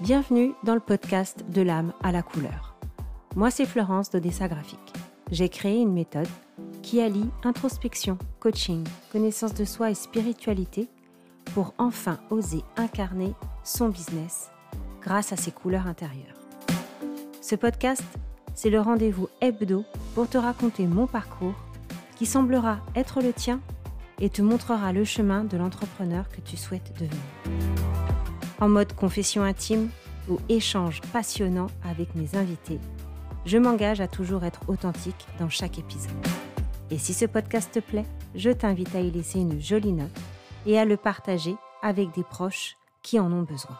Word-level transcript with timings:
Bienvenue 0.00 0.54
dans 0.64 0.72
le 0.72 0.80
podcast 0.80 1.44
de 1.50 1.60
l'âme 1.60 1.92
à 2.02 2.10
la 2.10 2.22
couleur. 2.22 2.74
Moi, 3.36 3.50
c'est 3.50 3.66
Florence 3.66 4.08
d'Odessa 4.08 4.48
Graphique. 4.48 4.94
J'ai 5.30 5.50
créé 5.50 5.78
une 5.78 5.92
méthode 5.92 6.26
qui 6.80 7.02
allie 7.02 7.28
introspection, 7.44 8.16
coaching, 8.38 8.82
connaissance 9.12 9.52
de 9.52 9.66
soi 9.66 9.90
et 9.90 9.94
spiritualité 9.94 10.88
pour 11.52 11.74
enfin 11.76 12.18
oser 12.30 12.62
incarner 12.78 13.34
son 13.62 13.90
business 13.90 14.50
grâce 15.02 15.34
à 15.34 15.36
ses 15.36 15.50
couleurs 15.50 15.86
intérieures. 15.86 16.40
Ce 17.42 17.54
podcast, 17.54 18.04
c'est 18.54 18.70
le 18.70 18.80
rendez-vous 18.80 19.28
hebdo 19.42 19.84
pour 20.14 20.30
te 20.30 20.38
raconter 20.38 20.86
mon 20.86 21.06
parcours 21.06 21.60
qui 22.16 22.24
semblera 22.24 22.78
être 22.96 23.20
le 23.20 23.34
tien 23.34 23.60
et 24.18 24.30
te 24.30 24.40
montrera 24.40 24.94
le 24.94 25.04
chemin 25.04 25.44
de 25.44 25.58
l'entrepreneur 25.58 26.30
que 26.30 26.40
tu 26.40 26.56
souhaites 26.56 26.90
devenir. 26.94 27.89
En 28.60 28.68
mode 28.68 28.92
confession 28.92 29.42
intime 29.42 29.88
ou 30.28 30.36
échange 30.50 31.00
passionnant 31.12 31.68
avec 31.82 32.14
mes 32.14 32.36
invités, 32.36 32.78
je 33.46 33.56
m'engage 33.56 34.02
à 34.02 34.06
toujours 34.06 34.44
être 34.44 34.68
authentique 34.68 35.26
dans 35.38 35.48
chaque 35.48 35.78
épisode. 35.78 36.12
Et 36.90 36.98
si 36.98 37.14
ce 37.14 37.24
podcast 37.24 37.72
te 37.72 37.78
plaît, 37.78 38.04
je 38.34 38.50
t'invite 38.50 38.94
à 38.94 39.00
y 39.00 39.10
laisser 39.10 39.38
une 39.40 39.58
jolie 39.58 39.94
note 39.94 40.20
et 40.66 40.78
à 40.78 40.84
le 40.84 40.98
partager 40.98 41.54
avec 41.80 42.14
des 42.14 42.22
proches 42.22 42.76
qui 43.02 43.18
en 43.18 43.32
ont 43.32 43.44
besoin. 43.44 43.78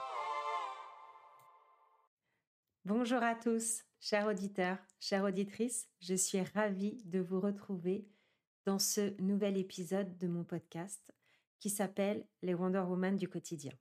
Bonjour 2.86 3.22
à 3.22 3.34
tous, 3.34 3.82
chers 4.00 4.26
auditeurs, 4.28 4.78
chères 4.98 5.24
auditrices, 5.24 5.90
je 6.00 6.14
suis 6.14 6.40
ravie 6.54 7.02
de 7.04 7.20
vous 7.20 7.38
retrouver 7.38 8.08
dans 8.64 8.78
ce 8.78 9.14
nouvel 9.20 9.58
épisode 9.58 10.16
de 10.16 10.26
mon 10.26 10.42
podcast 10.42 11.12
qui 11.58 11.68
s'appelle 11.68 12.24
Les 12.40 12.54
Wonder 12.54 12.80
Woman 12.88 13.18
du 13.18 13.28
quotidien. 13.28 13.72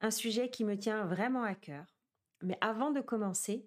Un 0.00 0.10
sujet 0.10 0.50
qui 0.50 0.64
me 0.64 0.78
tient 0.78 1.04
vraiment 1.04 1.42
à 1.42 1.54
cœur. 1.54 1.96
Mais 2.42 2.58
avant 2.60 2.90
de 2.90 3.00
commencer, 3.00 3.66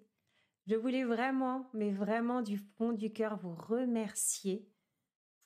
je 0.66 0.76
voulais 0.76 1.04
vraiment, 1.04 1.68
mais 1.74 1.90
vraiment 1.90 2.42
du 2.42 2.58
fond 2.58 2.92
du 2.92 3.12
cœur 3.12 3.36
vous 3.36 3.54
remercier 3.54 4.68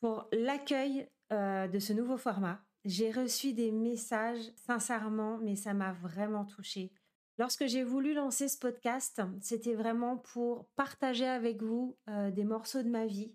pour 0.01 0.29
l'accueil 0.33 1.09
euh, 1.33 1.67
de 1.67 1.79
ce 1.79 1.93
nouveau 1.93 2.19
format. 2.19 2.61
J'ai 2.85 3.11
reçu 3.11 3.55
des 3.55 3.73
messages, 3.73 4.53
sincèrement, 4.57 5.39
mais 5.39 5.57
ça 5.57 5.73
m'a 5.73 5.93
vraiment 5.93 6.45
touchée. 6.45 6.93
Lorsque 7.39 7.67
j'ai 7.67 7.83
voulu 7.83 8.13
lancer 8.13 8.49
ce 8.49 8.59
podcast, 8.59 9.23
c'était 9.41 9.75
vraiment 9.75 10.19
pour 10.19 10.69
partager 10.77 11.27
avec 11.27 11.63
vous 11.63 11.97
euh, 12.09 12.31
des 12.31 12.45
morceaux 12.45 12.83
de 12.83 12.91
ma 12.91 13.07
vie, 13.07 13.35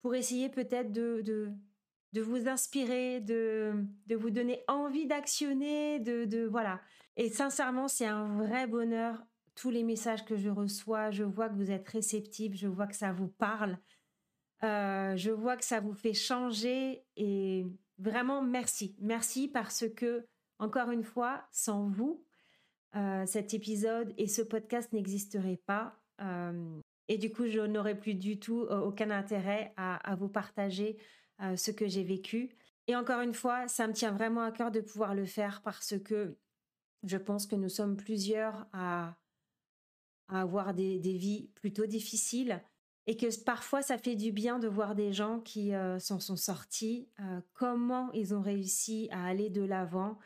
pour 0.00 0.14
essayer 0.14 0.48
peut-être 0.48 0.90
de, 0.90 1.20
de, 1.20 1.52
vous 2.18 2.48
inspirer, 2.48 3.20
de, 3.20 3.72
de 4.06 4.16
vous 4.16 4.30
donner 4.30 4.64
envie 4.66 5.06
d'actionner, 5.06 6.00
de, 6.00 6.24
de 6.24 6.44
voilà. 6.44 6.80
Et 7.16 7.28
sincèrement, 7.28 7.86
c'est 7.86 8.06
un 8.06 8.36
vrai 8.38 8.66
bonheur. 8.66 9.22
Tous 9.54 9.70
les 9.70 9.84
messages 9.84 10.24
que 10.24 10.36
je 10.36 10.48
reçois, 10.48 11.10
je 11.10 11.22
vois 11.22 11.48
que 11.48 11.54
vous 11.54 11.70
êtes 11.70 11.88
réceptifs, 11.88 12.54
je 12.54 12.66
vois 12.66 12.86
que 12.86 12.96
ça 12.96 13.12
vous 13.12 13.28
parle, 13.28 13.78
euh, 14.62 15.16
je 15.16 15.30
vois 15.30 15.56
que 15.56 15.64
ça 15.64 15.80
vous 15.80 15.94
fait 15.94 16.14
changer 16.14 17.04
et 17.16 17.66
vraiment 17.98 18.42
merci. 18.42 18.96
Merci 19.00 19.48
parce 19.48 19.84
que, 19.96 20.26
encore 20.58 20.90
une 20.90 21.04
fois, 21.04 21.46
sans 21.50 21.88
vous, 21.88 22.24
euh, 22.96 23.24
cet 23.26 23.54
épisode 23.54 24.12
et 24.18 24.26
ce 24.26 24.42
podcast 24.42 24.92
n'existeraient 24.92 25.60
pas. 25.66 25.98
Euh, 26.20 26.80
et 27.08 27.18
du 27.18 27.32
coup, 27.32 27.46
je 27.46 27.60
n'aurais 27.60 27.98
plus 27.98 28.14
du 28.14 28.38
tout 28.38 28.60
aucun 28.60 29.10
intérêt 29.10 29.72
à, 29.76 30.14
vous 30.16 30.28
partager 30.28 30.96
euh, 31.42 31.56
ce 31.56 31.70
que 31.70 31.88
j'ai 31.88 32.04
vécu. 32.04 32.50
Et 32.86 32.96
encore 32.96 33.20
une 33.20 33.34
fois, 33.34 33.68
ça 33.68 33.86
me 33.86 33.92
tient 33.92 34.12
vraiment 34.12 34.42
à 34.42 34.50
cœur 34.50 34.70
de 34.70 34.80
pouvoir 34.80 35.14
le 35.14 35.24
faire 35.24 35.62
parce 35.62 35.98
que 35.98 36.36
je 37.04 37.16
pense 37.16 37.46
que 37.46 37.56
nous 37.56 37.68
sommes 37.68 37.96
plusieurs 37.96 38.66
à, 38.72 39.16
avoir 40.28 40.74
des, 40.74 40.98
vies 40.98 41.50
plutôt 41.54 41.86
difficiles 41.86 42.62
et 43.06 43.16
que 43.16 43.26
parfois 43.44 43.82
ça 43.82 43.98
fait 43.98 44.14
du 44.14 44.32
bien 44.32 44.58
de 44.58 44.68
voir 44.68 44.94
des 44.94 45.12
gens 45.12 45.40
qui 45.40 45.74
euh, 45.74 45.98
s'en 45.98 46.20
sont 46.20 46.36
sortis, 46.36 47.08
comment 47.52 48.12
ils 48.12 48.34
ont 48.34 48.42
réussi 48.42 49.08
à 49.10 49.24
aller 49.24 49.50
de 49.50 49.62
l'avant, 49.62 50.18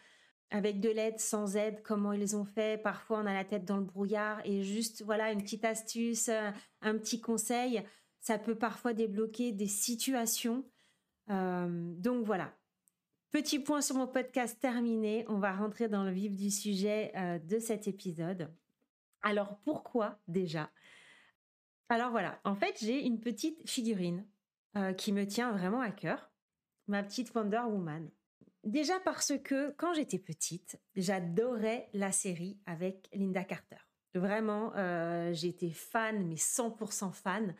avec 0.54 0.78
de 0.80 0.88
l'aide, 0.88 1.18
sans 1.18 1.56
aide, 1.56 1.82
comment 1.82 2.12
ils 2.12 2.36
ont 2.36 2.44
fait? 2.44 2.80
Parfois, 2.80 3.18
on 3.18 3.26
a 3.26 3.34
la 3.34 3.44
tête 3.44 3.64
dans 3.64 3.76
le 3.76 3.82
brouillard 3.82 4.40
et 4.44 4.62
juste, 4.62 5.02
voilà, 5.02 5.32
une 5.32 5.42
petite 5.42 5.64
astuce, 5.64 6.28
euh, 6.28 6.50
un 6.80 6.96
petit 6.96 7.20
conseil, 7.20 7.82
ça 8.20 8.38
peut 8.38 8.54
parfois 8.54 8.92
débloquer 8.92 9.50
des 9.50 9.66
situations. 9.66 10.64
Euh, 11.30 11.94
donc 11.96 12.24
voilà. 12.24 12.52
Petit 13.30 13.58
point 13.58 13.80
sur 13.80 13.96
mon 13.96 14.06
podcast 14.06 14.60
terminé. 14.60 15.24
On 15.28 15.38
va 15.38 15.52
rentrer 15.52 15.88
dans 15.88 16.04
le 16.04 16.12
vif 16.12 16.36
du 16.36 16.50
sujet 16.50 17.12
euh, 17.16 17.38
de 17.38 17.58
cet 17.58 17.88
épisode. 17.88 18.52
Alors 19.22 19.58
pourquoi 19.64 20.20
déjà? 20.28 20.70
Alors 21.88 22.10
voilà, 22.10 22.40
en 22.44 22.54
fait 22.54 22.78
j'ai 22.80 23.04
une 23.06 23.20
petite 23.20 23.68
figurine 23.68 24.26
qui 24.96 25.12
me 25.12 25.24
tient 25.24 25.52
vraiment 25.52 25.80
à 25.80 25.92
cœur, 25.92 26.32
ma 26.88 27.04
petite 27.04 27.32
Wonder 27.32 27.62
Woman. 27.68 28.10
Déjà 28.64 28.98
parce 29.00 29.34
que 29.44 29.72
quand 29.76 29.92
j'étais 29.92 30.18
petite, 30.18 30.80
j'adorais 30.96 31.88
la 31.92 32.12
série 32.12 32.58
avec 32.64 33.10
Linda 33.12 33.44
Carter. 33.44 33.76
Vraiment, 34.14 34.72
euh, 34.76 35.32
j'étais 35.34 35.70
fan, 35.70 36.26
mais 36.26 36.36
100% 36.36 37.12
fan. 37.12 37.54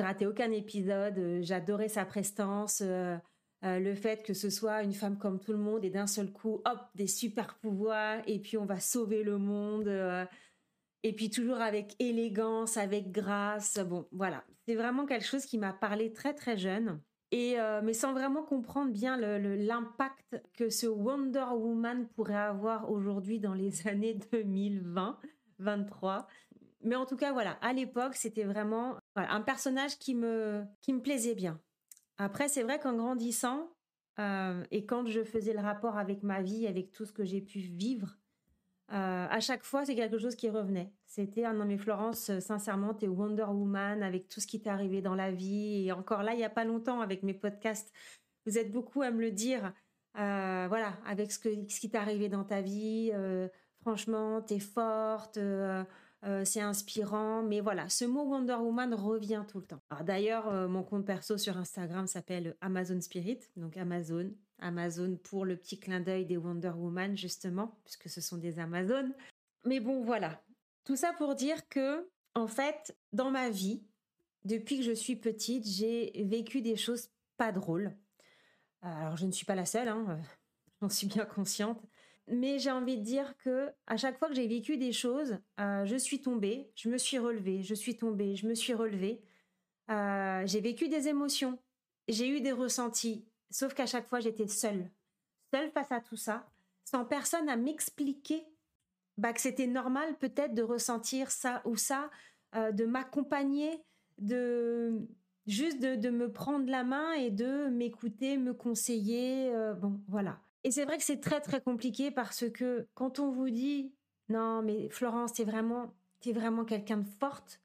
Je 0.00 0.04
ratais 0.06 0.24
aucun 0.24 0.50
épisode. 0.50 1.18
Euh, 1.18 1.40
j'adorais 1.42 1.90
sa 1.90 2.06
prestance, 2.06 2.80
euh, 2.80 3.18
le 3.62 3.94
fait 3.94 4.22
que 4.22 4.32
ce 4.32 4.48
soit 4.48 4.82
une 4.82 4.94
femme 4.94 5.18
comme 5.18 5.38
tout 5.38 5.52
le 5.52 5.58
monde 5.58 5.84
et 5.84 5.90
d'un 5.90 6.06
seul 6.06 6.32
coup, 6.32 6.62
hop, 6.64 6.78
des 6.94 7.06
super 7.06 7.58
pouvoirs 7.58 8.22
et 8.26 8.38
puis 8.38 8.56
on 8.56 8.64
va 8.64 8.80
sauver 8.80 9.22
le 9.22 9.36
monde. 9.36 9.88
et 11.02 11.12
puis 11.12 11.28
toujours 11.28 11.60
avec 11.60 11.94
élégance, 11.98 12.78
avec 12.78 13.12
grâce. 13.12 13.78
Bon, 13.78 14.06
voilà, 14.10 14.42
c'est 14.66 14.74
vraiment 14.74 15.04
quelque 15.04 15.26
chose 15.26 15.44
qui 15.44 15.58
m'a 15.58 15.74
parlé 15.74 16.14
très 16.14 16.32
très 16.32 16.56
jeune. 16.56 16.98
Et, 17.32 17.60
euh, 17.60 17.82
mais 17.84 17.92
sans 17.92 18.14
vraiment 18.14 18.42
comprendre 18.42 18.92
bien 18.92 19.18
l'impact 19.18 20.42
que 20.54 20.70
ce 20.70 20.86
Wonder 20.86 21.44
Woman 21.52 22.08
pourrait 22.16 22.34
avoir 22.34 22.90
aujourd'hui 22.90 23.38
dans 23.38 23.52
les 23.52 23.86
années 23.86 24.14
2020, 24.32 25.18
23. 25.58 26.26
Mais 26.82 26.96
en 26.96 27.04
tout 27.04 27.16
cas, 27.16 27.32
voilà, 27.34 27.58
à 27.60 27.74
l'époque, 27.74 28.14
c'était 28.14 28.44
vraiment 28.44 28.96
un 29.16 29.40
personnage 29.40 29.98
qui 29.98 30.14
me, 30.14 30.64
qui 30.80 30.92
me 30.92 31.00
plaisait 31.00 31.34
bien. 31.34 31.60
Après, 32.18 32.48
c'est 32.48 32.62
vrai 32.62 32.78
qu'en 32.78 32.94
grandissant, 32.94 33.70
euh, 34.18 34.62
et 34.70 34.84
quand 34.84 35.06
je 35.06 35.24
faisais 35.24 35.54
le 35.54 35.60
rapport 35.60 35.96
avec 35.96 36.22
ma 36.22 36.42
vie, 36.42 36.66
avec 36.66 36.92
tout 36.92 37.06
ce 37.06 37.12
que 37.12 37.24
j'ai 37.24 37.40
pu 37.40 37.60
vivre, 37.60 38.18
euh, 38.92 39.26
à 39.30 39.40
chaque 39.40 39.62
fois, 39.62 39.86
c'est 39.86 39.94
quelque 39.94 40.18
chose 40.18 40.34
qui 40.34 40.50
revenait. 40.50 40.92
C'était 41.06 41.44
un 41.44 41.50
ah 41.50 41.54
non 41.54 41.64
mais 41.64 41.78
Florence, 41.78 42.28
euh, 42.28 42.40
sincèrement, 42.40 42.92
t'es 42.92 43.08
Wonder 43.08 43.44
Woman 43.44 44.02
avec 44.02 44.28
tout 44.28 44.40
ce 44.40 44.46
qui 44.46 44.60
t'est 44.60 44.68
arrivé 44.68 45.00
dans 45.00 45.14
la 45.14 45.30
vie. 45.30 45.86
Et 45.86 45.92
encore 45.92 46.22
là, 46.22 46.34
il 46.34 46.40
y 46.40 46.44
a 46.44 46.50
pas 46.50 46.64
longtemps 46.64 47.00
avec 47.00 47.22
mes 47.22 47.34
podcasts, 47.34 47.92
vous 48.46 48.58
êtes 48.58 48.70
beaucoup 48.72 49.02
à 49.02 49.10
me 49.10 49.20
le 49.20 49.30
dire. 49.30 49.72
Voilà, 50.14 50.98
avec 51.06 51.32
ce, 51.32 51.38
que, 51.38 51.48
ce 51.48 51.80
qui 51.80 51.88
t'est 51.88 51.96
arrivé 51.96 52.28
dans 52.28 52.44
ta 52.44 52.60
vie. 52.60 53.12
franchement, 53.80 54.42
t'es 54.42 54.58
forte. 54.58 55.38
C'est 56.44 56.60
inspirant, 56.60 57.42
mais 57.42 57.60
voilà, 57.60 57.88
ce 57.88 58.04
mot 58.04 58.24
Wonder 58.24 58.54
Woman 58.54 58.92
revient 58.94 59.44
tout 59.48 59.58
le 59.58 59.66
temps. 59.66 59.80
D'ailleurs, 60.04 60.68
mon 60.68 60.82
compte 60.82 61.06
perso 61.06 61.38
sur 61.38 61.56
Instagram 61.56 62.06
s'appelle 62.06 62.56
Amazon 62.60 63.00
Spirit, 63.00 63.40
donc 63.56 63.76
Amazon, 63.78 64.30
Amazon 64.58 65.18
pour 65.22 65.44
le 65.44 65.56
petit 65.56 65.78
clin 65.78 66.00
d'œil 66.00 66.26
des 66.26 66.36
Wonder 66.36 66.72
Woman, 66.76 67.16
justement, 67.16 67.78
puisque 67.84 68.08
ce 68.08 68.20
sont 68.20 68.36
des 68.36 68.58
Amazones. 68.58 69.14
Mais 69.64 69.80
bon, 69.80 70.02
voilà. 70.02 70.42
Tout 70.84 70.96
ça 70.96 71.12
pour 71.12 71.34
dire 71.34 71.68
que, 71.68 72.08
en 72.34 72.46
fait, 72.46 72.96
dans 73.12 73.30
ma 73.30 73.50
vie, 73.50 73.82
depuis 74.44 74.78
que 74.78 74.84
je 74.84 74.92
suis 74.92 75.16
petite, 75.16 75.66
j'ai 75.66 76.12
vécu 76.24 76.62
des 76.62 76.76
choses 76.76 77.10
pas 77.36 77.52
drôles. 77.52 77.94
Alors, 78.82 79.16
je 79.16 79.26
ne 79.26 79.32
suis 79.32 79.44
pas 79.44 79.54
la 79.54 79.66
seule, 79.66 79.88
hein, 79.88 80.06
euh, 80.08 80.16
j'en 80.80 80.88
suis 80.88 81.06
bien 81.06 81.24
consciente. 81.24 81.80
Mais 82.30 82.58
j'ai 82.58 82.70
envie 82.70 82.96
de 82.96 83.02
dire 83.02 83.36
que 83.38 83.70
à 83.86 83.96
chaque 83.96 84.18
fois 84.18 84.28
que 84.28 84.34
j'ai 84.34 84.46
vécu 84.46 84.76
des 84.76 84.92
choses, 84.92 85.38
euh, 85.58 85.84
je 85.84 85.96
suis 85.96 86.22
tombée, 86.22 86.70
je 86.76 86.88
me 86.88 86.96
suis 86.96 87.18
relevée, 87.18 87.62
je 87.62 87.74
suis 87.74 87.96
tombée, 87.96 88.36
je 88.36 88.46
me 88.46 88.54
suis 88.54 88.72
relevée. 88.72 89.20
Euh, 89.90 90.42
j'ai 90.46 90.60
vécu 90.60 90.88
des 90.88 91.08
émotions, 91.08 91.58
j'ai 92.08 92.28
eu 92.28 92.40
des 92.40 92.52
ressentis, 92.52 93.26
Sauf 93.52 93.74
qu'à 93.74 93.86
chaque 93.86 94.06
fois, 94.06 94.20
j'étais 94.20 94.46
seule. 94.46 94.88
Seule 95.52 95.72
face 95.72 95.90
à 95.90 96.00
tout 96.00 96.14
ça, 96.14 96.48
sans 96.84 97.04
personne 97.04 97.48
à 97.48 97.56
m'expliquer 97.56 98.46
bah, 99.18 99.32
que 99.32 99.40
c'était 99.40 99.66
normal 99.66 100.16
peut-être 100.18 100.54
de 100.54 100.62
ressentir 100.62 101.32
ça 101.32 101.60
ou 101.64 101.74
ça, 101.74 102.10
euh, 102.54 102.70
de 102.70 102.84
m'accompagner, 102.84 103.82
de 104.18 105.00
juste 105.48 105.80
de, 105.80 106.10
me 106.10 106.30
prendre 106.30 106.70
la 106.70 106.84
main 106.84 107.12
et 107.14 107.32
de 107.32 107.66
m'écouter, 107.70 108.36
me 108.36 108.54
conseiller. 108.54 109.52
Bon, 109.80 110.00
voilà. 110.06 110.38
Et 110.64 110.70
c'est 110.70 110.84
vrai 110.84 110.98
que 110.98 111.04
c'est 111.04 111.20
très 111.20 111.40
très 111.40 111.60
compliqué 111.60 112.10
parce 112.10 112.48
que 112.50 112.88
quand 112.94 113.18
on 113.18 113.30
vous 113.30 113.50
dit 113.50 113.94
non 114.28 114.62
mais 114.62 114.88
Florence, 114.90 115.32
t'es 115.32 115.44
vraiment, 115.44 115.94
es 116.24 116.32
vraiment 116.32 116.64
quelqu'un 116.64 116.98
de 116.98 117.08
forte. 117.18 117.60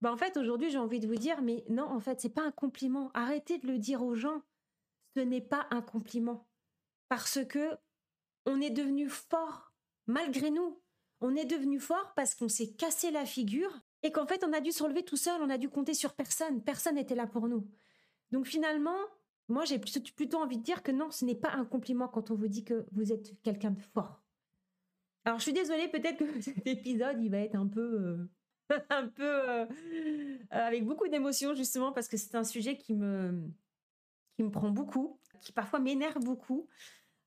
Bah 0.00 0.12
en 0.12 0.16
fait 0.16 0.36
aujourd'hui 0.36 0.70
j'ai 0.70 0.78
envie 0.78 1.00
de 1.00 1.06
vous 1.06 1.16
dire 1.16 1.42
mais 1.42 1.64
non 1.68 1.84
en 1.84 2.00
fait 2.00 2.20
c'est 2.20 2.34
pas 2.34 2.42
un 2.42 2.52
compliment. 2.52 3.10
Arrêtez 3.14 3.58
de 3.58 3.66
le 3.66 3.78
dire 3.78 4.02
aux 4.02 4.14
gens 4.14 4.42
ce 5.16 5.20
n'est 5.20 5.40
pas 5.40 5.66
un 5.70 5.82
compliment. 5.82 6.46
Parce 7.08 7.44
que 7.44 7.76
on 8.44 8.60
est 8.60 8.70
devenu 8.70 9.08
fort 9.08 9.72
malgré 10.06 10.50
nous. 10.50 10.80
On 11.20 11.34
est 11.34 11.46
devenu 11.46 11.80
fort 11.80 12.12
parce 12.14 12.34
qu'on 12.34 12.48
s'est 12.48 12.74
cassé 12.74 13.10
la 13.10 13.24
figure 13.24 13.80
et 14.02 14.12
qu'en 14.12 14.26
fait, 14.26 14.44
on 14.44 14.52
a 14.52 14.60
dû 14.60 14.70
se 14.70 14.82
relever 14.82 15.04
tout 15.04 15.16
seul, 15.16 15.40
on 15.42 15.50
a 15.50 15.58
dû 15.58 15.68
compter 15.68 15.94
sur 15.94 16.14
personne. 16.14 16.62
Personne 16.62 16.96
n'était 16.96 17.14
là 17.14 17.26
pour 17.26 17.48
nous. 17.48 17.66
Donc 18.30 18.46
finalement, 18.46 18.98
moi, 19.48 19.64
j'ai 19.64 19.78
plutôt 19.78 20.38
envie 20.38 20.58
de 20.58 20.62
dire 20.62 20.82
que 20.82 20.90
non, 20.90 21.10
ce 21.10 21.24
n'est 21.24 21.36
pas 21.36 21.52
un 21.52 21.64
compliment 21.64 22.08
quand 22.08 22.30
on 22.30 22.34
vous 22.34 22.48
dit 22.48 22.64
que 22.64 22.86
vous 22.92 23.12
êtes 23.12 23.40
quelqu'un 23.42 23.70
de 23.70 23.80
fort. 23.80 24.20
Alors, 25.24 25.38
je 25.38 25.44
suis 25.44 25.52
désolée, 25.52 25.88
peut-être 25.88 26.18
que 26.18 26.40
cet 26.40 26.66
épisode, 26.66 27.20
il 27.20 27.30
va 27.30 27.38
être 27.38 27.54
un 27.54 27.66
peu, 27.66 27.80
euh, 28.70 28.78
un 28.90 29.08
peu 29.08 29.24
euh, 29.24 29.66
avec 30.50 30.84
beaucoup 30.84 31.08
d'émotions, 31.08 31.54
justement, 31.54 31.92
parce 31.92 32.08
que 32.08 32.16
c'est 32.16 32.34
un 32.34 32.44
sujet 32.44 32.76
qui 32.76 32.94
me, 32.94 33.48
qui 34.36 34.42
me 34.42 34.50
prend 34.50 34.70
beaucoup, 34.70 35.20
qui 35.40 35.52
parfois 35.52 35.78
m'énerve 35.78 36.22
beaucoup. 36.22 36.68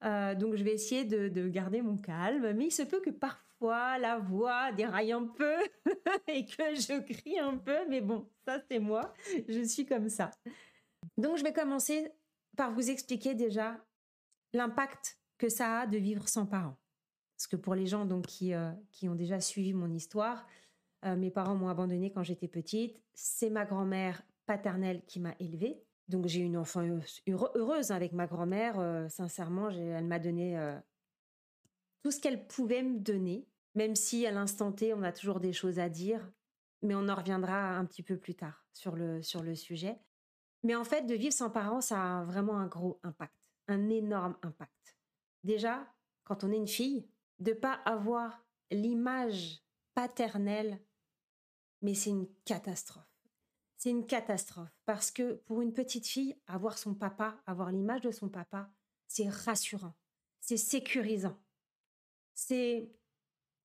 Euh, 0.03 0.35
donc, 0.35 0.55
je 0.55 0.63
vais 0.63 0.73
essayer 0.73 1.05
de, 1.05 1.29
de, 1.29 1.47
garder 1.47 1.81
mon 1.81 1.97
calme, 1.97 2.53
mais 2.53 2.67
il 2.67 2.71
se 2.71 2.83
peut 2.83 3.01
que 3.01 3.09
parfois 3.09 3.97
la 3.97 4.17
voix 4.17 4.71
déraille 4.71 5.11
un 5.11 5.25
peu 5.25 5.55
et 6.27 6.45
que 6.45 6.75
je 6.75 7.01
crie 7.01 7.39
un 7.39 7.57
peu, 7.57 7.77
mais 7.89 7.99
bon, 7.99 8.29
ça 8.45 8.61
c'est 8.69 8.79
moi, 8.79 9.13
je 9.49 9.61
suis 9.63 9.85
comme 9.85 10.07
ça. 10.07 10.31
Donc, 11.19 11.37
je 11.37 11.43
vais 11.43 11.51
commencer 11.51 12.13
par 12.55 12.71
vous 12.71 12.89
expliquer 12.89 13.35
déjà 13.35 13.77
l'impact 14.53 15.19
que 15.37 15.49
ça 15.49 15.81
a 15.81 15.87
de 15.87 15.97
vivre 15.97 16.29
sans 16.29 16.45
parents. 16.45 16.77
Parce 17.35 17.47
que 17.47 17.55
pour 17.57 17.75
les 17.75 17.87
gens 17.87 18.05
donc 18.05 18.25
qui, 18.25 18.53
euh, 18.53 18.71
qui 18.91 19.07
ont 19.09 19.15
déjà 19.15 19.39
suivi 19.39 19.73
mon 19.73 19.91
histoire, 19.93 20.47
euh, 21.05 21.15
mes 21.15 21.29
parents 21.29 21.55
m'ont 21.55 21.69
abandonnée 21.69 22.11
quand 22.11 22.23
j'étais 22.23 22.47
petite. 22.47 23.01
C'est 23.13 23.49
ma 23.49 23.65
grand-mère 23.65 24.21
paternelle 24.45 25.01
qui 25.07 25.19
m'a 25.19 25.35
élevée. 25.39 25.81
Donc 26.07 26.27
j'ai 26.27 26.39
eu 26.39 26.43
une 26.43 26.57
enfant 26.57 26.81
heureuse 27.27 27.91
avec 27.91 28.13
ma 28.13 28.25
grand-mère. 28.25 28.79
Euh, 28.79 29.07
sincèrement, 29.09 29.69
elle 29.69 30.05
m'a 30.05 30.19
donné 30.19 30.57
tout 32.01 32.11
ce 32.11 32.19
qu'elle 32.19 32.47
pouvait 32.47 32.81
me 32.81 32.97
donner, 32.97 33.45
même 33.75 33.95
si 33.95 34.25
à 34.25 34.31
l'instant 34.31 34.71
T, 34.71 34.93
on 34.93 35.03
a 35.03 35.11
toujours 35.11 35.41
des 35.41 35.53
choses 35.53 35.79
à 35.79 35.89
dire. 35.89 36.31
Mais 36.81 36.95
on 36.95 37.09
en 37.09 37.15
reviendra 37.15 37.77
un 37.77 37.85
petit 37.85 38.03
peu 38.03 38.17
plus 38.17 38.35
tard 38.35 38.65
sur 38.73 38.95
le, 38.95 39.21
sur 39.21 39.43
le 39.43 39.53
sujet. 39.53 39.97
Mais 40.63 40.75
en 40.75 40.83
fait, 40.83 41.03
de 41.03 41.15
vivre 41.15 41.33
sans 41.33 41.49
parents, 41.49 41.81
ça 41.81 42.19
a 42.19 42.23
vraiment 42.23 42.57
un 42.57 42.67
gros 42.67 42.99
impact, 43.03 43.33
un 43.67 43.89
énorme 43.89 44.37
impact. 44.41 44.97
Déjà, 45.43 45.87
quand 46.23 46.43
on 46.43 46.51
est 46.51 46.57
une 46.57 46.67
fille, 46.67 47.07
de 47.39 47.53
pas 47.53 47.73
avoir 47.85 48.45
l'image 48.71 49.63
paternelle, 49.93 50.79
mais 51.81 51.93
c'est 51.93 52.09
une 52.09 52.27
catastrophe. 52.45 53.05
C'est 53.77 53.91
une 53.91 54.05
catastrophe 54.05 54.77
parce 54.85 55.09
que 55.09 55.35
pour 55.45 55.61
une 55.61 55.71
petite 55.71 56.05
fille, 56.05 56.35
avoir 56.47 56.77
son 56.77 56.93
papa, 56.93 57.41
avoir 57.45 57.71
l'image 57.71 58.01
de 58.01 58.11
son 58.11 58.27
papa, 58.27 58.69
c'est 59.07 59.29
rassurant, 59.29 59.95
c'est 60.41 60.57
sécurisant. 60.57 61.37
C'est 62.33 62.91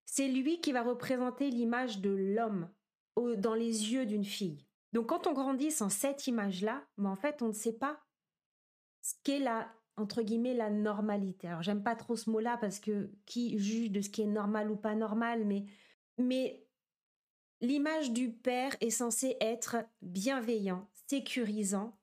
c'est 0.06 0.28
lui 0.28 0.60
qui 0.60 0.72
va 0.72 0.82
représenter 0.82 1.50
l'image 1.50 2.00
de 2.00 2.10
l'homme 2.10 2.70
dans 3.16 3.54
les 3.54 3.92
yeux 3.92 4.06
d'une 4.06 4.24
fille. 4.24 4.63
Donc 4.94 5.08
quand 5.08 5.26
on 5.26 5.32
grandit 5.32 5.72
sans 5.72 5.88
cette 5.88 6.28
image-là, 6.28 6.86
mais 6.98 7.08
en 7.08 7.16
fait, 7.16 7.42
on 7.42 7.48
ne 7.48 7.52
sait 7.52 7.72
pas 7.72 8.00
ce 9.02 9.14
qu'est 9.24 9.40
la 9.40 9.68
entre 9.96 10.22
guillemets 10.22 10.54
la 10.54 10.70
normalité. 10.70 11.48
Alors 11.48 11.62
j'aime 11.62 11.82
pas 11.82 11.94
trop 11.94 12.16
ce 12.16 12.30
mot-là 12.30 12.56
parce 12.60 12.80
que 12.80 13.10
qui 13.26 13.58
juge 13.58 13.90
de 13.90 14.00
ce 14.00 14.08
qui 14.08 14.22
est 14.22 14.26
normal 14.26 14.70
ou 14.70 14.76
pas 14.76 14.94
normal, 14.94 15.44
mais 15.44 15.66
mais 16.16 16.64
l'image 17.60 18.12
du 18.12 18.30
père 18.30 18.76
est 18.80 18.90
censée 18.90 19.36
être 19.40 19.76
bienveillant, 20.00 20.88
sécurisant, 21.08 21.98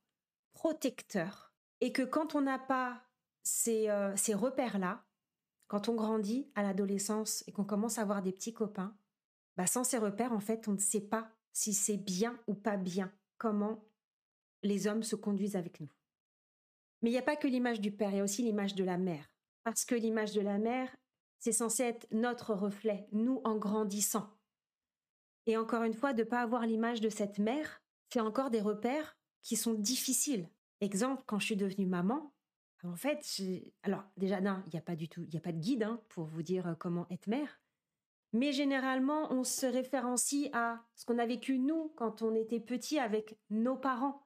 protecteur, 0.53 1.53
et 1.79 1.93
que 1.93 2.01
quand 2.01 2.35
on 2.35 2.41
n'a 2.41 2.59
pas 2.59 3.01
ces, 3.43 3.89
euh, 3.89 4.15
ces 4.17 4.33
repères-là, 4.33 5.05
quand 5.67 5.87
on 5.87 5.95
grandit 5.95 6.51
à 6.55 6.63
l'adolescence 6.63 7.43
et 7.47 7.53
qu'on 7.53 7.63
commence 7.63 7.99
à 7.99 8.01
avoir 8.01 8.21
des 8.21 8.33
petits 8.33 8.53
copains, 8.53 8.95
bah 9.55 9.67
sans 9.67 9.83
ces 9.85 9.97
repères, 9.97 10.33
en 10.33 10.39
fait, 10.41 10.67
on 10.67 10.73
ne 10.73 10.77
sait 10.77 11.01
pas 11.01 11.31
si 11.53 11.73
c'est 11.73 11.97
bien 11.97 12.39
ou 12.47 12.53
pas 12.53 12.77
bien, 12.77 13.11
comment 13.37 13.83
les 14.63 14.87
hommes 14.87 15.03
se 15.03 15.15
conduisent 15.15 15.55
avec 15.55 15.79
nous. 15.79 15.89
Mais 17.01 17.09
il 17.09 17.13
n'y 17.13 17.19
a 17.19 17.23
pas 17.23 17.35
que 17.35 17.47
l'image 17.47 17.81
du 17.81 17.91
père, 17.91 18.11
il 18.11 18.17
y 18.17 18.19
a 18.19 18.23
aussi 18.23 18.43
l'image 18.43 18.75
de 18.75 18.83
la 18.83 18.97
mère. 18.97 19.31
Parce 19.63 19.85
que 19.85 19.95
l'image 19.95 20.33
de 20.33 20.41
la 20.41 20.57
mère, 20.57 20.95
c'est 21.39 21.51
censé 21.51 21.83
être 21.83 22.07
notre 22.11 22.53
reflet, 22.53 23.07
nous 23.11 23.41
en 23.43 23.57
grandissant. 23.57 24.29
Et 25.47 25.57
encore 25.57 25.83
une 25.83 25.93
fois, 25.93 26.13
de 26.13 26.23
ne 26.23 26.27
pas 26.27 26.41
avoir 26.41 26.65
l'image 26.65 27.01
de 27.01 27.09
cette 27.09 27.39
mère, 27.39 27.81
c'est 28.13 28.19
encore 28.19 28.51
des 28.51 28.61
repères 28.61 29.17
qui 29.41 29.55
sont 29.55 29.73
difficiles. 29.73 30.47
Exemple, 30.81 31.23
quand 31.25 31.39
je 31.39 31.45
suis 31.45 31.55
devenue 31.55 31.87
maman, 31.87 32.31
en 32.83 32.95
fait, 32.95 33.41
alors 33.83 34.03
déjà, 34.17 34.39
il 34.39 34.69
n'y 34.73 34.79
a 34.79 34.83
pas 34.83 34.95
du 34.95 35.07
tout, 35.07 35.23
il 35.23 35.29
n'y 35.29 35.37
a 35.37 35.41
pas 35.41 35.51
de 35.51 35.59
guide 35.59 35.83
hein, 35.83 36.01
pour 36.09 36.25
vous 36.25 36.41
dire 36.41 36.67
euh, 36.67 36.75
comment 36.75 37.07
être 37.09 37.27
mère. 37.27 37.59
Mais 38.33 38.51
généralement, 38.53 39.31
on 39.31 39.43
se 39.43 39.65
référencie 39.65 40.49
à 40.53 40.83
ce 40.95 41.05
qu'on 41.05 41.19
a 41.19 41.25
vécu 41.25 41.59
nous 41.59 41.91
quand 41.95 42.21
on 42.21 42.33
était 42.33 42.61
petit 42.61 42.97
avec 42.97 43.37
nos 43.49 43.75
parents, 43.75 44.25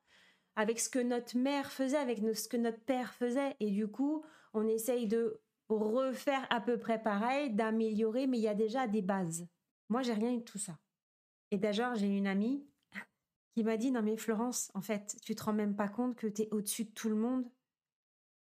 avec 0.56 0.80
ce 0.80 0.90
que 0.90 1.00
notre 1.00 1.38
mère 1.38 1.72
faisait, 1.72 1.98
avec 1.98 2.20
ce 2.36 2.48
que 2.48 2.58
notre 2.58 2.80
père 2.82 3.14
faisait. 3.14 3.56
Et 3.60 3.72
du 3.72 3.88
coup, 3.88 4.24
on 4.54 4.68
essaye 4.68 5.08
de 5.08 5.42
refaire 5.70 6.46
à 6.52 6.62
peu 6.62 6.78
près 6.78 7.02
pareil, 7.02 7.52
d'améliorer, 7.52 8.28
mais 8.28 8.38
il 8.38 8.44
y 8.44 8.48
a 8.48 8.54
déjà 8.54 8.88
des 8.88 9.02
bases. 9.02 9.48
Moi, 9.90 10.04
j'ai 10.04 10.14
rien 10.14 10.34
eu 10.34 10.40
de 10.40 10.44
tout 10.44 10.60
ça. 10.60 10.78
Et 11.52 11.58
d'ailleurs, 11.58 11.96
j'ai 11.96 12.08
une 12.08 12.28
amie 12.28 12.68
qui 13.56 13.64
m'a 13.64 13.78
dit, 13.78 13.92
non 13.92 14.02
mais 14.02 14.18
Florence, 14.18 14.70
en 14.74 14.82
fait, 14.82 15.16
tu 15.24 15.34
te 15.34 15.44
rends 15.44 15.54
même 15.54 15.76
pas 15.76 15.88
compte 15.88 16.16
que 16.16 16.28
tu 16.28 16.44
es 16.44 16.50
au-dessus 16.52 16.86
de 16.86 16.92
tout 16.92 17.10
le 17.10 17.16
monde. 17.16 17.50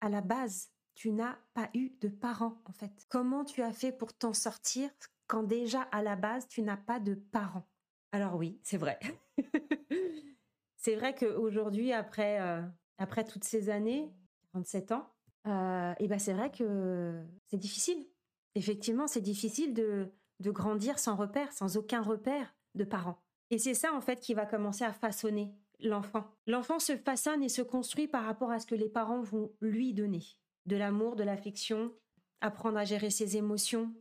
À 0.01 0.09
la 0.09 0.21
base, 0.21 0.71
tu 0.95 1.11
n'as 1.11 1.37
pas 1.53 1.69
eu 1.73 1.91
de 2.01 2.09
parents, 2.09 2.61
en 2.65 2.73
fait. 2.73 3.05
Comment 3.09 3.45
tu 3.45 3.61
as 3.61 3.73
fait 3.73 3.91
pour 3.91 4.13
t'en 4.13 4.33
sortir 4.33 4.89
quand 5.33 5.41
déjà 5.41 5.81
à 5.91 6.03
la 6.03 6.15
base 6.15 6.47
tu 6.47 6.61
n'as 6.61 6.77
pas 6.77 6.99
de 6.99 7.15
parents. 7.15 7.67
Alors 8.11 8.35
oui, 8.35 8.59
c'est 8.61 8.77
vrai. 8.77 8.99
c'est 10.77 10.95
vrai 10.95 11.15
qu'aujourd'hui, 11.15 11.91
après, 11.91 12.39
euh, 12.39 12.61
après 12.99 13.23
toutes 13.23 13.43
ces 13.43 13.71
années, 13.71 14.13
47 14.51 14.91
ans, 14.91 15.09
euh, 15.47 15.91
et 15.97 16.07
ben 16.07 16.19
c'est 16.19 16.33
vrai 16.33 16.51
que 16.51 17.19
c'est 17.47 17.57
difficile. 17.57 18.05
Effectivement, 18.53 19.07
c'est 19.07 19.21
difficile 19.21 19.73
de, 19.73 20.13
de 20.39 20.51
grandir 20.51 20.99
sans 20.99 21.15
repère, 21.15 21.51
sans 21.51 21.77
aucun 21.77 22.03
repère 22.03 22.53
de 22.75 22.83
parents. 22.83 23.17
Et 23.49 23.57
c'est 23.57 23.73
ça 23.73 23.91
en 23.91 24.01
fait 24.01 24.19
qui 24.19 24.35
va 24.35 24.45
commencer 24.45 24.83
à 24.83 24.93
façonner 24.93 25.51
l'enfant. 25.79 26.25
L'enfant 26.45 26.77
se 26.77 26.95
façonne 26.95 27.41
et 27.41 27.49
se 27.49 27.63
construit 27.63 28.07
par 28.07 28.25
rapport 28.25 28.51
à 28.51 28.59
ce 28.59 28.67
que 28.67 28.75
les 28.75 28.89
parents 28.89 29.21
vont 29.21 29.51
lui 29.61 29.95
donner. 29.95 30.21
De 30.67 30.75
l'amour, 30.75 31.15
de 31.15 31.23
l'affection, 31.23 31.91
apprendre 32.39 32.77
à 32.77 32.85
gérer 32.85 33.09
ses 33.09 33.35
émotions, 33.35 33.95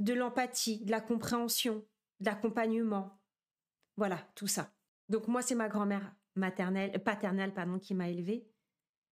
de 0.00 0.14
l'empathie, 0.14 0.84
de 0.84 0.90
la 0.90 1.00
compréhension, 1.00 1.84
de 2.20 2.26
l'accompagnement. 2.26 3.20
Voilà, 3.96 4.18
tout 4.34 4.46
ça. 4.46 4.72
Donc 5.08 5.28
moi, 5.28 5.42
c'est 5.42 5.54
ma 5.54 5.68
grand-mère 5.68 6.14
maternelle, 6.34 7.02
paternelle, 7.02 7.54
pardon, 7.54 7.78
qui 7.78 7.94
m'a 7.94 8.08
élevée. 8.08 8.48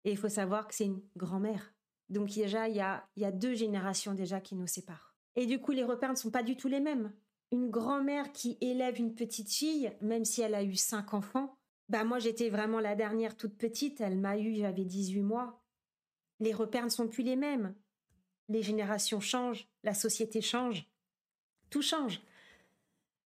Et 0.04 0.12
il 0.12 0.18
faut 0.18 0.30
savoir 0.30 0.68
que 0.68 0.74
c'est 0.74 0.86
une 0.86 1.02
grand-mère. 1.16 1.74
Donc 2.10 2.30
déjà, 2.30 2.68
il 2.68 2.76
y 2.76 2.82
a, 2.82 3.08
y 3.16 3.26
a 3.26 3.32
deux 3.32 3.54
générations 3.54 4.16
déjà 4.16 4.42
qui 4.42 4.56
nous 4.56 4.68
séparent. 4.68 5.16
Et 5.36 5.46
du 5.46 5.62
coup, 5.62 5.72
les 5.72 5.84
repères 5.84 6.12
ne 6.12 6.16
sont 6.16 6.32
pas 6.32 6.44
du 6.44 6.58
tout 6.58 6.68
les 6.68 6.80
mêmes. 6.80 7.14
Une 7.52 7.70
grand-mère 7.70 8.32
qui 8.32 8.58
élève 8.60 8.98
une 8.98 9.14
petite 9.14 9.52
fille, 9.52 9.96
même 10.02 10.26
si 10.26 10.42
elle 10.42 10.56
a 10.56 10.64
eu 10.64 10.76
cinq 10.76 11.14
enfants, 11.14 11.58
bah 11.90 12.06
moi 12.06 12.20
j'étais 12.20 12.50
vraiment 12.50 12.80
la 12.80 12.96
dernière 12.96 13.36
toute 13.36 13.58
petite, 13.58 14.00
elle 14.00 14.18
m'a 14.18 14.38
eu, 14.38 14.56
j'avais 14.56 14.86
18 14.86 15.22
mois. 15.22 15.62
Les 16.40 16.54
repères 16.54 16.86
ne 16.86 16.90
sont 16.90 17.10
plus 17.10 17.24
les 17.24 17.36
mêmes 17.36 17.76
les 18.52 18.62
générations 18.62 19.20
changent, 19.20 19.68
la 19.84 19.94
société 19.94 20.42
change, 20.42 20.86
tout 21.70 21.82
change. 21.82 22.22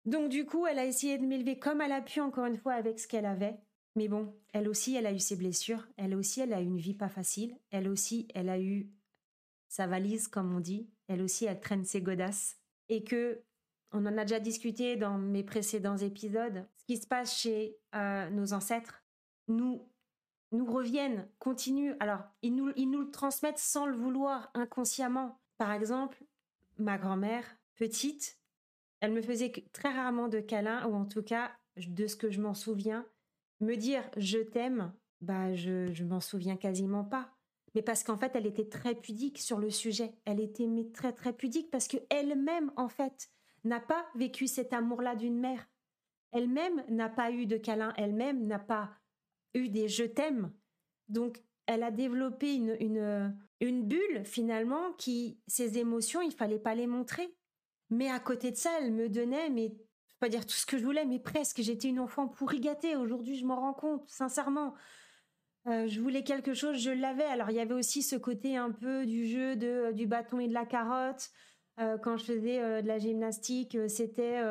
Donc 0.06 0.30
du 0.30 0.46
coup, 0.46 0.66
elle 0.66 0.80
a 0.80 0.86
essayé 0.86 1.18
de 1.18 1.26
m'élever 1.26 1.60
comme 1.60 1.82
elle 1.82 1.92
a 1.92 2.02
pu, 2.02 2.22
encore 2.22 2.46
une 2.46 2.58
fois, 2.58 2.74
avec 2.74 3.00
ce 3.00 3.08
qu'elle 3.08 3.26
avait. 3.26 3.58
Mais 3.96 4.08
bon, 4.08 4.34
elle 4.54 4.70
aussi, 4.70 4.96
elle 4.96 5.06
a 5.06 5.12
eu 5.12 5.20
ses 5.20 5.36
blessures, 5.36 5.88
elle 5.98 6.16
aussi, 6.16 6.40
elle 6.40 6.54
a 6.54 6.62
eu 6.62 6.66
une 6.66 6.78
vie 6.78 6.94
pas 6.94 7.10
facile, 7.10 7.58
elle 7.72 7.90
aussi, 7.90 8.28
elle 8.34 8.50
a 8.50 8.60
eu 8.60 8.88
sa 9.68 9.88
valise, 9.88 10.28
comme 10.28 10.56
on 10.56 10.60
dit, 10.60 10.90
elle 11.08 11.22
aussi, 11.22 11.46
elle 11.46 11.60
traîne 11.60 11.84
ses 11.84 12.02
godasses. 12.02 12.58
Et 12.88 13.04
que, 13.04 13.42
on 13.92 14.06
en 14.06 14.18
a 14.18 14.24
déjà 14.24 14.40
discuté 14.40 14.96
dans 14.96 15.18
mes 15.18 15.44
précédents 15.44 15.98
épisodes, 15.98 16.66
ce 16.78 16.86
qui 16.86 16.98
se 16.98 17.08
passe 17.08 17.38
chez 17.38 17.78
euh, 17.96 18.30
nos 18.30 18.54
ancêtres, 18.54 19.04
nous, 19.48 19.89
nous 20.52 20.66
reviennent, 20.66 21.28
continuent. 21.40 21.96
Alors, 22.00 22.22
ils 22.42 22.56
nous, 22.56 22.72
nous 22.76 23.02
le 23.02 23.12
transmettent 23.12 23.60
sans 23.60 23.86
le 23.86 23.96
vouloir, 23.96 24.50
inconsciemment. 24.54 25.40
Par 25.58 25.72
exemple, 25.72 26.24
ma 26.78 26.98
grand-mère, 26.98 27.46
petite, 27.76 28.40
elle 29.02 29.12
me 29.12 29.22
faisait 29.22 29.52
très 29.74 29.92
rarement 29.92 30.28
de 30.28 30.40
câlins, 30.40 30.86
ou 30.88 30.96
en 30.96 31.06
tout 31.06 31.24
cas, 31.24 31.52
de 31.78 32.08
ce 32.08 32.16
que 32.16 32.30
je 32.30 32.42
m'en 32.42 32.54
souviens, 32.54 33.06
me 33.62 33.76
dire 33.76 34.04
je 34.18 34.40
t'aime, 34.40 34.94
bah 35.22 35.54
je, 35.54 35.94
je 35.94 36.04
m'en 36.04 36.20
souviens 36.20 36.58
quasiment 36.58 37.04
pas. 37.04 37.30
Mais 37.76 37.82
parce 37.82 38.04
qu'en 38.04 38.18
fait, 38.18 38.36
elle 38.36 38.48
était 38.48 38.68
très 38.68 38.96
pudique 38.96 39.38
sur 39.38 39.60
le 39.60 39.70
sujet. 39.70 40.14
Elle 40.26 40.40
était 40.40 40.68
très 40.94 41.14
très 41.14 41.34
pudique 41.34 41.70
parce 41.70 41.88
que 41.88 41.98
elle-même, 42.10 42.72
en 42.76 42.90
fait, 42.90 43.30
n'a 43.64 43.80
pas 43.80 44.06
vécu 44.16 44.48
cet 44.48 44.74
amour-là 44.74 45.16
d'une 45.16 45.40
mère. 45.40 45.70
Elle-même 46.32 46.84
n'a 46.90 47.10
pas 47.10 47.32
eu 47.32 47.46
de 47.46 47.58
câlin. 47.58 47.94
Elle-même 47.98 48.48
n'a 48.48 48.60
pas 48.60 48.99
eu 49.54 49.70
des 49.70 49.88
je 49.88 50.04
t'aime. 50.04 50.52
Donc, 51.08 51.42
elle 51.66 51.84
a 51.84 51.92
développé 51.92 52.56
une, 52.56 53.36
une, 53.60 53.84
bulle 53.84 54.24
finalement 54.26 54.94
qui, 54.94 55.40
ses 55.48 55.78
émotions, 55.78 56.22
il 56.22 56.32
fallait 56.32 56.60
pas 56.60 56.76
les 56.76 56.88
montrer. 56.88 57.36
Mais 57.90 58.10
à 58.10 58.20
côté 58.20 58.52
de 58.52 58.56
ça, 58.56 58.72
elle 58.80 58.92
me 58.92 59.10
donnait, 59.10 59.50
mais 59.50 59.74
pas 60.20 60.30
dire 60.30 60.46
tout 60.46 60.56
ce 60.56 60.66
que 60.66 60.78
je 60.78 60.84
voulais, 60.84 61.06
mais 61.06 61.20
presque. 61.20 61.62
J'étais 61.62 61.88
une 61.88 62.00
enfant 62.00 62.28
pourri 62.28 62.60
gâtée. 62.60 62.96
Aujourd'hui, 62.96 63.36
je 63.36 63.46
m'en 63.46 63.56
rends 63.56 63.74
compte, 63.74 64.08
sincèrement. 64.10 64.74
Euh, 65.68 65.88
je 65.88 66.00
voulais 66.00 66.24
quelque 66.24 66.54
chose, 66.54 66.78
je 66.78 66.92
l'avais. 66.92 67.26
Alors 67.26 67.50
il 67.50 67.56
y 67.56 67.60
avait 67.60 67.74
aussi 67.74 68.02
ce 68.02 68.16
côté 68.16 68.58
un 68.58 68.72
peu 68.72 69.06
du 69.06 69.28
jeu 69.28 69.56
de 69.56 69.92
du 69.92 70.08
bâton 70.08 70.40
et 70.40 70.48
de 70.48 70.54
la 70.54 70.66
carotte. 70.66 71.30
Euh, 71.80 71.98
quand 71.98 72.18
je 72.18 72.26
faisais 72.26 72.62
euh, 72.62 72.82
de 72.82 72.88
la 72.88 72.98
gymnastique, 72.98 73.78
c'était 73.88 74.42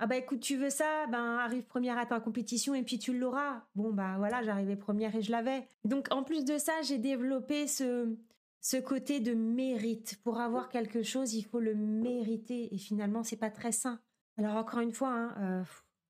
ah 0.00 0.06
bah 0.06 0.16
écoute, 0.16 0.40
tu 0.40 0.56
veux 0.56 0.70
ça, 0.70 1.06
ben 1.08 1.38
arrive 1.38 1.64
première 1.64 1.98
à 1.98 2.06
ta 2.06 2.20
compétition 2.20 2.74
et 2.74 2.84
puis 2.84 2.98
tu 2.98 3.18
l'auras. 3.18 3.64
Bon 3.74 3.92
bah 3.92 4.14
voilà, 4.18 4.42
j'arrivais 4.44 4.76
première 4.76 5.14
et 5.16 5.22
je 5.22 5.32
l'avais. 5.32 5.66
Donc 5.84 6.06
en 6.12 6.22
plus 6.22 6.44
de 6.44 6.56
ça, 6.56 6.72
j'ai 6.82 6.98
développé 6.98 7.66
ce 7.66 8.16
ce 8.60 8.76
côté 8.76 9.18
de 9.18 9.34
mérite. 9.34 10.20
Pour 10.22 10.38
avoir 10.38 10.68
quelque 10.68 11.02
chose, 11.02 11.34
il 11.34 11.42
faut 11.42 11.58
le 11.58 11.74
mériter 11.74 12.72
et 12.72 12.78
finalement 12.78 13.24
c'est 13.24 13.36
pas 13.36 13.50
très 13.50 13.72
sain. 13.72 14.00
Alors 14.36 14.56
encore 14.56 14.80
une 14.80 14.92
fois, 14.92 15.10
hein, 15.10 15.64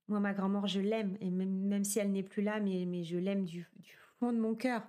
moi 0.09 0.21
ma 0.21 0.35
grand-mère 0.35 0.67
je 0.67 0.81
l'aime 0.81 1.17
et 1.21 1.31
même, 1.31 1.85
si 1.85 1.99
elle 1.99 2.13
n'est 2.13 2.23
plus 2.23 2.43
là, 2.43 2.61
mais 2.61 2.85
mais 2.87 3.05
je 3.05 3.17
l'aime 3.17 3.45
du, 3.45 3.67
du 3.77 3.97
fond 4.19 4.33
de 4.33 4.39
mon 4.39 4.55
cœur. 4.55 4.83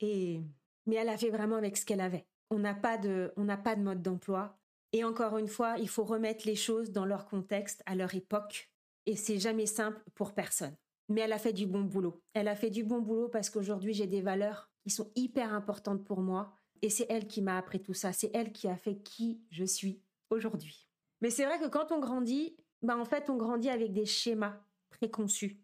Et 0.00 0.40
mais 0.86 0.96
elle 0.96 1.10
a 1.10 1.18
fait 1.18 1.30
vraiment 1.30 1.56
avec 1.56 1.76
ce 1.76 1.84
qu'elle 1.84 2.00
avait. 2.00 2.26
On 2.50 2.58
n'a 2.58 2.74
pas 2.74 2.96
de 2.96 3.32
on 3.36 3.44
n'a 3.44 3.58
pas 3.58 3.76
de 3.76 3.82
mode 3.82 4.00
d'emploi. 4.00 4.58
Et 4.92 5.04
encore 5.04 5.38
une 5.38 5.48
fois, 5.48 5.76
il 5.78 5.88
faut 5.88 6.04
remettre 6.04 6.46
les 6.46 6.54
choses 6.54 6.90
dans 6.90 7.04
leur 7.04 7.26
contexte, 7.26 7.82
à 7.86 7.94
leur 7.94 8.14
époque. 8.14 8.70
Et 9.06 9.16
c'est 9.16 9.38
jamais 9.38 9.66
simple 9.66 10.00
pour 10.14 10.32
personne. 10.32 10.74
Mais 11.08 11.20
elle 11.20 11.32
a 11.32 11.38
fait 11.38 11.52
du 11.52 11.66
bon 11.66 11.82
boulot. 11.82 12.22
Elle 12.34 12.48
a 12.48 12.56
fait 12.56 12.70
du 12.70 12.82
bon 12.82 13.00
boulot 13.00 13.28
parce 13.28 13.50
qu'aujourd'hui, 13.50 13.94
j'ai 13.94 14.06
des 14.06 14.22
valeurs 14.22 14.70
qui 14.82 14.90
sont 14.90 15.10
hyper 15.14 15.52
importantes 15.52 16.04
pour 16.04 16.20
moi. 16.20 16.52
Et 16.82 16.90
c'est 16.90 17.06
elle 17.08 17.26
qui 17.26 17.42
m'a 17.42 17.58
appris 17.58 17.82
tout 17.82 17.94
ça. 17.94 18.12
C'est 18.12 18.30
elle 18.34 18.52
qui 18.52 18.68
a 18.68 18.76
fait 18.76 18.96
qui 18.96 19.40
je 19.50 19.64
suis 19.64 20.00
aujourd'hui. 20.30 20.88
Mais 21.20 21.30
c'est 21.30 21.44
vrai 21.44 21.58
que 21.58 21.68
quand 21.68 21.92
on 21.92 22.00
grandit, 22.00 22.56
bah 22.82 22.96
en 22.96 23.04
fait, 23.04 23.30
on 23.30 23.36
grandit 23.36 23.70
avec 23.70 23.92
des 23.92 24.06
schémas 24.06 24.60
préconçus. 24.90 25.60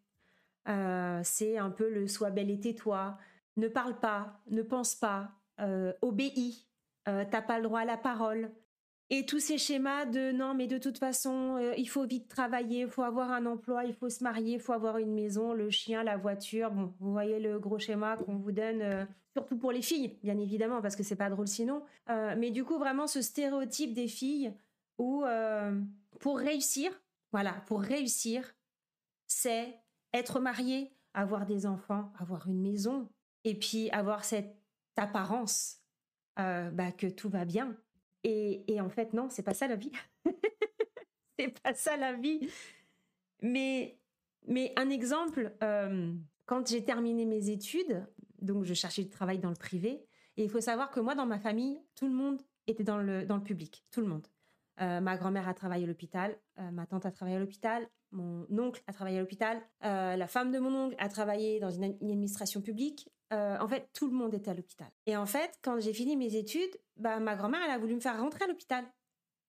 Euh, 0.69 1.21
c'est 1.25 1.59
un 1.59 1.71
peu 1.71 1.91
le 1.91 2.07
sois 2.07 2.31
belle 2.31 2.51
et 2.51 2.61
tais-toi, 2.61 3.19
ne 3.57 3.69
parle 3.69 3.99
pas, 3.99 4.41
ne 4.49 4.63
pense 4.63 4.95
pas, 4.95 5.33
euh, 5.61 5.93
obéis, 6.03 6.69
euh, 7.09 7.25
t'as 7.31 7.43
pas 7.43 7.59
le 7.59 7.65
droit 7.65 7.81
à 7.81 7.85
la 7.85 7.97
parole. 7.97 8.51
Et 9.15 9.27
tous 9.27 9.41
ces 9.41 9.59
schémas 9.59 10.07
de 10.07 10.33
non, 10.33 10.55
mais 10.55 10.67
de 10.67 10.79
toute 10.79 10.97
façon, 10.97 11.59
il 11.77 11.87
faut 11.87 12.07
vite 12.07 12.29
travailler, 12.29 12.81
il 12.81 12.89
faut 12.89 13.03
avoir 13.03 13.31
un 13.31 13.45
emploi, 13.45 13.85
il 13.85 13.93
faut 13.93 14.09
se 14.09 14.25
marier, 14.25 14.55
il 14.55 14.61
faut 14.61 14.73
avoir 14.73 14.97
une 14.97 15.13
maison, 15.13 15.53
le 15.53 15.69
chien, 15.69 16.03
la 16.03 16.17
voiture. 16.17 16.71
Bon, 16.71 16.95
vous 16.99 17.13
voyez 17.13 17.39
le 17.39 17.59
gros 17.59 17.79
schéma 17.79 18.17
qu'on 18.17 18.37
vous 18.37 18.53
donne, 18.53 19.07
surtout 19.35 19.59
pour 19.59 19.71
les 19.71 19.83
filles, 19.83 20.19
bien 20.23 20.39
évidemment, 20.39 20.81
parce 20.81 20.97
que 20.97 21.03
c'est 21.03 21.17
pas 21.17 21.29
drôle 21.29 21.47
sinon. 21.47 21.83
mais 22.09 22.51
du 22.51 22.65
coup, 22.65 22.79
vraiment 22.79 23.07
ce 23.07 23.21
stéréotype 23.21 23.93
des 23.93 24.09
filles 24.09 24.55
où 24.97 25.25
pour 26.19 26.39
réussir, 26.39 26.91
voilà, 27.33 27.53
pour 27.67 27.83
réussir, 27.83 28.55
c'est 29.27 29.79
être 30.15 30.41
marié, 30.41 30.91
avoir 31.15 31.47
des 31.47 31.67
enfants, 31.67 32.13
avoir 32.19 32.49
une 32.49 32.63
maison, 32.63 33.09
et 33.45 33.59
puis 33.59 33.91
avoir 33.91 34.25
cette 34.25 34.57
apparence 34.97 35.79
euh, 36.39 36.71
bah, 36.71 36.93
que 36.93 37.07
tout 37.07 37.29
va 37.29 37.45
bien. 37.45 37.77
Et, 38.25 38.81
en 38.81 38.89
fait, 38.89 39.13
non, 39.13 39.29
c'est 39.29 39.43
pas 39.43 39.55
ça 39.55 39.67
la 39.67 39.77
vie. 39.77 39.93
c'est 41.39 41.61
pas 41.61 41.75
ça 41.75 41.97
la 41.97 42.13
vie. 42.13 42.49
Mais, 43.43 43.99
mais 44.47 44.73
un 44.77 44.91
exemple, 44.91 45.53
euh, 45.63 46.15
quand 46.47 46.69
j'ai 46.69 46.85
terminé 46.85 47.25
mes 47.25 47.51
études, 47.51 48.07
donc 48.41 48.65
je 48.65 48.75
cherchais 48.75 49.03
du 49.03 49.11
travail 49.11 49.39
dans 49.39 49.51
le 49.51 49.57
privé, 49.57 50.07
et 50.37 50.45
il 50.45 50.51
faut 50.51 50.61
savoir 50.61 50.91
que 50.91 51.01
moi, 51.01 51.15
dans 51.15 51.27
ma 51.27 51.39
famille, 51.39 51.81
tout 51.95 52.07
le 52.07 52.15
monde 52.15 52.41
était 52.67 52.85
dans 52.85 52.99
le, 52.99 53.25
dans 53.25 53.37
le 53.37 53.43
public, 53.43 53.85
tout 53.91 54.01
le 54.01 54.07
monde. 54.07 54.27
Euh, 54.81 55.01
ma 55.01 55.17
grand-mère 55.17 55.49
a 55.49 55.55
travaillé 55.55 55.85
à 55.85 55.87
l'hôpital, 55.87 56.39
ma 56.57 56.87
tante 56.87 57.05
a 57.05 57.11
travaillé 57.11 57.37
à 57.37 57.41
l'hôpital, 57.41 57.89
mon 58.13 58.47
oncle 58.59 58.83
a 58.87 58.93
travaillé 58.93 59.19
à 59.19 59.21
l'hôpital, 59.21 59.61
euh, 59.85 60.17
la 60.17 60.27
femme 60.27 60.53
de 60.53 60.59
mon 60.59 60.87
oncle 60.87 60.97
a 60.99 61.09
travaillé 61.09 61.61
dans 61.61 61.71
une, 61.71 61.85
administration 61.85 62.61
publique. 62.61 63.09
Euh, 63.33 63.59
en 63.59 63.69
fait, 63.69 63.89
tout 63.95 64.09
le 64.09 64.15
monde 64.15 64.35
était 64.35 64.51
à 64.51 64.55
l'hôpital. 64.55 64.89
Et 65.07 65.17
en 65.17 65.27
fait, 65.27 65.59
quand 65.63 65.81
j'ai 65.81 65.95
fini 65.95 66.17
mes 66.17 66.37
études, 66.37 66.77
bah, 66.97 67.19
ma 67.19 67.35
grand-mère, 67.35 67.61
elle 67.65 67.71
a 67.71 67.79
voulu 67.79 67.95
me 67.95 68.01
faire 68.01 68.21
rentrer 68.21 68.45
à 68.45 68.47
l'hôpital. 68.47 68.85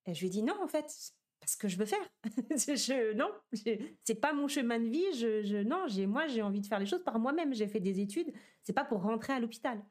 Et 0.06 0.14
je 0.14 0.20
lui 0.22 0.28
ai 0.28 0.30
dit 0.30 0.44
non, 0.44 0.56
en 0.62 0.68
fait, 0.68 0.86
parce 1.40 1.56
que 1.58 1.68
je 1.68 1.78
veux 1.78 1.86
faire. 1.86 2.10
je, 2.52 3.14
non, 3.14 3.30
c'est 3.52 4.16
pas 4.16 4.34
mon 4.34 4.48
chemin 4.48 4.80
de 4.80 4.88
vie. 4.88 5.14
Je, 5.14 5.44
je 5.44 5.58
non, 5.58 5.86
moi, 6.08 6.28
j'ai 6.28 6.42
envie 6.42 6.62
de 6.62 6.68
faire 6.68 6.80
les 6.80 6.86
choses 6.86 7.04
par 7.04 7.20
moi-même. 7.20 7.54
J'ai 7.54 7.68
fait 7.68 7.82
des 7.82 8.00
études. 8.00 8.32
C'est 8.64 8.74
pas 8.74 8.86
pour 8.86 9.02
rentrer 9.02 9.34
à 9.34 9.40
l'hôpital. 9.40 9.84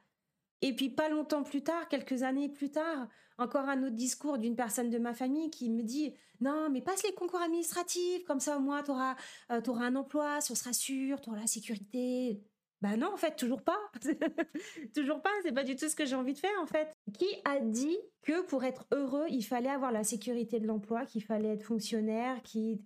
Et 0.63 0.75
puis 0.75 0.89
pas 0.89 1.09
longtemps 1.09 1.43
plus 1.43 1.63
tard, 1.63 1.89
quelques 1.89 2.23
années 2.23 2.49
plus 2.49 2.71
tard, 2.71 3.09
encore 3.37 3.69
un 3.69 3.83
autre 3.83 3.97
discours 3.97 4.39
d'une 4.39 4.55
personne 4.55 4.91
de 4.91 4.99
ma 4.99 5.13
famille 5.13 5.51
qui 5.51 5.69
me 5.69 5.83
dit 5.83 6.15
non 6.41 6.71
mais 6.71 6.81
passe 6.81 7.03
les 7.03 7.13
concours 7.13 7.41
administratifs 7.41 8.23
comme 8.25 8.39
ça 8.39 8.57
au 8.57 8.61
moins 8.61 8.83
tu 8.85 8.93
auras, 8.93 9.17
euh, 9.51 9.61
un 9.67 9.97
emploi, 9.97 10.41
ce 10.41 10.55
sera 10.55 10.73
sûr, 10.73 11.21
tu 11.21 11.31
auras 11.31 11.41
la 11.41 11.47
sécurité. 11.49 12.41
Ben 12.83 12.97
non 12.97 13.12
en 13.12 13.17
fait 13.17 13.37
toujours 13.37 13.62
pas, 13.62 13.79
toujours 14.95 15.23
pas, 15.23 15.31
c'est 15.45 15.53
pas 15.53 15.62
du 15.62 15.77
tout 15.77 15.89
ce 15.89 15.95
que 15.95 16.05
j'ai 16.05 16.17
envie 16.17 16.35
de 16.35 16.39
faire 16.39 16.51
en 16.61 16.67
fait. 16.67 16.93
Qui 17.15 17.29
a 17.45 17.61
dit 17.61 17.97
que 18.23 18.43
pour 18.43 18.65
être 18.65 18.87
heureux 18.91 19.27
il 19.31 19.45
fallait 19.45 19.71
avoir 19.71 19.93
la 19.93 20.03
sécurité 20.03 20.59
de 20.59 20.67
l'emploi, 20.67 21.07
qu'il 21.07 21.23
fallait 21.23 21.55
être 21.55 21.62
fonctionnaire, 21.62 22.43
qui 22.43 22.83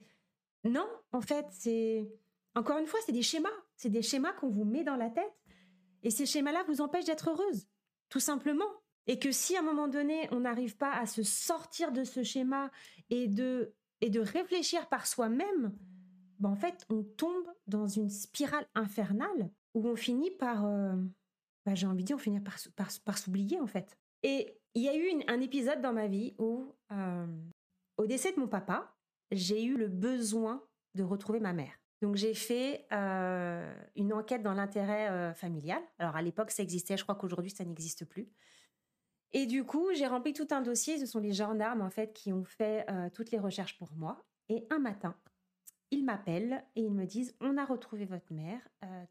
non 0.65 0.87
en 1.13 1.23
fait 1.23 1.47
c'est 1.51 2.07
encore 2.55 2.77
une 2.77 2.87
fois 2.87 3.01
c'est 3.07 3.13
des 3.13 3.23
schémas, 3.23 3.49
c'est 3.75 3.89
des 3.89 4.03
schémas 4.03 4.33
qu'on 4.35 4.51
vous 4.51 4.67
met 4.67 4.85
dans 4.85 4.97
la 4.97 5.09
tête 5.09 5.33
et 6.03 6.11
ces 6.11 6.27
schémas-là 6.27 6.63
vous 6.69 6.83
empêchent 6.83 7.07
d'être 7.07 7.31
heureuse, 7.31 7.67
tout 8.11 8.21
simplement. 8.21 8.69
Et 9.07 9.19
que 9.19 9.33
si 9.33 9.57
à 9.57 9.61
un 9.61 9.63
moment 9.63 9.89
donné, 9.89 10.29
on 10.31 10.41
n'arrive 10.41 10.77
pas 10.77 10.93
à 10.93 11.07
se 11.07 11.23
sortir 11.23 11.91
de 11.91 12.05
ce 12.05 12.23
schéma 12.23 12.71
et 13.09 13.29
de, 13.29 13.73
et 14.01 14.11
de 14.11 14.21
réfléchir 14.21 14.89
par 14.89 15.07
soi-même, 15.07 15.75
ben 16.39 16.51
en 16.51 16.55
fait, 16.55 16.85
on 16.91 17.03
tombe 17.03 17.49
dans 17.67 17.89
une 17.89 18.11
spirale 18.11 18.69
infernale 18.75 19.51
où 19.77 19.87
on 19.87 19.95
finit 19.95 20.31
par, 20.31 20.65
euh, 20.65 20.95
ben 21.67 21.77
j'ai 21.77 21.87
envie 21.87 22.03
de 22.03 22.07
dire, 22.07 22.17
on 22.17 22.19
finit 22.19 22.41
par, 22.41 23.19
s'oublier 23.19 23.61
en 23.61 23.67
fait. 23.67 23.97
Et 24.23 24.59
il 24.75 24.83
y 24.83 24.89
a 24.89 24.97
eu 24.97 25.23
un 25.29 25.41
épisode 25.41 25.83
dans 25.83 25.93
ma 25.93 26.09
vie 26.09 26.35
où, 26.39 26.75
euh, 26.93 27.27
au 27.99 28.07
décès 28.07 28.33
de 28.33 28.41
mon 28.41 28.49
papa, 28.49 28.97
j'ai 29.31 29.63
eu 29.63 29.77
le 29.77 29.89
besoin 29.89 30.65
de 30.95 31.03
retrouver 31.03 31.41
ma 31.41 31.53
mère. 31.53 31.75
Donc 32.01 32.17
j'ai 32.17 32.33
fait 32.33 32.87
euh, 32.93 33.75
une 33.97 34.15
enquête 34.15 34.43
dans 34.43 34.55
l'intérêt 34.55 35.35
familial. 35.35 35.83
Alors 35.99 36.17
à 36.17 36.23
l'époque 36.23 36.51
ça 36.51 36.63
existait, 36.63 36.97
je 36.97 37.03
crois 37.03 37.15
qu'aujourd'hui 37.15 37.51
ça 37.51 37.65
n'existe 37.65 38.07
plus. 38.07 38.31
Et 39.33 39.45
du 39.45 39.65
coup 39.65 39.93
j'ai 39.95 40.07
rempli 40.07 40.33
tout 40.33 40.49
un 40.51 40.63
dossier. 40.63 40.99
Ce 40.99 41.07
sont 41.07 41.21
les 41.21 41.33
gendarmes 41.33 41.83
en 41.83 41.91
fait 41.91 42.13
qui 42.13 42.33
ont 42.33 42.45
fait 42.45 42.87
toutes 43.15 43.31
les 43.31 43.39
recherches 43.39 43.79
pour 43.79 43.93
moi. 43.95 44.27
Et 44.49 44.67
un 44.71 44.79
matin, 44.79 45.17
ils 45.91 46.05
m'appellent 46.05 46.65
et 46.75 46.83
ils 46.83 46.95
me 46.95 47.07
disent 47.07 47.37
on 47.41 47.57
a 47.57 47.65
retrouvé 47.65 48.05
votre 48.05 48.33
mère. 48.33 48.61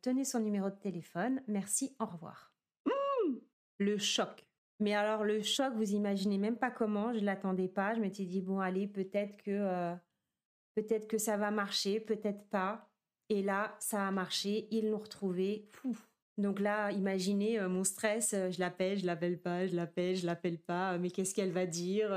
tenez 0.02 0.26
son 0.26 0.40
numéro 0.40 0.70
de 0.70 0.76
téléphone. 0.76 1.42
Merci, 1.48 1.96
au 2.00 2.06
revoir. 2.06 2.54
Mmh 2.86 3.36
le 3.78 3.98
choc. 3.98 4.46
Mais 4.80 4.94
alors 4.94 5.26
le 5.26 5.42
choc, 5.42 5.74
vous 5.76 5.92
imaginez 5.92 6.38
même 6.38 6.58
pas 6.58 6.72
comment. 6.72 7.14
Je 7.14 7.20
l'attendais 7.20 7.68
pas. 7.68 7.94
Je 7.94 8.00
m'étais 8.00 8.26
dit 8.26 8.42
bon 8.42 8.60
allez 8.60 8.88
peut-être 8.88 9.42
que 9.44 9.98
Peut-être 10.76 11.08
que 11.08 11.18
ça 11.18 11.38
va 11.38 11.52
marcher, 11.52 12.02
peut-être 12.02 12.44
pas. 12.50 12.90
Et 13.30 13.42
là, 13.42 13.76
ça 13.80 14.08
a 14.08 14.12
marché, 14.12 14.68
ils 14.72 14.90
l'ont 14.90 15.00
retrouvé. 15.00 15.70
Donc 16.38 16.60
là, 16.60 16.92
imaginez 16.92 17.60
euh, 17.60 17.70
mon 17.70 17.86
stress, 17.86 18.34
euh, 18.34 18.52
je 18.52 18.60
l'appelle, 18.60 19.00
je 19.00 19.06
l'appelle 19.06 19.40
pas, 19.40 19.66
je 19.68 19.76
l'appelle, 19.76 20.18
je 20.18 20.26
l'appelle 20.26 20.60
pas, 20.60 20.94
euh, 20.94 21.00
mais 21.00 21.10
qu'est-ce 21.10 21.34
qu'elle 21.34 21.54
va 21.54 21.66
dire 21.66 22.10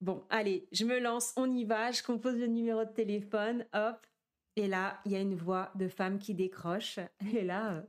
Bon, 0.00 0.24
allez, 0.30 0.68
je 0.70 0.84
me 0.84 1.00
lance, 1.00 1.32
on 1.36 1.50
y 1.50 1.64
va, 1.64 1.90
je 1.90 2.04
compose 2.04 2.38
le 2.38 2.46
numéro 2.46 2.84
de 2.84 2.90
téléphone, 2.90 3.66
hop. 3.74 4.06
Et 4.54 4.68
là, 4.68 5.00
il 5.04 5.12
y 5.12 5.16
a 5.16 5.20
une 5.20 5.34
voix 5.34 5.72
de 5.74 5.88
femme 5.88 6.18
qui 6.18 6.34
décroche. 6.34 7.00
Et 7.34 7.42
là, 7.42 7.84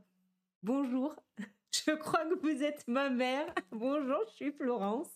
bonjour, 0.63 1.15
je 1.71 1.91
crois 1.91 2.25
que 2.25 2.39
vous 2.39 2.63
êtes 2.63 2.87
ma 2.87 3.11
mère. 3.11 3.53
bonjour, 3.71 4.19
je 4.29 4.35
suis 4.35 4.51
Florence. 4.51 5.09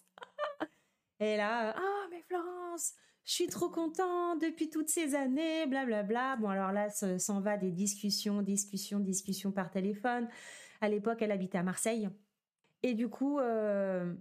Et 1.20 1.36
là, 1.38 1.74
ah, 1.76 2.08
mais 2.12 2.22
Florence, 2.22 2.94
je 3.26 3.34
suis 3.34 3.48
trop 3.48 3.70
content 3.70 4.36
depuis 4.36 4.70
toutes 4.70 4.90
ces 4.90 5.16
années, 5.16 5.66
blablabla. 5.66 6.04
Bla, 6.04 6.36
bla. 6.36 6.36
Bon, 6.36 6.50
alors 6.50 6.72
là, 6.72 6.90
s'en 6.92 7.42
va 7.42 7.58
des 7.58 7.72
discussions, 7.72 8.44
discussions, 8.44 9.00
discussions 9.00 9.52
par 9.52 9.72
téléphone. 9.72 10.28
À 10.82 10.90
l'époque, 10.90 11.22
elle 11.22 11.32
habitait 11.32 11.58
à 11.58 11.64
Marseille. 11.64 12.10
Et 12.84 12.94
du 12.94 13.10
coup, 13.10 13.40
euh, 13.40 14.14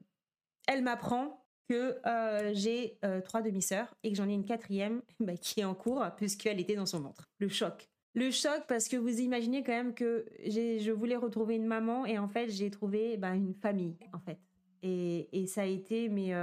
elle 0.68 0.82
m'apprend 0.82 1.41
que 1.68 1.98
euh, 2.06 2.50
j'ai 2.54 2.98
euh, 3.04 3.20
trois 3.20 3.42
demi-sœurs 3.42 3.94
et 4.02 4.10
que 4.10 4.16
j'en 4.16 4.28
ai 4.28 4.34
une 4.34 4.44
quatrième 4.44 5.02
bah, 5.20 5.36
qui 5.36 5.60
est 5.60 5.64
en 5.64 5.74
cours 5.74 6.04
puisqu'elle 6.16 6.60
était 6.60 6.76
dans 6.76 6.86
son 6.86 7.00
ventre. 7.00 7.28
Le 7.38 7.48
choc. 7.48 7.88
Le 8.14 8.30
choc 8.30 8.64
parce 8.68 8.88
que 8.88 8.96
vous 8.96 9.20
imaginez 9.20 9.62
quand 9.62 9.72
même 9.72 9.94
que 9.94 10.26
je 10.44 10.90
voulais 10.90 11.16
retrouver 11.16 11.54
une 11.56 11.66
maman 11.66 12.04
et 12.04 12.18
en 12.18 12.28
fait 12.28 12.50
j'ai 12.50 12.70
trouvé 12.70 13.16
bah, 13.16 13.34
une 13.34 13.54
famille 13.54 13.96
en 14.12 14.20
fait. 14.20 14.38
Et, 14.82 15.46
ça 15.46 15.62
a 15.62 15.66
été 15.66 16.08
mais 16.08 16.34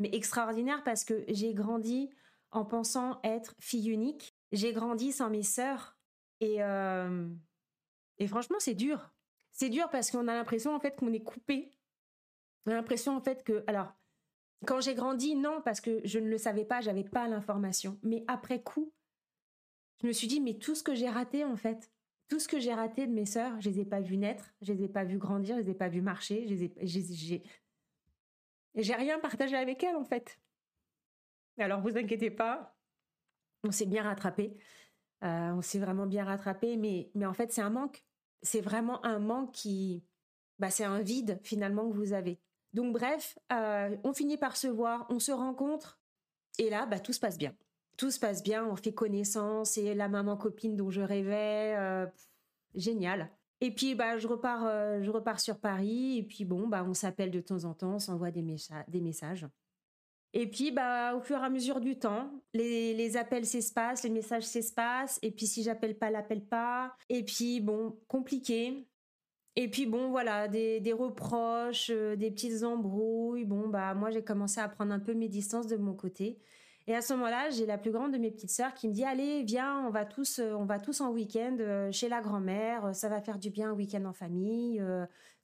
mais 0.00 0.10
extraordinaire 0.12 0.82
parce 0.82 1.04
que 1.04 1.24
j'ai 1.28 1.54
grandi 1.54 2.10
en 2.50 2.64
pensant 2.64 3.20
être 3.22 3.54
fille 3.60 3.90
unique. 3.90 4.34
J'ai 4.52 4.72
grandi 4.72 5.12
sans 5.12 5.30
mes 5.30 5.44
sœurs 5.44 5.96
et 6.40 6.62
euh, 6.62 7.28
et 8.18 8.26
franchement 8.26 8.56
c'est 8.58 8.74
dur. 8.74 9.12
C'est 9.52 9.68
dur 9.68 9.88
parce 9.90 10.10
qu'on 10.10 10.26
a 10.26 10.34
l'impression 10.34 10.74
en 10.74 10.80
fait 10.80 10.96
qu'on 10.96 11.12
est 11.12 11.22
coupé. 11.22 11.70
On 12.66 12.72
a 12.72 12.74
l'impression 12.74 13.16
en 13.16 13.20
fait 13.20 13.44
que 13.44 13.62
alors 13.66 13.92
Quand 14.66 14.80
j'ai 14.80 14.94
grandi, 14.94 15.36
non, 15.36 15.62
parce 15.64 15.80
que 15.80 16.00
je 16.04 16.18
ne 16.18 16.28
le 16.28 16.38
savais 16.38 16.64
pas, 16.64 16.80
j'avais 16.80 17.04
pas 17.04 17.28
l'information. 17.28 17.98
Mais 18.02 18.24
après 18.28 18.62
coup, 18.62 18.92
je 20.02 20.06
me 20.06 20.12
suis 20.12 20.26
dit, 20.26 20.40
mais 20.40 20.58
tout 20.58 20.74
ce 20.74 20.82
que 20.82 20.94
j'ai 20.94 21.08
raté, 21.08 21.44
en 21.44 21.56
fait, 21.56 21.90
tout 22.28 22.38
ce 22.38 22.48
que 22.48 22.60
j'ai 22.60 22.74
raté 22.74 23.06
de 23.06 23.12
mes 23.12 23.26
sœurs, 23.26 23.60
je 23.60 23.70
les 23.70 23.80
ai 23.80 23.84
pas 23.84 24.00
vues 24.00 24.16
naître, 24.16 24.54
je 24.62 24.72
les 24.72 24.84
ai 24.84 24.88
pas 24.88 25.04
vues 25.04 25.18
grandir, 25.18 25.56
je 25.56 25.62
les 25.62 25.70
ai 25.70 25.74
pas 25.74 25.88
vues 25.88 26.02
marcher, 26.02 26.46
je 26.46 26.54
les 26.54 26.72
j'ai, 26.82 27.42
j'ai 28.74 28.94
rien 28.94 29.18
partagé 29.18 29.56
avec 29.56 29.82
elles, 29.82 29.96
en 29.96 30.04
fait. 30.04 30.38
Alors, 31.58 31.80
vous 31.80 31.96
inquiétez 31.96 32.30
pas, 32.30 32.76
on 33.64 33.70
s'est 33.70 33.86
bien 33.86 34.02
rattrapé. 34.02 34.56
Euh, 35.22 35.52
on 35.52 35.60
s'est 35.60 35.78
vraiment 35.78 36.06
bien 36.06 36.24
rattrapé, 36.24 36.76
mais, 36.76 37.10
mais 37.14 37.26
en 37.26 37.34
fait, 37.34 37.52
c'est 37.52 37.60
un 37.60 37.70
manque. 37.70 38.04
C'est 38.42 38.60
vraiment 38.60 39.04
un 39.04 39.18
manque 39.18 39.52
qui. 39.52 40.04
Bah, 40.58 40.70
c'est 40.70 40.84
un 40.84 41.00
vide, 41.00 41.40
finalement, 41.42 41.88
que 41.90 41.96
vous 41.96 42.12
avez. 42.12 42.40
Donc, 42.72 42.92
bref, 42.92 43.38
euh, 43.52 43.96
on 44.04 44.12
finit 44.12 44.36
par 44.36 44.56
se 44.56 44.68
voir, 44.68 45.06
on 45.10 45.18
se 45.18 45.32
rencontre, 45.32 45.98
et 46.58 46.70
là, 46.70 46.86
bah, 46.86 47.00
tout 47.00 47.12
se 47.12 47.20
passe 47.20 47.38
bien. 47.38 47.54
Tout 47.96 48.10
se 48.10 48.20
passe 48.20 48.42
bien, 48.42 48.64
on 48.64 48.76
fait 48.76 48.94
connaissance, 48.94 49.76
et 49.76 49.94
la 49.94 50.08
maman 50.08 50.36
copine 50.36 50.76
dont 50.76 50.90
je 50.90 51.00
rêvais, 51.00 51.74
euh, 51.76 52.06
génial. 52.74 53.30
Et 53.60 53.74
puis, 53.74 53.94
bah, 53.94 54.18
je 54.18 54.26
repars, 54.26 55.02
je 55.02 55.10
repars 55.10 55.40
sur 55.40 55.58
Paris, 55.58 56.18
et 56.18 56.22
puis 56.22 56.44
bon, 56.44 56.66
bah, 56.66 56.84
on 56.86 56.94
s'appelle 56.94 57.30
de 57.30 57.40
temps 57.40 57.64
en 57.64 57.74
temps, 57.74 57.94
on 57.94 57.98
s'envoie 57.98 58.30
des, 58.30 58.42
messages. 58.42 59.46
Et 60.32 60.48
puis, 60.48 60.74
au 61.14 61.20
fur 61.20 61.38
et 61.38 61.44
à 61.44 61.50
mesure 61.50 61.80
du 61.80 61.98
temps, 61.98 62.30
les, 62.54 63.16
appels 63.16 63.46
s'espacent, 63.46 64.04
les 64.04 64.10
messages 64.10 64.44
s'espacent. 64.44 65.18
Et 65.22 65.32
puis, 65.32 65.46
si 65.46 65.62
j'appelle 65.62 65.98
pas, 65.98 66.10
l'appelle 66.10 66.44
pas. 66.44 66.94
Et 67.08 67.24
puis, 67.24 67.60
bon, 67.60 67.98
compliqué. 68.06 68.86
Et 69.56 69.68
puis, 69.68 69.86
bon, 69.86 70.10
voilà, 70.10 70.48
des, 70.48 70.92
reproches, 70.92 71.90
euh, 71.90 72.16
des 72.16 72.30
petites 72.30 72.62
embrouilles. 72.62 73.44
Bon, 73.44 73.68
bah, 73.68 73.94
moi, 73.94 74.10
j'ai 74.10 74.22
commencé 74.22 74.60
à 74.60 74.68
prendre 74.68 74.92
un 74.92 75.00
peu 75.00 75.14
mes 75.14 75.28
distances 75.28 75.66
de 75.66 75.76
mon 75.76 75.94
côté. 75.94 76.38
Et 76.86 76.94
à 76.94 77.02
ce 77.02 77.12
moment-là, 77.14 77.50
j'ai 77.50 77.66
la 77.66 77.78
plus 77.78 77.90
grande 77.90 78.12
de 78.12 78.18
mes 78.18 78.30
petites 78.30 78.50
sœurs 78.50 78.74
qui 78.74 78.88
me 78.88 78.92
dit 78.92 79.04
Allez, 79.04 79.42
viens, 79.42 79.84
on 79.86 79.90
va 79.90 80.04
tous, 80.04 80.38
euh, 80.38 80.54
on 80.54 80.64
va 80.64 80.78
tous 80.78 81.00
en 81.00 81.10
week-end 81.10 81.56
euh, 81.60 81.90
chez 81.92 82.08
la 82.08 82.20
grand-mère. 82.20 82.94
Ça 82.94 83.08
va 83.08 83.20
faire 83.20 83.38
du 83.38 83.50
bien 83.50 83.70
un 83.70 83.74
week-end 83.74 84.04
en 84.04 84.12
famille. 84.12 84.82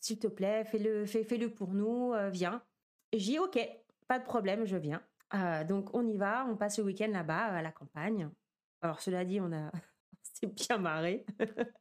S'il 0.00 0.18
te 0.18 0.28
plaît, 0.28 0.64
fais-le 0.64 1.04
fais, 1.04 1.24
fais 1.24 1.38
-le 1.38 1.48
pour 1.48 1.74
nous, 1.74 2.12
viens. 2.30 2.62
J'ai 3.12 3.38
Ok, 3.38 3.58
pas 4.08 4.18
de 4.18 4.24
problème, 4.24 4.64
je 4.64 4.76
viens. 4.76 5.02
Donc 5.68 5.94
on 5.94 6.06
y 6.06 6.16
va, 6.16 6.46
on 6.48 6.56
passe 6.56 6.78
le 6.78 6.84
week-end 6.84 7.10
là-bas 7.10 7.46
à 7.46 7.62
la 7.62 7.72
campagne. 7.72 8.28
Alors 8.82 9.00
cela 9.00 9.24
dit, 9.24 9.40
on 9.40 9.52
a 9.52 9.70
c'est 10.22 10.46
bien 10.46 10.78
marré 10.78 11.26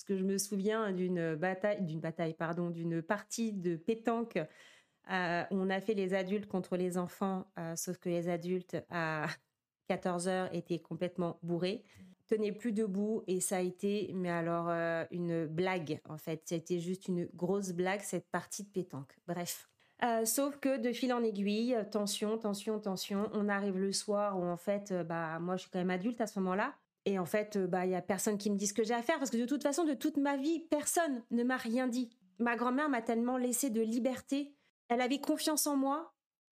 parce 0.00 0.04
que 0.04 0.16
je 0.16 0.24
me 0.24 0.38
souviens 0.38 0.92
d'une 0.92 1.34
bataille, 1.34 1.82
d'une 1.82 2.00
bataille 2.00 2.32
pardon, 2.32 2.70
d'une 2.70 3.02
partie 3.02 3.52
de 3.52 3.76
pétanque. 3.76 4.38
Euh, 5.10 5.42
on 5.50 5.68
a 5.68 5.80
fait 5.82 5.92
les 5.92 6.14
adultes 6.14 6.46
contre 6.46 6.78
les 6.78 6.96
enfants, 6.96 7.46
euh, 7.58 7.76
sauf 7.76 7.98
que 7.98 8.08
les 8.08 8.30
adultes 8.30 8.78
à 8.88 9.26
14 9.88 10.28
heures 10.28 10.54
étaient 10.54 10.78
complètement 10.78 11.38
bourrés, 11.42 11.84
tenaient 12.28 12.52
plus 12.52 12.72
debout 12.72 13.24
et 13.26 13.40
ça 13.40 13.58
a 13.58 13.60
été, 13.60 14.10
mais 14.14 14.30
alors 14.30 14.70
une 15.10 15.44
blague 15.46 16.00
en 16.08 16.16
fait. 16.16 16.40
C'était 16.46 16.78
juste 16.78 17.08
une 17.08 17.26
grosse 17.34 17.72
blague 17.72 18.00
cette 18.00 18.28
partie 18.30 18.64
de 18.64 18.70
pétanque. 18.70 19.14
Bref. 19.26 19.68
Euh, 20.02 20.24
sauf 20.24 20.56
que 20.58 20.78
de 20.78 20.92
fil 20.92 21.12
en 21.12 21.22
aiguille, 21.22 21.76
tension, 21.90 22.38
tension, 22.38 22.80
tension. 22.80 23.28
On 23.34 23.48
arrive 23.50 23.76
le 23.76 23.92
soir 23.92 24.38
où 24.38 24.44
en 24.44 24.56
fait, 24.56 24.92
euh, 24.92 25.04
bah 25.04 25.38
moi 25.40 25.56
je 25.56 25.62
suis 25.62 25.70
quand 25.70 25.78
même 25.78 25.90
adulte 25.90 26.20
à 26.22 26.26
ce 26.26 26.38
moment-là. 26.38 26.74
Et 27.06 27.18
en 27.18 27.24
fait, 27.24 27.56
euh, 27.56 27.66
bah 27.66 27.86
il 27.86 27.92
y 27.92 27.94
a 27.94 28.02
personne 28.02 28.38
qui 28.38 28.50
me 28.50 28.56
dit 28.56 28.66
ce 28.66 28.74
que 28.74 28.84
j'ai 28.84 28.94
à 28.94 29.02
faire 29.02 29.18
parce 29.18 29.30
que 29.30 29.36
de 29.36 29.46
toute 29.46 29.62
façon, 29.62 29.84
de 29.84 29.94
toute 29.94 30.16
ma 30.16 30.36
vie, 30.36 30.60
personne 30.60 31.22
ne 31.30 31.42
m'a 31.42 31.56
rien 31.56 31.88
dit. 31.88 32.10
Ma 32.38 32.56
grand-mère 32.56 32.88
m'a 32.88 33.02
tellement 33.02 33.36
laissé 33.36 33.70
de 33.70 33.80
liberté. 33.80 34.54
Elle 34.88 35.00
avait 35.00 35.20
confiance 35.20 35.66
en 35.66 35.76
moi. 35.76 36.14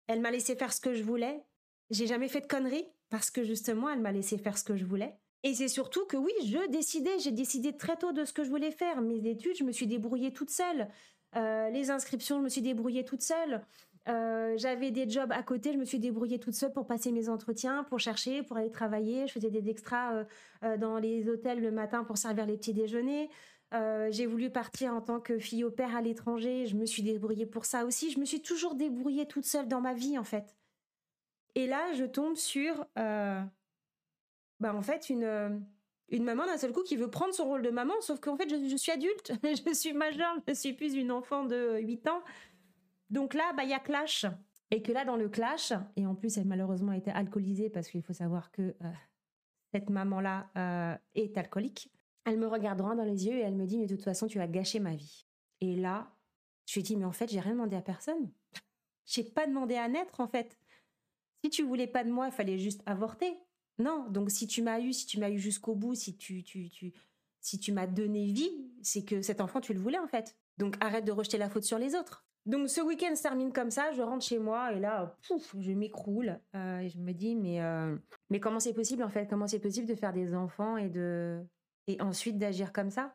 Elle 0.07 0.21
m'a 0.21 0.31
laissé 0.31 0.57
faire 0.57 0.73
ce 0.73 0.81
que 0.81 0.95
je 0.95 1.03
voulais. 1.03 1.45
J'ai 1.91 2.07
jamais 2.07 2.29
fait 2.29 2.41
de 2.41 2.47
conneries 2.47 2.89
parce 3.11 3.31
que 3.31 3.45
justement, 3.45 3.91
elle 3.91 4.01
m'a 4.01 4.13
laissé 4.13 4.39
faire 4.39 4.57
ce 4.57 4.65
que 4.65 4.77
je 4.77 4.85
voulais. 4.85 5.19
Et 5.43 5.55
c'est 5.55 5.69
surtout 5.69 6.05
que 6.07 6.17
oui, 6.17 6.33
je 6.45 6.69
décidais, 6.69 7.19
j'ai 7.19 7.33
décidé 7.33 7.77
très 7.77 7.97
tôt 7.97 8.13
de 8.13 8.25
ce 8.25 8.33
que 8.33 8.45
je 8.45 8.51
voulais 8.51 8.71
faire. 8.71 9.01
Mes 9.01 9.27
études, 9.29 9.57
je 9.57 9.65
me 9.65 9.73
suis 9.73 9.87
débrouillée 9.87 10.33
toute 10.33 10.51
seule. 10.51 10.89
Euh, 11.37 11.71
les 11.71 11.91
inscriptions, 11.91 12.39
je 12.39 12.45
me 12.45 12.49
suis 12.49 12.63
débrouillée 12.63 13.05
toute 13.05 13.23
seule. 13.23 13.65
Euh, 14.09 14.55
j'avais 14.57 14.91
des 14.91 15.09
jobs 15.09 15.31
à 15.33 15.43
côté, 15.43 15.73
je 15.73 15.79
me 15.79 15.85
suis 15.85 15.99
débrouillée 15.99 16.39
toute 16.39 16.55
seule 16.55 16.73
pour 16.73 16.87
passer 16.87 17.13
mes 17.13 17.29
entretiens, 17.29 17.85
pour 17.85 18.01
chercher, 18.01 18.43
pour 18.43 18.57
aller 18.57 18.71
travailler. 18.71 19.27
Je 19.27 19.33
faisais 19.33 19.51
des 19.51 19.69
extras 19.69 20.25
euh, 20.65 20.77
dans 20.79 20.99
les 20.99 21.29
hôtels 21.29 21.61
le 21.61 21.71
matin 21.71 22.05
pour 22.05 22.17
servir 22.17 22.47
les 22.47 22.57
petits 22.57 22.75
déjeuners. 22.75 23.31
j'ai 23.73 24.27
voulu 24.27 24.51
partir 24.51 24.95
en 24.95 25.01
tant 25.01 25.21
que 25.21 25.39
fille 25.39 25.65
au 25.65 25.71
père 25.71 25.95
à 25.95 26.01
l'étranger. 26.01 26.67
Je 26.67 26.77
me 26.77 26.87
suis 26.87 27.03
débrouillée 27.03 27.47
pour 27.47 27.65
ça 27.65 27.85
aussi. 27.85 28.11
Je 28.11 28.19
me 28.19 28.25
suis 28.25 28.43
toujours 28.43 28.75
débrouillée 28.75 29.27
toute 29.27 29.45
seule 29.45 29.69
dans 29.69 29.81
ma 29.81 29.95
vie, 29.95 30.19
en 30.19 30.25
fait. 30.25 30.57
Et 31.55 31.67
là, 31.67 31.93
je 31.95 32.05
tombe 32.05 32.37
sur, 32.37 32.87
bah, 32.97 34.75
en 34.75 34.83
fait, 34.83 35.11
une 35.11 35.63
une 36.11 36.25
maman 36.25 36.45
d'un 36.47 36.59
seul 36.59 36.73
coup 36.73 36.83
qui 36.83 36.97
veut 36.97 37.09
prendre 37.09 37.33
son 37.33 37.45
rôle 37.45 37.63
de 37.63 37.71
maman, 37.71 37.95
sauf 38.01 38.21
qu'en 38.21 38.37
fait, 38.37 38.49
je, 38.49 38.77
suis 38.77 38.93
adulte, 38.93 39.33
je 39.45 39.73
suis 39.73 39.93
majeure, 39.93 40.37
je 40.47 40.55
suis 40.55 40.73
plus 40.73 40.95
une 40.95 41.13
enfant 41.13 41.45
de 41.45 41.79
8 41.81 42.09
ans. 42.09 42.23
Donc 43.11 43.35
là, 43.35 43.53
bah, 43.57 43.65
il 43.65 43.71
y 43.71 43.75
a 43.75 43.81
clash. 43.81 44.27
Et 44.71 44.83
que 44.83 44.93
là, 44.93 45.05
dans 45.05 45.17
le 45.17 45.29
clash, 45.29 45.73
et 45.97 46.07
en 46.07 46.15
plus, 46.15 46.39
elle 46.39 46.47
malheureusement 46.47 46.93
été 46.93 47.11
alcoolisée 47.11 47.71
parce 47.71 47.89
qu'il 47.89 48.03
faut 48.03 48.13
savoir 48.13 48.53
que 48.53 48.63
euh, 48.63 48.93
cette 49.73 49.91
maman-là 49.91 50.51
euh, 50.57 50.97
est 51.15 51.37
alcoolique. 51.37 51.91
Elle 52.25 52.39
me 52.39 52.47
regarde 52.47 52.79
droit 52.79 52.95
dans 52.95 53.05
les 53.05 53.27
yeux 53.27 53.35
et 53.35 53.41
elle 53.41 53.57
me 53.57 53.67
dit, 53.67 53.79
mais 53.79 53.87
de 53.87 53.97
toute 53.97 54.05
façon, 54.05 54.29
tu 54.29 54.41
as 54.41 54.47
gâché 54.47 54.79
ma 54.79 54.95
vie. 54.95 55.27
Et 55.61 55.75
là, 55.75 56.15
je 56.67 56.75
lui 56.75 56.83
dis, 56.83 56.97
mais 56.97 57.05
en 57.05 57.13
fait, 57.13 57.29
j'ai 57.31 57.41
rien 57.41 57.53
demandé 57.53 57.75
à 57.75 57.83
personne. 57.83 58.31
j'ai 59.07 59.25
pas 59.25 59.47
demandé 59.47 59.75
à 59.75 59.89
naître, 59.89 60.21
en 60.21 60.29
fait. 60.29 60.57
Si 61.43 61.51
tu 61.51 61.65
voulais 61.65 61.89
pas 61.89 62.05
de 62.05 62.11
moi, 62.11 62.27
il 62.27 62.33
fallait 62.33 62.59
juste 62.59 62.83
avorter. 62.87 63.37
Non, 63.79 64.09
donc 64.11 64.31
si 64.31 64.47
tu 64.47 64.63
m'as 64.63 64.79
eu, 64.79 64.93
si 64.93 65.07
tu 65.07 65.19
m'as 65.19 65.31
eu 65.31 65.39
jusqu'au 65.39 65.75
bout, 65.75 65.95
si 65.95 66.17
tu, 66.17 66.45
tu, 66.45 66.69
tu, 66.69 66.93
si 67.41 67.59
tu 67.59 67.73
m'as 67.73 67.87
donné 67.87 68.27
vie, 68.27 68.71
c'est 68.83 69.05
que 69.05 69.23
cet 69.23 69.41
enfant, 69.41 69.61
tu 69.61 69.73
le 69.73 69.81
voulais 69.81 69.99
en 69.99 70.07
fait. 70.07 70.37
Donc 70.59 70.77
arrête 70.81 71.07
de 71.07 71.13
rejeter 71.13 71.39
la 71.39 71.49
faute 71.49 71.65
sur 71.65 71.79
les 71.79 71.95
autres. 71.95 72.27
Donc 72.47 72.69
ce 72.69 72.81
week-end 72.81 73.15
se 73.15 73.23
termine 73.23 73.53
comme 73.53 73.71
ça, 73.71 73.93
je 73.93 74.01
rentre 74.03 74.25
chez 74.25 74.39
moi 74.39 74.73
et 74.73 74.81
là, 74.81 75.17
pouf, 75.27 75.55
je 75.59 75.73
m'écroule 75.73 76.41
euh, 76.55 76.79
et 76.79 76.89
je 76.89 76.99
me 76.99 77.13
dis 77.13 77.37
mais 77.37 77.63
euh, 77.63 77.97
mais 78.31 78.41
comment 78.41 78.61
c'est 78.61 78.73
possible 78.73 79.03
en 79.03 79.11
fait? 79.11 79.27
Comment 79.29 79.47
c'est 79.47 79.61
possible 79.61 79.87
de 79.87 79.95
faire 79.95 80.13
des 80.13 80.35
enfants 80.35 80.77
et 80.77 80.89
de 80.89 81.41
et 81.87 82.01
ensuite 82.01 82.39
d'agir 82.39 82.73
comme 82.73 82.91
ça? 82.91 83.15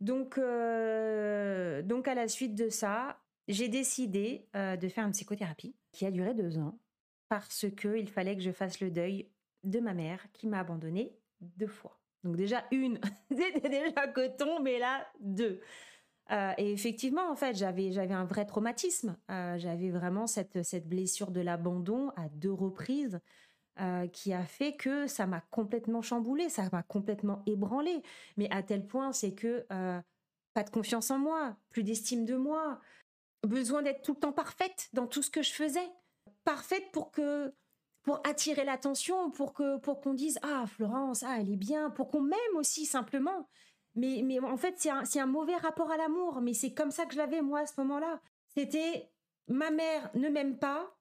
Donc 0.00 0.38
euh, 0.38 1.82
donc 1.82 2.08
à 2.08 2.14
la 2.14 2.26
suite 2.26 2.54
de 2.54 2.70
ça, 2.70 3.20
j'ai 3.48 3.68
décidé 3.68 4.48
de 4.54 4.88
faire 4.88 5.04
une 5.04 5.12
psychothérapie 5.12 5.76
qui 5.92 6.06
a 6.06 6.10
duré 6.10 6.32
deux 6.32 6.58
ans 6.58 6.78
parce 7.28 7.66
que 7.76 7.98
il 7.98 8.08
fallait 8.08 8.36
que 8.36 8.42
je 8.42 8.52
fasse 8.52 8.80
le 8.80 8.90
deuil 8.90 9.30
de 9.64 9.78
ma 9.78 9.94
mère 9.94 10.26
qui 10.32 10.46
m'a 10.46 10.60
abandonnée 10.60 11.16
deux 11.40 11.66
fois. 11.66 11.98
Donc 12.24 12.36
déjà 12.36 12.64
une, 12.70 13.00
c'était 13.30 13.68
déjà 13.68 14.06
coton, 14.08 14.60
mais 14.62 14.78
là 14.78 15.06
deux. 15.20 15.60
Euh, 16.30 16.52
et 16.56 16.72
effectivement, 16.72 17.30
en 17.30 17.34
fait, 17.36 17.54
j'avais 17.56 17.92
j'avais 17.92 18.14
un 18.14 18.24
vrai 18.24 18.46
traumatisme. 18.46 19.16
Euh, 19.30 19.58
j'avais 19.58 19.90
vraiment 19.90 20.26
cette 20.26 20.62
cette 20.62 20.88
blessure 20.88 21.30
de 21.30 21.40
l'abandon 21.40 22.10
à 22.16 22.28
deux 22.28 22.52
reprises. 22.52 23.20
Euh, 23.80 24.06
qui 24.06 24.34
a 24.34 24.44
fait 24.44 24.76
que 24.76 25.06
ça 25.06 25.26
m'a 25.26 25.40
complètement 25.50 26.02
chamboulé, 26.02 26.50
ça 26.50 26.68
m'a 26.72 26.82
complètement 26.82 27.42
ébranlé. 27.46 28.02
Mais 28.36 28.46
à 28.50 28.62
tel 28.62 28.86
point, 28.86 29.12
c'est 29.12 29.32
que 29.32 29.64
pas 30.52 30.62
de 30.62 30.68
confiance 30.68 31.10
en 31.10 31.18
moi, 31.18 31.56
plus 31.70 31.82
d'estime 31.82 32.26
de 32.26 32.36
moi, 32.36 32.80
besoin 33.46 33.80
d'être 33.80 34.02
tout 34.02 34.12
le 34.12 34.20
temps 34.20 34.32
parfaite 34.32 34.90
dans 34.92 35.06
tout 35.06 35.22
ce 35.22 35.30
que 35.30 35.42
je 35.42 35.52
faisais, 35.52 35.88
parfaite 36.44 36.84
pour 36.92 37.10
que 37.10 37.54
pour 38.02 38.20
attirer 38.26 38.64
l'attention, 38.64 39.30
pour 39.30 39.54
que 39.54 39.78
pour 39.78 40.00
qu'on 40.00 40.14
dise 40.14 40.38
ah 40.42 40.64
Florence, 40.66 41.22
ah 41.22 41.36
elle 41.40 41.50
est 41.50 41.56
bien, 41.56 41.90
pour 41.90 42.10
qu'on 42.10 42.20
m'aime 42.20 42.56
aussi 42.56 42.84
simplement. 42.84 43.48
Mais 43.94 44.40
en 44.40 44.56
fait 44.56 44.74
c'est 45.04 45.20
un 45.20 45.26
mauvais 45.26 45.56
rapport 45.56 45.90
à 45.90 45.96
l'amour, 45.96 46.40
mais 46.40 46.54
c'est 46.54 46.72
comme 46.72 46.90
ça 46.90 47.06
que 47.06 47.12
je 47.12 47.18
l'avais 47.18 47.42
moi 47.42 47.60
à 47.60 47.66
ce 47.66 47.74
moment-là. 47.78 48.20
C'était 48.48 49.10
ma 49.48 49.70
mère 49.70 50.10
ne 50.14 50.28
m'aime 50.28 50.58
pas, 50.58 50.96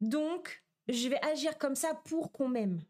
donc 0.00 0.64
je 0.88 1.08
vais 1.08 1.22
agir 1.24 1.58
comme 1.58 1.74
ça 1.74 1.94
pour 1.94 2.32
qu'on 2.32 2.48
m'aime. 2.48 2.82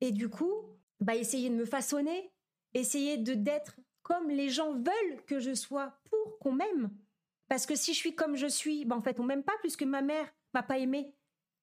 Et 0.00 0.10
du 0.10 0.28
coup, 0.28 0.52
bah 1.00 1.14
essayer 1.14 1.50
de 1.50 1.54
me 1.54 1.66
façonner, 1.66 2.32
essayer 2.72 3.18
de 3.18 3.34
d'être 3.34 3.76
comme 4.02 4.28
les 4.28 4.48
gens 4.48 4.72
veulent 4.72 5.24
que 5.26 5.38
je 5.38 5.54
sois 5.54 5.94
pour 6.10 6.38
qu'on 6.38 6.52
m'aime. 6.52 6.90
Parce 7.48 7.66
que 7.66 7.76
si 7.76 7.92
je 7.92 7.98
suis 7.98 8.14
comme 8.14 8.36
je 8.36 8.46
suis, 8.46 8.84
bah 8.84 8.96
en 8.96 9.02
fait 9.02 9.20
on 9.20 9.24
m'aime 9.24 9.44
pas 9.44 9.56
puisque 9.60 9.82
ma 9.82 10.02
mère 10.02 10.32
m'a 10.54 10.62
pas 10.62 10.78
aimé 10.78 11.14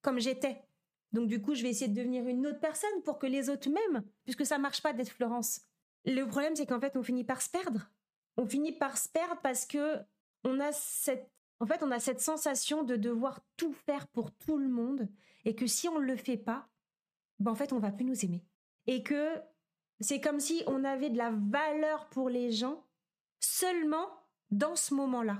comme 0.02 0.20
j'étais. 0.20 0.64
Donc 1.12 1.28
du 1.28 1.42
coup, 1.42 1.56
je 1.56 1.64
vais 1.64 1.70
essayer 1.70 1.90
de 1.90 1.96
devenir 1.96 2.26
une 2.28 2.48
autre 2.48 2.60
personne 2.60 3.02
pour 3.04 3.20
que 3.20 3.28
les 3.28 3.50
autres 3.50 3.70
m'aiment, 3.70 4.04
puisque 4.24 4.46
ça 4.46 4.58
marche 4.58 4.82
pas 4.82 4.94
d'être 4.94 5.12
Florence. 5.12 5.62
Le 6.06 6.24
problème, 6.26 6.56
c'est 6.56 6.66
qu'en 6.66 6.80
fait, 6.80 6.96
on 6.98 7.04
finit 7.04 7.24
par 7.24 7.42
se 7.42 7.50
perdre. 7.50 7.90
On 8.38 8.46
finit 8.46 8.72
par 8.72 8.98
se 8.98 9.10
perdre 9.10 9.40
parce 9.42 9.66
que 9.66 10.00
on 10.44 10.60
a 10.60 10.72
cette, 10.72 11.30
en 11.60 11.66
fait, 11.66 11.84
on 11.84 11.92
a 11.92 12.00
cette 12.00 12.22
sensation 12.22 12.84
de 12.84 12.96
devoir 12.96 13.42
tout 13.58 13.74
faire 13.74 14.08
pour 14.08 14.32
tout 14.32 14.58
le 14.58 14.68
monde, 14.68 15.08
et 15.46 15.56
que 15.56 15.68
si 15.68 15.88
on 15.88 16.00
ne 16.00 16.06
le 16.06 16.16
fait 16.16 16.38
pas, 16.38 16.68
ben 17.40 17.52
en 17.52 17.56
fait, 17.56 17.74
on 17.74 17.80
va 17.80 17.92
plus 17.92 18.06
nous 18.06 18.26
aimer. 18.26 18.44
Et 18.88 19.04
que 19.04 19.36
c'est 20.00 20.22
comme 20.22 20.40
si 20.40 20.64
on 20.66 20.84
avait 20.84 21.10
de 21.10 21.18
la 21.18 21.32
valeur 21.32 22.08
pour 22.10 22.30
les 22.30 22.52
gens 22.52 22.84
seulement 23.40 24.08
dans 24.50 24.76
ce 24.76 24.94
moment-là. 24.96 25.40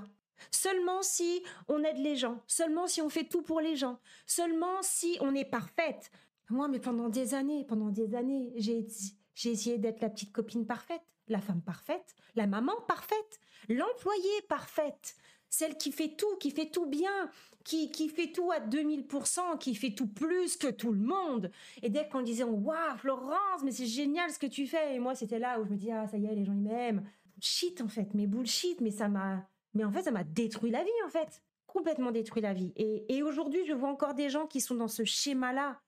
Seulement 0.50 1.02
si 1.02 1.42
on 1.68 1.82
aide 1.84 1.98
les 1.98 2.16
gens, 2.16 2.40
seulement 2.46 2.86
si 2.86 3.02
on 3.02 3.08
fait 3.08 3.24
tout 3.24 3.42
pour 3.42 3.60
les 3.60 3.76
gens, 3.76 3.98
seulement 4.26 4.82
si 4.82 5.16
on 5.20 5.34
est 5.34 5.44
parfaite. 5.44 6.10
Moi, 6.50 6.68
mais 6.68 6.80
pendant 6.80 7.08
des 7.08 7.34
années, 7.34 7.64
pendant 7.64 7.90
des 7.90 8.14
années, 8.14 8.52
j'ai 8.56 8.86
j'ai 9.34 9.50
essayé 9.50 9.78
d'être 9.78 10.00
la 10.00 10.10
petite 10.10 10.32
copine 10.32 10.66
parfaite, 10.66 11.02
la 11.28 11.40
femme 11.40 11.62
parfaite, 11.62 12.14
la 12.34 12.46
maman 12.46 12.74
parfaite, 12.86 13.40
l'employée 13.68 14.42
parfaite, 14.48 15.16
celle 15.48 15.76
qui 15.76 15.92
fait 15.92 16.16
tout, 16.16 16.36
qui 16.36 16.50
fait 16.50 16.70
tout 16.70 16.86
bien, 16.86 17.30
qui, 17.62 17.90
qui 17.90 18.08
fait 18.08 18.32
tout 18.32 18.50
à 18.50 18.58
2000%, 18.58 19.58
qui 19.58 19.74
fait 19.74 19.94
tout 19.94 20.06
plus 20.06 20.56
que 20.56 20.68
tout 20.68 20.92
le 20.92 21.00
monde. 21.00 21.50
Et 21.82 21.90
dès 21.90 22.08
qu'on 22.08 22.22
disait, 22.22 22.42
waouh, 22.42 22.96
Florence, 22.96 23.62
mais 23.62 23.70
c'est 23.70 23.86
génial 23.86 24.30
ce 24.30 24.38
que 24.38 24.46
tu 24.46 24.66
fais. 24.66 24.96
Et 24.96 24.98
moi, 24.98 25.14
c'était 25.14 25.38
là 25.38 25.60
où 25.60 25.64
je 25.64 25.70
me 25.70 25.76
dis, 25.76 25.92
ah, 25.92 26.06
ça 26.08 26.16
y 26.16 26.24
est, 26.24 26.34
les 26.34 26.44
gens, 26.44 26.54
ils 26.54 26.62
m'aiment. 26.62 27.04
Shit, 27.38 27.82
en 27.82 27.88
fait, 27.88 28.14
mais 28.14 28.26
bullshit, 28.26 28.80
mais 28.80 28.90
ça 28.90 29.08
m'a, 29.08 29.46
mais 29.74 29.84
en 29.84 29.92
fait, 29.92 30.02
ça 30.02 30.10
m'a 30.10 30.24
détruit 30.24 30.70
la 30.70 30.82
vie, 30.82 30.90
en 31.06 31.10
fait. 31.10 31.42
Complètement 31.66 32.12
détruit 32.12 32.42
la 32.42 32.54
vie. 32.54 32.72
Et, 32.76 33.14
et 33.14 33.22
aujourd'hui, 33.22 33.64
je 33.66 33.74
vois 33.74 33.90
encore 33.90 34.14
des 34.14 34.30
gens 34.30 34.46
qui 34.46 34.60
sont 34.60 34.74
dans 34.74 34.88
ce 34.88 35.04
schéma-là. 35.04 35.80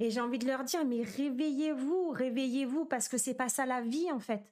Et 0.00 0.10
j'ai 0.10 0.20
envie 0.20 0.38
de 0.38 0.46
leur 0.46 0.64
dire, 0.64 0.84
mais 0.84 1.02
réveillez-vous, 1.02 2.08
réveillez-vous, 2.10 2.86
parce 2.86 3.08
que 3.08 3.18
c'est 3.18 3.34
pas 3.34 3.50
ça 3.50 3.66
la 3.66 3.82
vie, 3.82 4.10
en 4.10 4.18
fait. 4.18 4.42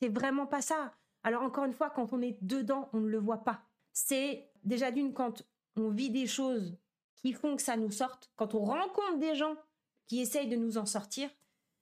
C'est 0.00 0.10
vraiment 0.10 0.46
pas 0.46 0.60
ça. 0.60 0.94
Alors, 1.22 1.42
encore 1.42 1.64
une 1.64 1.72
fois, 1.72 1.90
quand 1.90 2.12
on 2.12 2.20
est 2.20 2.36
dedans, 2.42 2.90
on 2.92 3.00
ne 3.00 3.08
le 3.08 3.18
voit 3.18 3.42
pas. 3.42 3.62
C'est 3.92 4.50
déjà 4.64 4.90
d'une, 4.90 5.14
quand 5.14 5.42
on 5.76 5.88
vit 5.88 6.10
des 6.10 6.26
choses 6.26 6.76
qui 7.16 7.32
font 7.32 7.56
que 7.56 7.62
ça 7.62 7.76
nous 7.76 7.90
sorte, 7.90 8.30
quand 8.36 8.54
on 8.54 8.62
rencontre 8.62 9.18
des 9.18 9.34
gens 9.34 9.56
qui 10.06 10.20
essayent 10.20 10.48
de 10.48 10.56
nous 10.56 10.78
en 10.78 10.86
sortir, 10.86 11.30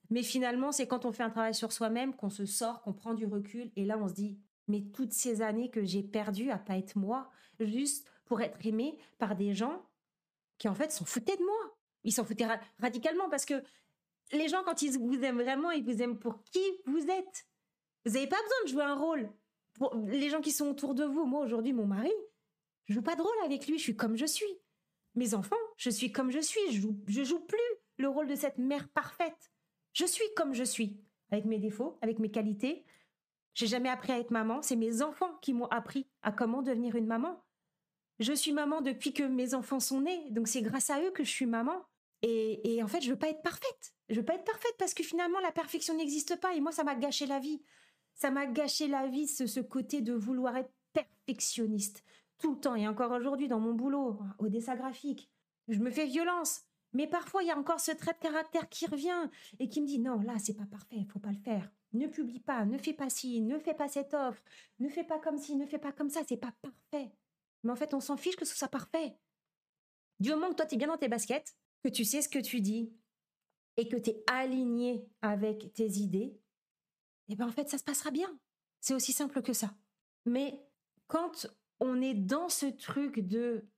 mais 0.08 0.22
finalement, 0.22 0.70
c'est 0.70 0.86
quand 0.86 1.04
on 1.04 1.12
fait 1.12 1.24
un 1.24 1.30
travail 1.30 1.54
sur 1.54 1.72
soi-même 1.72 2.14
qu'on 2.14 2.30
se 2.30 2.46
sort, 2.46 2.80
qu'on 2.82 2.92
prend 2.92 3.12
du 3.12 3.26
recul, 3.26 3.72
et 3.74 3.84
là, 3.84 3.98
on 3.98 4.08
se 4.08 4.14
dit, 4.14 4.38
mais 4.68 4.82
toutes 4.94 5.12
ces 5.12 5.42
années 5.42 5.70
que 5.70 5.84
j'ai 5.84 6.04
perdues 6.04 6.50
à 6.50 6.58
pas 6.58 6.76
être 6.76 6.96
moi, 6.96 7.30
juste 7.58 8.08
pour 8.24 8.40
être 8.40 8.64
aimé 8.64 8.98
par 9.18 9.34
des 9.34 9.52
gens 9.52 9.82
qui 10.58 10.68
en 10.68 10.74
fait 10.74 10.92
s'en 10.92 11.04
foutaient 11.04 11.36
de 11.36 11.44
moi. 11.44 11.75
Ils 12.06 12.12
s'en 12.12 12.24
foutaient 12.24 12.48
radicalement 12.78 13.28
parce 13.28 13.44
que 13.44 13.62
les 14.32 14.48
gens, 14.48 14.62
quand 14.64 14.80
ils 14.80 14.98
vous 14.98 15.22
aiment 15.22 15.42
vraiment, 15.42 15.70
ils 15.70 15.84
vous 15.84 16.00
aiment 16.00 16.18
pour 16.18 16.42
qui 16.44 16.64
vous 16.86 17.10
êtes. 17.10 17.46
Vous 18.06 18.12
n'avez 18.12 18.26
pas 18.26 18.40
besoin 18.42 18.64
de 18.64 18.68
jouer 18.68 18.84
un 18.84 18.94
rôle. 18.94 19.30
Les 20.06 20.30
gens 20.30 20.40
qui 20.40 20.52
sont 20.52 20.68
autour 20.70 20.94
de 20.94 21.04
vous, 21.04 21.26
moi 21.26 21.44
aujourd'hui, 21.44 21.74
mon 21.74 21.84
mari, 21.84 22.12
je 22.86 22.94
joue 22.94 23.02
pas 23.02 23.16
de 23.16 23.22
rôle 23.22 23.44
avec 23.44 23.66
lui, 23.66 23.76
je 23.76 23.82
suis 23.82 23.96
comme 23.96 24.16
je 24.16 24.24
suis. 24.24 24.46
Mes 25.14 25.34
enfants, 25.34 25.56
je 25.76 25.90
suis 25.90 26.12
comme 26.12 26.30
je 26.30 26.40
suis, 26.40 26.60
je 26.70 26.80
joue, 26.80 26.96
je 27.06 27.24
joue 27.24 27.40
plus 27.40 27.58
le 27.98 28.08
rôle 28.08 28.28
de 28.28 28.34
cette 28.34 28.58
mère 28.58 28.88
parfaite. 28.88 29.52
Je 29.92 30.06
suis 30.06 30.24
comme 30.34 30.54
je 30.54 30.64
suis, 30.64 30.98
avec 31.30 31.44
mes 31.44 31.58
défauts, 31.58 31.98
avec 32.00 32.18
mes 32.18 32.30
qualités, 32.30 32.84
j'ai 33.56 33.66
jamais 33.66 33.88
appris 33.88 34.12
à 34.12 34.18
être 34.18 34.30
maman, 34.30 34.60
c'est 34.60 34.76
mes 34.76 35.00
enfants 35.00 35.34
qui 35.40 35.54
m'ont 35.54 35.66
appris 35.68 36.06
à 36.20 36.30
comment 36.30 36.60
devenir 36.60 36.94
une 36.94 37.06
maman. 37.06 37.42
Je 38.18 38.34
suis 38.34 38.52
maman 38.52 38.82
depuis 38.82 39.14
que 39.14 39.22
mes 39.22 39.54
enfants 39.54 39.80
sont 39.80 40.02
nés, 40.02 40.30
donc 40.30 40.46
c'est 40.46 40.60
grâce 40.60 40.90
à 40.90 41.02
eux 41.02 41.10
que 41.10 41.24
je 41.24 41.30
suis 41.30 41.46
maman. 41.46 41.82
Et, 42.28 42.82
en 42.82 42.88
fait, 42.88 43.00
je 43.00 43.10
veux 43.10 43.18
pas 43.18 43.28
être 43.28 43.42
parfaite. 43.42 43.94
Je 44.08 44.16
veux 44.16 44.24
pas 44.24 44.34
être 44.34 44.44
parfaite 44.44 44.74
parce 44.78 44.94
que 44.94 45.04
finalement, 45.04 45.38
la 45.40 45.52
perfection 45.52 45.94
n'existe 45.94 46.40
pas. 46.40 46.54
Et 46.54 46.60
moi, 46.60 46.72
ça 46.72 46.82
m'a 46.82 46.94
gâché 46.94 47.26
la 47.26 47.38
vie. 47.38 47.62
Ça 48.14 48.30
m'a 48.30 48.46
gâché 48.46 48.88
la 48.88 49.06
vie, 49.06 49.28
ce, 49.28 49.60
côté 49.60 50.00
de 50.00 50.12
vouloir 50.12 50.56
être 50.56 50.72
perfectionniste 50.92 52.02
tout 52.38 52.54
le 52.54 52.60
temps. 52.60 52.74
Et 52.74 52.88
encore 52.88 53.12
aujourd'hui, 53.12 53.48
dans 53.48 53.60
mon 53.60 53.74
boulot, 53.74 54.18
au 54.38 54.48
dessin 54.48 54.74
graphique, 54.74 55.30
je 55.68 55.78
me 55.78 55.90
fais 55.90 56.06
violence. 56.06 56.62
Mais 56.92 57.06
parfois, 57.06 57.42
il 57.42 57.48
y 57.48 57.50
a 57.50 57.58
encore 57.58 57.80
ce 57.80 57.92
trait 57.92 58.14
de 58.14 58.18
caractère 58.18 58.68
qui 58.68 58.86
revient 58.86 59.28
et 59.58 59.68
qui 59.68 59.80
me 59.80 59.86
dit 59.86 59.98
non, 59.98 60.20
là, 60.20 60.34
c'est 60.38 60.56
pas 60.56 60.66
parfait, 60.66 60.96
il 60.96 61.06
faut 61.06 61.18
pas 61.18 61.30
le 61.30 61.38
faire 61.38 61.70
ne 61.96 62.06
publie 62.06 62.40
pas, 62.40 62.64
ne 62.64 62.78
fais 62.78 62.92
pas 62.92 63.10
ci, 63.10 63.40
ne 63.40 63.58
fais 63.58 63.74
pas 63.74 63.88
cette 63.88 64.14
offre, 64.14 64.42
ne 64.78 64.88
fais 64.88 65.04
pas 65.04 65.18
comme 65.18 65.38
ci, 65.38 65.56
ne 65.56 65.66
fais 65.66 65.78
pas 65.78 65.92
comme 65.92 66.10
ça, 66.10 66.20
c'est 66.28 66.36
pas 66.36 66.52
parfait. 66.62 67.10
Mais 67.62 67.72
en 67.72 67.76
fait, 67.76 67.94
on 67.94 68.00
s'en 68.00 68.16
fiche 68.16 68.36
que 68.36 68.44
ce 68.44 68.56
soit 68.56 68.68
parfait. 68.68 69.16
Du 70.20 70.30
moment 70.30 70.50
que 70.50 70.54
toi, 70.54 70.66
tu 70.66 70.74
es 70.74 70.78
bien 70.78 70.88
dans 70.88 70.98
tes 70.98 71.08
baskets, 71.08 71.56
que 71.86 71.92
tu 71.92 72.04
sais 72.04 72.20
ce 72.20 72.28
que 72.28 72.40
tu 72.40 72.60
dis 72.60 72.92
et 73.76 73.88
que 73.88 73.96
tu 73.96 74.10
es 74.10 74.24
aligné 74.26 75.08
avec 75.22 75.72
tes 75.72 75.88
idées, 75.98 76.36
eh 77.28 77.36
ben 77.36 77.46
en 77.46 77.52
fait, 77.52 77.68
ça 77.68 77.78
se 77.78 77.84
passera 77.84 78.10
bien. 78.10 78.28
C'est 78.80 78.94
aussi 78.94 79.12
simple 79.12 79.40
que 79.40 79.52
ça. 79.52 79.72
Mais 80.24 80.66
quand 81.06 81.46
on 81.78 82.02
est 82.02 82.14
dans 82.14 82.48
ce 82.48 82.66
truc 82.66 83.20
de 83.20 83.68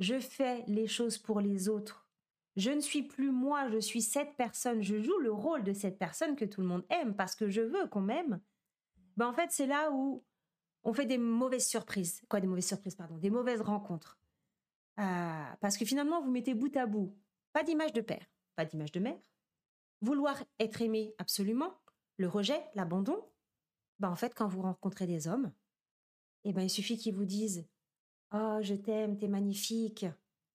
je 0.00 0.18
fais 0.18 0.64
les 0.66 0.88
choses 0.88 1.18
pour 1.18 1.40
les 1.40 1.68
autres 1.68 2.08
je 2.56 2.70
ne 2.70 2.80
suis 2.80 3.04
plus 3.04 3.30
moi, 3.30 3.70
je 3.70 3.78
suis 3.78 4.02
cette 4.02 4.36
personne, 4.36 4.82
je 4.82 5.00
joue 5.00 5.18
le 5.20 5.32
rôle 5.32 5.62
de 5.62 5.72
cette 5.72 5.98
personne 5.98 6.34
que 6.34 6.44
tout 6.44 6.60
le 6.60 6.66
monde 6.66 6.84
aime 6.90 7.14
parce 7.14 7.36
que 7.36 7.48
je 7.48 7.62
veux 7.62 7.86
qu'on 7.86 8.00
m'aime. 8.00 8.40
Ben 9.16 9.28
en 9.28 9.32
fait, 9.32 9.50
c'est 9.50 9.68
là 9.68 9.90
où 9.92 10.24
on 10.82 10.92
fait 10.92 11.06
des 11.06 11.16
mauvaises 11.16 11.68
surprises. 11.68 12.22
Quoi, 12.28 12.40
des 12.40 12.48
mauvaises 12.48 12.66
surprises, 12.66 12.96
pardon, 12.96 13.16
des 13.18 13.30
mauvaises 13.30 13.60
rencontres. 13.60 14.19
Euh, 15.00 15.54
parce 15.60 15.76
que 15.76 15.84
finalement, 15.84 16.20
vous 16.20 16.30
mettez 16.30 16.54
bout 16.54 16.74
à 16.76 16.86
bout. 16.86 17.16
Pas 17.52 17.62
d'image 17.62 17.92
de 17.92 18.00
père, 18.00 18.24
pas 18.54 18.64
d'image 18.64 18.92
de 18.92 19.00
mère. 19.00 19.18
Vouloir 20.02 20.42
être 20.58 20.80
aimé 20.82 21.14
absolument, 21.18 21.74
le 22.16 22.28
rejet, 22.28 22.62
l'abandon. 22.74 23.22
Ben 23.98 24.10
en 24.10 24.16
fait, 24.16 24.34
quand 24.34 24.48
vous 24.48 24.62
rencontrez 24.62 25.06
des 25.06 25.28
hommes, 25.28 25.52
eh 26.44 26.52
ben, 26.52 26.62
il 26.62 26.70
suffit 26.70 26.96
qu'ils 26.96 27.14
vous 27.14 27.24
disent 27.24 27.66
Oh, 28.32 28.58
je 28.62 28.74
t'aime, 28.74 29.16
t'es 29.16 29.28
magnifique. 29.28 30.06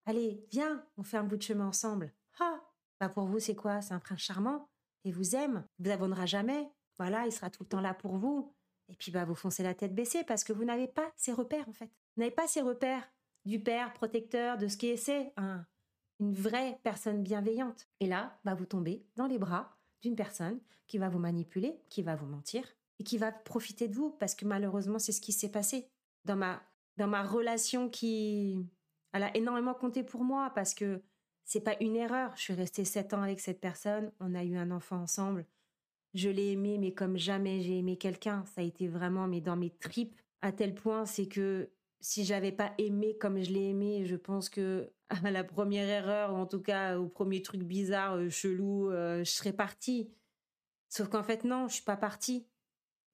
Allez, 0.06 0.46
viens, 0.50 0.84
on 0.96 1.02
fait 1.02 1.16
un 1.16 1.24
bout 1.24 1.36
de 1.36 1.42
chemin 1.42 1.66
ensemble. 1.66 2.12
Ah 2.40 2.60
Bah 3.00 3.08
pour 3.08 3.26
vous, 3.26 3.38
c'est 3.38 3.54
quoi? 3.54 3.82
C'est 3.82 3.94
un 3.94 4.00
prince 4.00 4.20
charmant 4.20 4.68
et 5.04 5.12
vous 5.12 5.36
aime, 5.36 5.66
vous 5.78 5.90
abandonnera 5.90 6.26
jamais. 6.26 6.70
Voilà, 6.98 7.26
il 7.26 7.32
sera 7.32 7.50
tout 7.50 7.64
le 7.64 7.68
temps 7.68 7.80
là 7.80 7.94
pour 7.94 8.16
vous. 8.16 8.54
Et 8.88 8.94
puis 8.96 9.10
bah 9.10 9.24
vous 9.24 9.34
foncez 9.34 9.62
la 9.62 9.74
tête 9.74 9.94
baissée 9.94 10.24
parce 10.24 10.44
que 10.44 10.52
vous 10.52 10.64
n'avez 10.64 10.88
pas 10.88 11.12
ces 11.16 11.32
repères 11.32 11.68
en 11.68 11.72
fait. 11.72 11.90
Vous 12.16 12.22
n'avez 12.22 12.30
pas 12.30 12.46
ces 12.46 12.62
repères 12.62 13.06
du 13.46 13.60
père 13.60 13.92
protecteur, 13.94 14.58
de 14.58 14.68
ce 14.68 14.76
qui 14.76 14.88
est 14.88 15.32
un, 15.36 15.64
une 16.20 16.34
vraie 16.34 16.78
personne 16.82 17.22
bienveillante. 17.22 17.88
Et 18.00 18.06
là, 18.06 18.38
bah 18.44 18.54
vous 18.54 18.66
tombez 18.66 19.06
dans 19.16 19.26
les 19.26 19.38
bras 19.38 19.78
d'une 20.02 20.16
personne 20.16 20.60
qui 20.86 20.98
va 20.98 21.08
vous 21.08 21.18
manipuler, 21.18 21.80
qui 21.88 22.02
va 22.02 22.16
vous 22.16 22.26
mentir 22.26 22.64
et 22.98 23.04
qui 23.04 23.18
va 23.18 23.32
profiter 23.32 23.88
de 23.88 23.94
vous 23.94 24.10
parce 24.10 24.34
que 24.34 24.44
malheureusement 24.44 24.98
c'est 24.98 25.12
ce 25.12 25.20
qui 25.20 25.32
s'est 25.32 25.50
passé 25.50 25.88
dans 26.24 26.36
ma 26.36 26.62
dans 26.96 27.06
ma 27.06 27.22
relation 27.22 27.88
qui 27.90 28.66
a 29.12 29.36
énormément 29.36 29.74
compté 29.74 30.02
pour 30.02 30.24
moi 30.24 30.50
parce 30.54 30.74
que 30.74 31.02
c'est 31.44 31.60
pas 31.60 31.76
une 31.80 31.96
erreur. 31.96 32.32
Je 32.36 32.42
suis 32.42 32.54
restée 32.54 32.84
sept 32.84 33.14
ans 33.14 33.22
avec 33.22 33.40
cette 33.40 33.60
personne. 33.60 34.12
On 34.18 34.34
a 34.34 34.42
eu 34.42 34.56
un 34.56 34.70
enfant 34.70 34.96
ensemble. 34.96 35.46
Je 36.14 36.28
l'ai 36.28 36.52
aimé, 36.52 36.76
mais 36.78 36.92
comme 36.92 37.16
jamais 37.16 37.60
j'ai 37.60 37.78
aimé 37.78 37.96
quelqu'un. 37.96 38.44
Ça 38.46 38.62
a 38.62 38.64
été 38.64 38.88
vraiment, 38.88 39.28
mais 39.28 39.40
dans 39.40 39.56
mes 39.56 39.70
tripes, 39.70 40.20
à 40.42 40.52
tel 40.52 40.74
point, 40.74 41.06
c'est 41.06 41.28
que 41.28 41.70
si 42.00 42.24
j'avais 42.24 42.52
pas 42.52 42.74
aimé 42.78 43.16
comme 43.18 43.42
je 43.42 43.50
l'ai 43.50 43.70
aimé, 43.70 44.04
je 44.06 44.16
pense 44.16 44.48
que 44.48 44.92
à 45.08 45.30
la 45.30 45.44
première 45.44 45.88
erreur, 45.88 46.32
ou 46.32 46.36
en 46.36 46.46
tout 46.46 46.60
cas 46.60 46.98
au 46.98 47.08
premier 47.08 47.42
truc 47.42 47.62
bizarre, 47.62 48.16
euh, 48.16 48.30
chelou, 48.30 48.90
euh, 48.90 49.24
je 49.24 49.30
serais 49.30 49.52
partie. 49.52 50.10
Sauf 50.88 51.08
qu'en 51.08 51.22
fait, 51.22 51.44
non, 51.44 51.68
je 51.68 51.74
suis 51.74 51.84
pas 51.84 51.96
partie. 51.96 52.46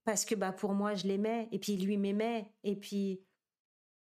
Parce 0.05 0.25
que 0.25 0.35
bah 0.35 0.53
pour 0.53 0.75
moi, 0.75 0.95
je 0.95 1.07
l'aimais, 1.07 1.49
et 1.53 1.59
puis 1.59 1.77
lui 1.77 1.97
m'aimait, 1.97 2.53
et 2.65 2.77
puis 2.77 3.21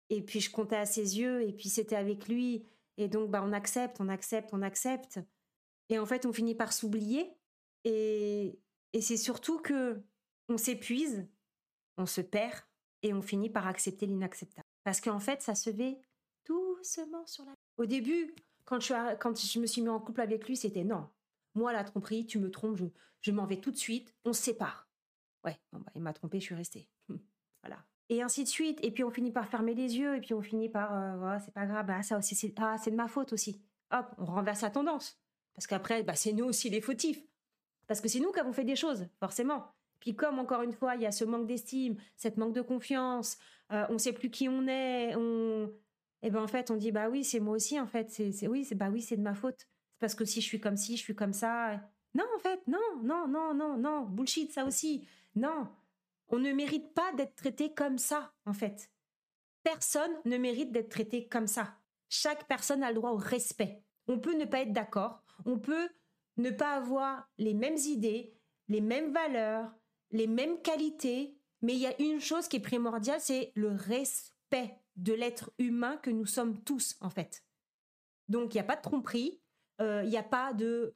et 0.09 0.21
puis 0.21 0.41
je 0.41 0.51
comptais 0.51 0.75
à 0.75 0.85
ses 0.85 1.19
yeux, 1.19 1.41
et 1.43 1.53
puis 1.53 1.69
c'était 1.69 1.95
avec 1.95 2.27
lui. 2.27 2.65
Et 2.97 3.07
donc, 3.07 3.31
bah, 3.31 3.41
on 3.43 3.53
accepte, 3.53 3.99
on 4.01 4.09
accepte, 4.09 4.49
on 4.53 4.61
accepte. 4.61 5.19
Et 5.89 5.97
en 5.99 6.05
fait, 6.05 6.25
on 6.25 6.33
finit 6.33 6.55
par 6.55 6.73
s'oublier. 6.73 7.33
Et, 7.85 8.59
et 8.93 9.01
c'est 9.01 9.17
surtout 9.17 9.59
que 9.59 10.03
on 10.49 10.57
s'épuise, 10.57 11.27
on 11.97 12.05
se 12.05 12.21
perd, 12.21 12.61
et 13.03 13.13
on 13.13 13.21
finit 13.21 13.49
par 13.49 13.67
accepter 13.67 14.05
l'inacceptable. 14.05 14.65
Parce 14.83 15.01
qu'en 15.01 15.19
fait, 15.19 15.41
ça 15.41 15.55
se 15.55 15.71
fait 15.71 15.99
doucement 16.45 17.25
sur 17.25 17.45
la... 17.45 17.53
Au 17.77 17.85
début, 17.85 18.35
quand 18.65 18.79
je, 18.79 19.59
me 19.59 19.65
suis 19.65 19.81
mis 19.81 19.89
en 19.89 19.99
couple 19.99 20.21
avec 20.21 20.47
lui, 20.47 20.55
c'était 20.55 20.83
non. 20.83 21.09
Moi, 21.55 21.73
la 21.73 21.83
tromperie, 21.83 22.25
tu 22.25 22.39
me 22.39 22.49
trompes, 22.49 22.79
je, 23.21 23.31
m'en 23.31 23.45
vais 23.45 23.57
tout 23.57 23.71
de 23.71 23.77
suite, 23.77 24.13
on 24.25 24.33
se 24.33 24.41
sépare. 24.41 24.87
Ouais, 25.43 25.59
bah, 25.73 25.91
il 25.95 26.01
m'a 26.01 26.13
trompé, 26.13 26.39
je 26.39 26.45
suis 26.45 26.55
restée. 26.55 26.87
voilà 27.63 27.83
et 28.11 28.21
ainsi 28.21 28.43
de 28.43 28.49
suite. 28.49 28.77
Et 28.83 28.91
puis 28.91 29.03
on 29.03 29.09
finit 29.09 29.31
par 29.31 29.47
fermer 29.47 29.73
les 29.73 29.97
yeux, 29.97 30.17
et 30.17 30.21
puis 30.21 30.33
on 30.33 30.41
finit 30.41 30.69
par, 30.69 30.93
euh, 30.93 31.37
c'est 31.43 31.53
pas 31.53 31.65
grave, 31.65 31.85
bah, 31.87 32.03
ça 32.03 32.17
aussi, 32.17 32.35
c'est, 32.35 32.53
ah, 32.59 32.75
c'est 32.77 32.91
de 32.91 32.95
ma 32.95 33.07
faute 33.07 33.33
aussi. 33.33 33.59
Hop, 33.91 34.05
on 34.17 34.25
renverse 34.25 34.61
la 34.61 34.69
tendance. 34.69 35.19
Parce 35.55 35.65
qu'après, 35.65 36.03
bah, 36.03 36.15
c'est 36.15 36.33
nous 36.33 36.45
aussi 36.45 36.69
les 36.69 36.81
fautifs. 36.81 37.23
Parce 37.87 38.01
que 38.01 38.07
c'est 38.07 38.19
nous 38.19 38.31
qui 38.31 38.39
avons 38.39 38.53
fait 38.53 38.65
des 38.65 38.75
choses, 38.75 39.07
forcément. 39.19 39.73
Puis 40.01 40.15
comme, 40.15 40.39
encore 40.39 40.63
une 40.63 40.73
fois, 40.73 40.95
il 40.95 41.01
y 41.03 41.05
a 41.05 41.11
ce 41.11 41.23
manque 41.23 41.47
d'estime, 41.47 41.95
cette 42.17 42.35
manque 42.35 42.53
de 42.53 42.61
confiance, 42.61 43.37
euh, 43.71 43.85
on 43.89 43.97
sait 43.97 44.11
plus 44.11 44.29
qui 44.29 44.49
on 44.49 44.67
est, 44.67 45.15
on... 45.15 45.71
Et 46.23 46.27
eh 46.27 46.29
ben 46.29 46.43
en 46.43 46.47
fait, 46.47 46.69
on 46.69 46.75
dit, 46.75 46.91
bah 46.91 47.09
oui, 47.09 47.23
c'est 47.23 47.39
moi 47.39 47.55
aussi, 47.55 47.79
en 47.79 47.87
fait. 47.87 48.11
C'est 48.11 48.47
oui, 48.47 48.63
c'est 48.63 48.75
bah 48.75 48.89
oui, 48.91 49.01
c'est 49.01 49.17
de 49.17 49.23
ma 49.23 49.33
faute. 49.33 49.57
C'est 49.57 49.99
parce 49.99 50.13
que 50.13 50.25
si 50.25 50.39
je 50.39 50.45
suis 50.45 50.59
comme 50.59 50.77
ci, 50.77 50.97
je 50.97 51.01
suis 51.01 51.15
comme 51.15 51.33
ça. 51.33 51.81
Non, 52.13 52.25
en 52.35 52.39
fait, 52.39 52.61
non, 52.67 52.77
non, 53.01 53.27
non, 53.27 53.55
non, 53.55 53.77
non, 53.77 54.01
bullshit, 54.05 54.51
ça 54.51 54.65
aussi. 54.65 55.07
Non, 55.35 55.67
on 56.27 56.37
ne 56.37 56.51
mérite 56.51 56.93
pas 56.93 57.11
d'être 57.13 57.35
traité 57.35 57.73
comme 57.73 57.97
ça, 57.97 58.33
en 58.45 58.53
fait. 58.53 58.91
Personne 59.63 60.11
ne 60.25 60.37
mérite 60.37 60.71
d'être 60.71 60.89
traité 60.89 61.27
comme 61.27 61.47
ça. 61.47 61.75
Chaque 62.09 62.47
personne 62.47 62.83
a 62.83 62.89
le 62.89 62.95
droit 62.95 63.11
au 63.11 63.17
respect. 63.17 63.83
On 64.07 64.19
peut 64.19 64.37
ne 64.37 64.45
pas 64.45 64.61
être 64.61 64.73
d'accord, 64.73 65.23
on 65.45 65.57
peut 65.57 65.89
ne 66.37 66.49
pas 66.49 66.75
avoir 66.75 67.29
les 67.37 67.53
mêmes 67.53 67.77
idées, 67.77 68.35
les 68.67 68.81
mêmes 68.81 69.11
valeurs, 69.11 69.71
les 70.11 70.27
mêmes 70.27 70.61
qualités, 70.61 71.37
mais 71.61 71.73
il 71.73 71.79
y 71.79 71.87
a 71.87 72.01
une 72.01 72.19
chose 72.19 72.47
qui 72.47 72.57
est 72.57 72.61
primordiale, 72.61 73.19
c'est 73.19 73.51
le 73.55 73.69
respect. 73.71 74.77
de 74.97 75.13
l'être 75.13 75.51
humain 75.57 75.95
que 75.97 76.09
nous 76.09 76.25
sommes 76.25 76.61
tous, 76.63 76.97
en 76.99 77.09
fait. 77.09 77.45
Donc, 78.27 78.53
il 78.53 78.57
n'y 78.57 78.61
a 78.61 78.65
pas 78.65 78.75
de 78.75 78.81
tromperie, 78.81 79.41
il 79.79 80.09
n'y 80.09 80.17
a 80.17 80.23
pas 80.23 80.53
de 80.53 80.95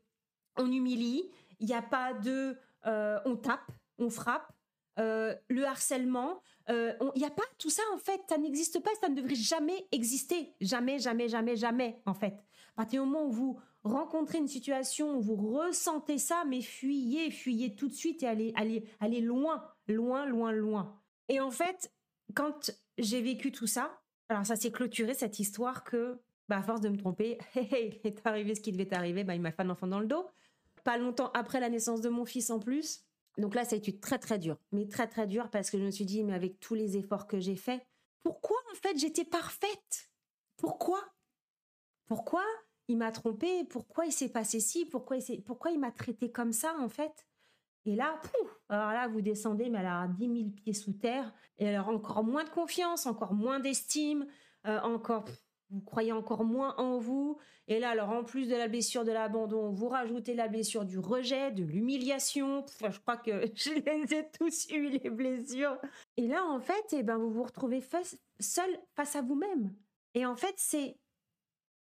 on 0.58 0.72
humilie, 0.72 1.32
il 1.60 1.66
n'y 1.66 1.74
a 1.74 1.82
pas 1.82 2.14
de 2.14 2.58
on 2.84 3.36
tape, 3.38 3.72
on 3.98 4.10
frappe, 4.10 4.52
le 4.98 5.64
harcèlement, 5.64 6.42
il 6.68 7.12
n'y 7.16 7.26
a 7.26 7.32
pas 7.32 7.44
tout 7.58 7.70
ça 7.70 7.84
en 7.94 7.98
fait, 7.98 8.22
ça 8.28 8.38
n'existe 8.38 8.82
pas, 8.82 8.92
ça 9.02 9.10
ne 9.10 9.16
devrait 9.16 9.36
jamais 9.36 9.88
exister, 9.92 10.54
jamais, 10.62 11.00
jamais, 11.00 11.30
jamais, 11.30 11.56
jamais 11.56 12.02
en 12.06 12.14
fait. 12.14 12.44
À 12.74 12.76
partir 12.76 13.02
du 13.02 13.10
moment 13.10 13.26
où 13.26 13.32
vous 13.32 13.60
rencontrez 13.86 14.40
une 14.40 14.48
situation 14.48 15.18
où 15.18 15.22
vous 15.22 15.36
ressentez 15.36 16.18
ça, 16.18 16.44
mais 16.48 16.62
fuyez, 16.62 17.32
fuyez 17.32 17.76
tout 17.76 17.88
de 17.88 17.94
suite 17.94 18.24
et 18.24 18.28
allez, 18.28 18.52
allez, 18.56 18.84
allez 19.00 19.22
loin, 19.22 19.64
loin, 19.88 20.26
loin, 20.26 20.52
loin. 20.52 21.00
Et 21.30 21.40
en 21.40 21.52
fait, 21.52 21.94
quand 22.34 22.72
j'ai 22.98 23.22
vécu 23.22 23.52
tout 23.52 23.68
ça, 23.68 24.02
alors 24.30 24.46
ça 24.46 24.56
s'est 24.56 24.72
clôturé 24.72 25.14
cette 25.14 25.40
histoire 25.40 25.84
que, 25.84 26.20
bah, 26.50 26.58
à 26.58 26.64
force 26.64 26.82
de 26.82 26.90
me 26.90 26.98
tromper, 26.98 27.38
hey, 27.56 28.00
est 28.04 28.26
arrivé 28.26 28.56
ce 28.56 28.62
qui 28.62 28.72
devait 28.72 28.94
arriver, 28.94 29.24
bah, 29.24 29.36
il 29.36 29.42
m'a 29.42 29.52
fait 29.52 29.62
un 29.62 29.70
enfant 29.70 29.88
dans 29.88 30.00
le 30.00 30.08
dos. 30.08 30.28
Pas 30.84 30.98
longtemps 30.98 31.32
après 31.34 31.60
la 31.60 31.70
naissance 31.70 32.02
de 32.02 32.10
mon 32.10 32.26
fils 32.26 32.50
en 32.50 32.60
plus. 32.60 33.04
Donc 33.38 33.54
là, 33.54 33.66
ça 33.66 33.76
a 33.76 33.78
été 33.78 34.00
très 34.00 34.18
très 34.18 34.40
dur, 34.40 34.58
mais 34.72 34.88
très 34.88 35.08
très 35.08 35.28
dur 35.28 35.50
parce 35.50 35.70
que 35.70 35.78
je 35.78 35.84
me 35.84 35.92
suis 35.92 36.06
dit, 36.06 36.24
mais 36.24 36.34
avec 36.34 36.60
tous 36.60 36.74
les 36.74 36.98
efforts 36.98 37.28
que 37.28 37.40
j'ai 37.40 37.56
faits, 37.56 37.86
pourquoi 38.24 38.58
en 38.72 38.76
fait 38.76 38.98
j'étais 38.98 39.26
parfaite? 39.26 40.12
Pourquoi? 40.58 41.04
Pourquoi 42.06 42.44
il 42.88 42.98
m'a 42.98 43.12
trompée 43.12 43.64
Pourquoi 43.66 44.06
il 44.06 44.12
s'est 44.12 44.32
passé 44.32 44.60
ci 44.60 44.86
Pourquoi 44.86 45.18
il, 45.18 45.44
pourquoi 45.44 45.72
il 45.72 45.80
m'a 45.80 45.92
traité 45.92 46.32
comme 46.32 46.52
ça 46.52 46.76
en 46.80 46.90
fait? 46.90 47.26
Et 47.88 47.96
là, 47.96 48.20
alors 48.70 48.92
là, 48.92 49.08
vous 49.08 49.22
descendez, 49.22 49.70
mais 49.70 49.78
alors 49.80 50.04
à 50.04 50.08
10 50.08 50.26
000 50.26 50.50
pieds 50.50 50.74
sous 50.74 50.94
terre, 50.94 51.32
et 51.60 51.70
alors 51.70 51.90
encore 51.90 52.24
moins 52.24 52.44
de 52.44 52.50
confiance, 52.50 53.06
encore 53.06 53.36
moins 53.36 53.60
d'estime, 53.60 54.26
euh, 54.66 54.80
encore 54.82 55.26
vous 55.72 55.82
croyez 55.82 56.12
encore 56.12 56.44
moins 56.44 56.76
en 56.78 57.00
vous. 57.00 57.38
Et 57.68 57.80
là, 57.80 57.90
alors 57.90 58.10
en 58.10 58.24
plus 58.24 58.48
de 58.48 58.56
la 58.56 58.68
blessure 58.68 59.04
de 59.04 59.12
l'abandon, 59.12 59.72
vous 59.72 59.90
rajoutez 59.90 60.36
la 60.36 60.48
blessure 60.48 60.86
du 60.86 61.00
rejet, 61.00 61.52
de 61.52 61.64
l'humiliation. 61.64 62.64
je 62.82 63.00
crois 63.00 63.18
que 63.18 63.52
je 63.56 63.72
les 63.72 64.14
ai 64.14 64.30
tous 64.32 64.70
eu 64.72 64.90
les 64.90 65.10
blessures. 65.10 65.78
Et 66.18 66.28
là, 66.28 66.46
en 66.46 66.60
fait, 66.60 66.86
eh 66.94 67.04
ben, 67.04 67.18
vous 67.18 67.32
vous 67.32 67.44
retrouvez 67.44 67.84
seul 68.40 68.70
face 68.96 69.16
à 69.16 69.22
vous-même. 69.22 69.74
Et 70.14 70.26
en 70.26 70.36
fait, 70.36 70.54
c'est 70.58 70.98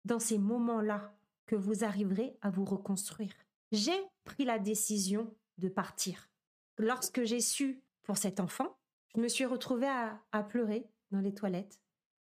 dans 0.05 0.19
ces 0.19 0.37
moments-là 0.37 1.13
que 1.45 1.55
vous 1.55 1.83
arriverez 1.83 2.37
à 2.41 2.49
vous 2.49 2.65
reconstruire. 2.65 3.33
J'ai 3.71 3.99
pris 4.23 4.45
la 4.45 4.59
décision 4.59 5.33
de 5.57 5.69
partir. 5.69 6.29
Lorsque 6.77 7.23
j'ai 7.23 7.41
su 7.41 7.81
pour 8.03 8.17
cet 8.17 8.39
enfant, 8.39 8.77
je 9.15 9.21
me 9.21 9.27
suis 9.27 9.45
retrouvée 9.45 9.89
à 10.31 10.43
pleurer 10.43 10.87
dans 11.11 11.19
les 11.19 11.33
toilettes 11.33 11.79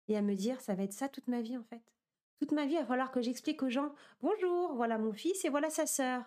et 0.09 0.17
à 0.17 0.21
me 0.21 0.35
dire 0.35 0.59
ça 0.59 0.75
va 0.75 0.83
être 0.83 0.93
ça 0.93 1.07
toute 1.07 1.27
ma 1.27 1.41
vie 1.41 1.57
en 1.57 1.63
fait. 1.63 1.81
Toute 2.39 2.51
ma 2.51 2.65
vie, 2.65 2.73
il 2.73 2.79
va 2.79 2.85
falloir 2.85 3.11
que 3.11 3.21
j'explique 3.21 3.63
aux 3.63 3.69
gens 3.69 3.93
bonjour, 4.21 4.73
voilà 4.73 4.97
mon 4.97 5.13
fils 5.13 5.45
et 5.45 5.49
voilà 5.49 5.69
sa 5.69 5.85
sœur. 5.85 6.23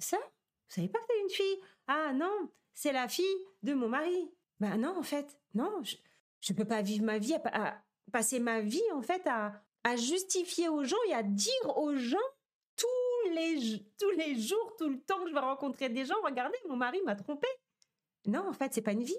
Ça 0.00 0.16
Vous 0.16 0.74
savez 0.74 0.88
pas 0.88 0.98
que 0.98 1.04
c'est 1.08 1.22
une 1.22 1.30
fille? 1.30 1.60
Ah 1.86 2.12
non, 2.14 2.50
c'est 2.72 2.92
la 2.92 3.08
fille 3.08 3.24
de 3.62 3.74
mon 3.74 3.88
mari. 3.88 4.30
Ben 4.60 4.76
non 4.76 4.96
en 4.98 5.02
fait, 5.02 5.38
non, 5.54 5.82
je 5.82 6.52
ne 6.52 6.56
peux 6.56 6.64
pas 6.64 6.82
vivre 6.82 7.04
ma 7.04 7.18
vie 7.18 7.34
à, 7.34 7.82
passer 8.12 8.40
ma 8.40 8.60
vie 8.60 8.82
en 8.92 9.02
fait 9.02 9.26
à, 9.26 9.62
à 9.84 9.96
justifier 9.96 10.68
aux 10.68 10.84
gens 10.84 11.02
et 11.08 11.14
à 11.14 11.22
dire 11.22 11.76
aux 11.76 11.94
gens 11.94 12.16
tous 12.76 13.30
les 13.34 13.86
tous 13.98 14.10
les 14.10 14.38
jours, 14.40 14.74
tout 14.78 14.88
le 14.88 15.00
temps 15.00 15.22
que 15.22 15.28
je 15.28 15.34
vais 15.34 15.40
rencontrer 15.40 15.88
des 15.88 16.04
gens, 16.04 16.16
regardez, 16.24 16.58
mon 16.68 16.76
mari 16.76 17.00
m'a 17.04 17.14
trompé. 17.14 17.48
Non, 18.26 18.48
en 18.48 18.52
fait, 18.52 18.72
c'est 18.74 18.82
pas 18.82 18.92
une 18.92 19.04
vie. 19.04 19.18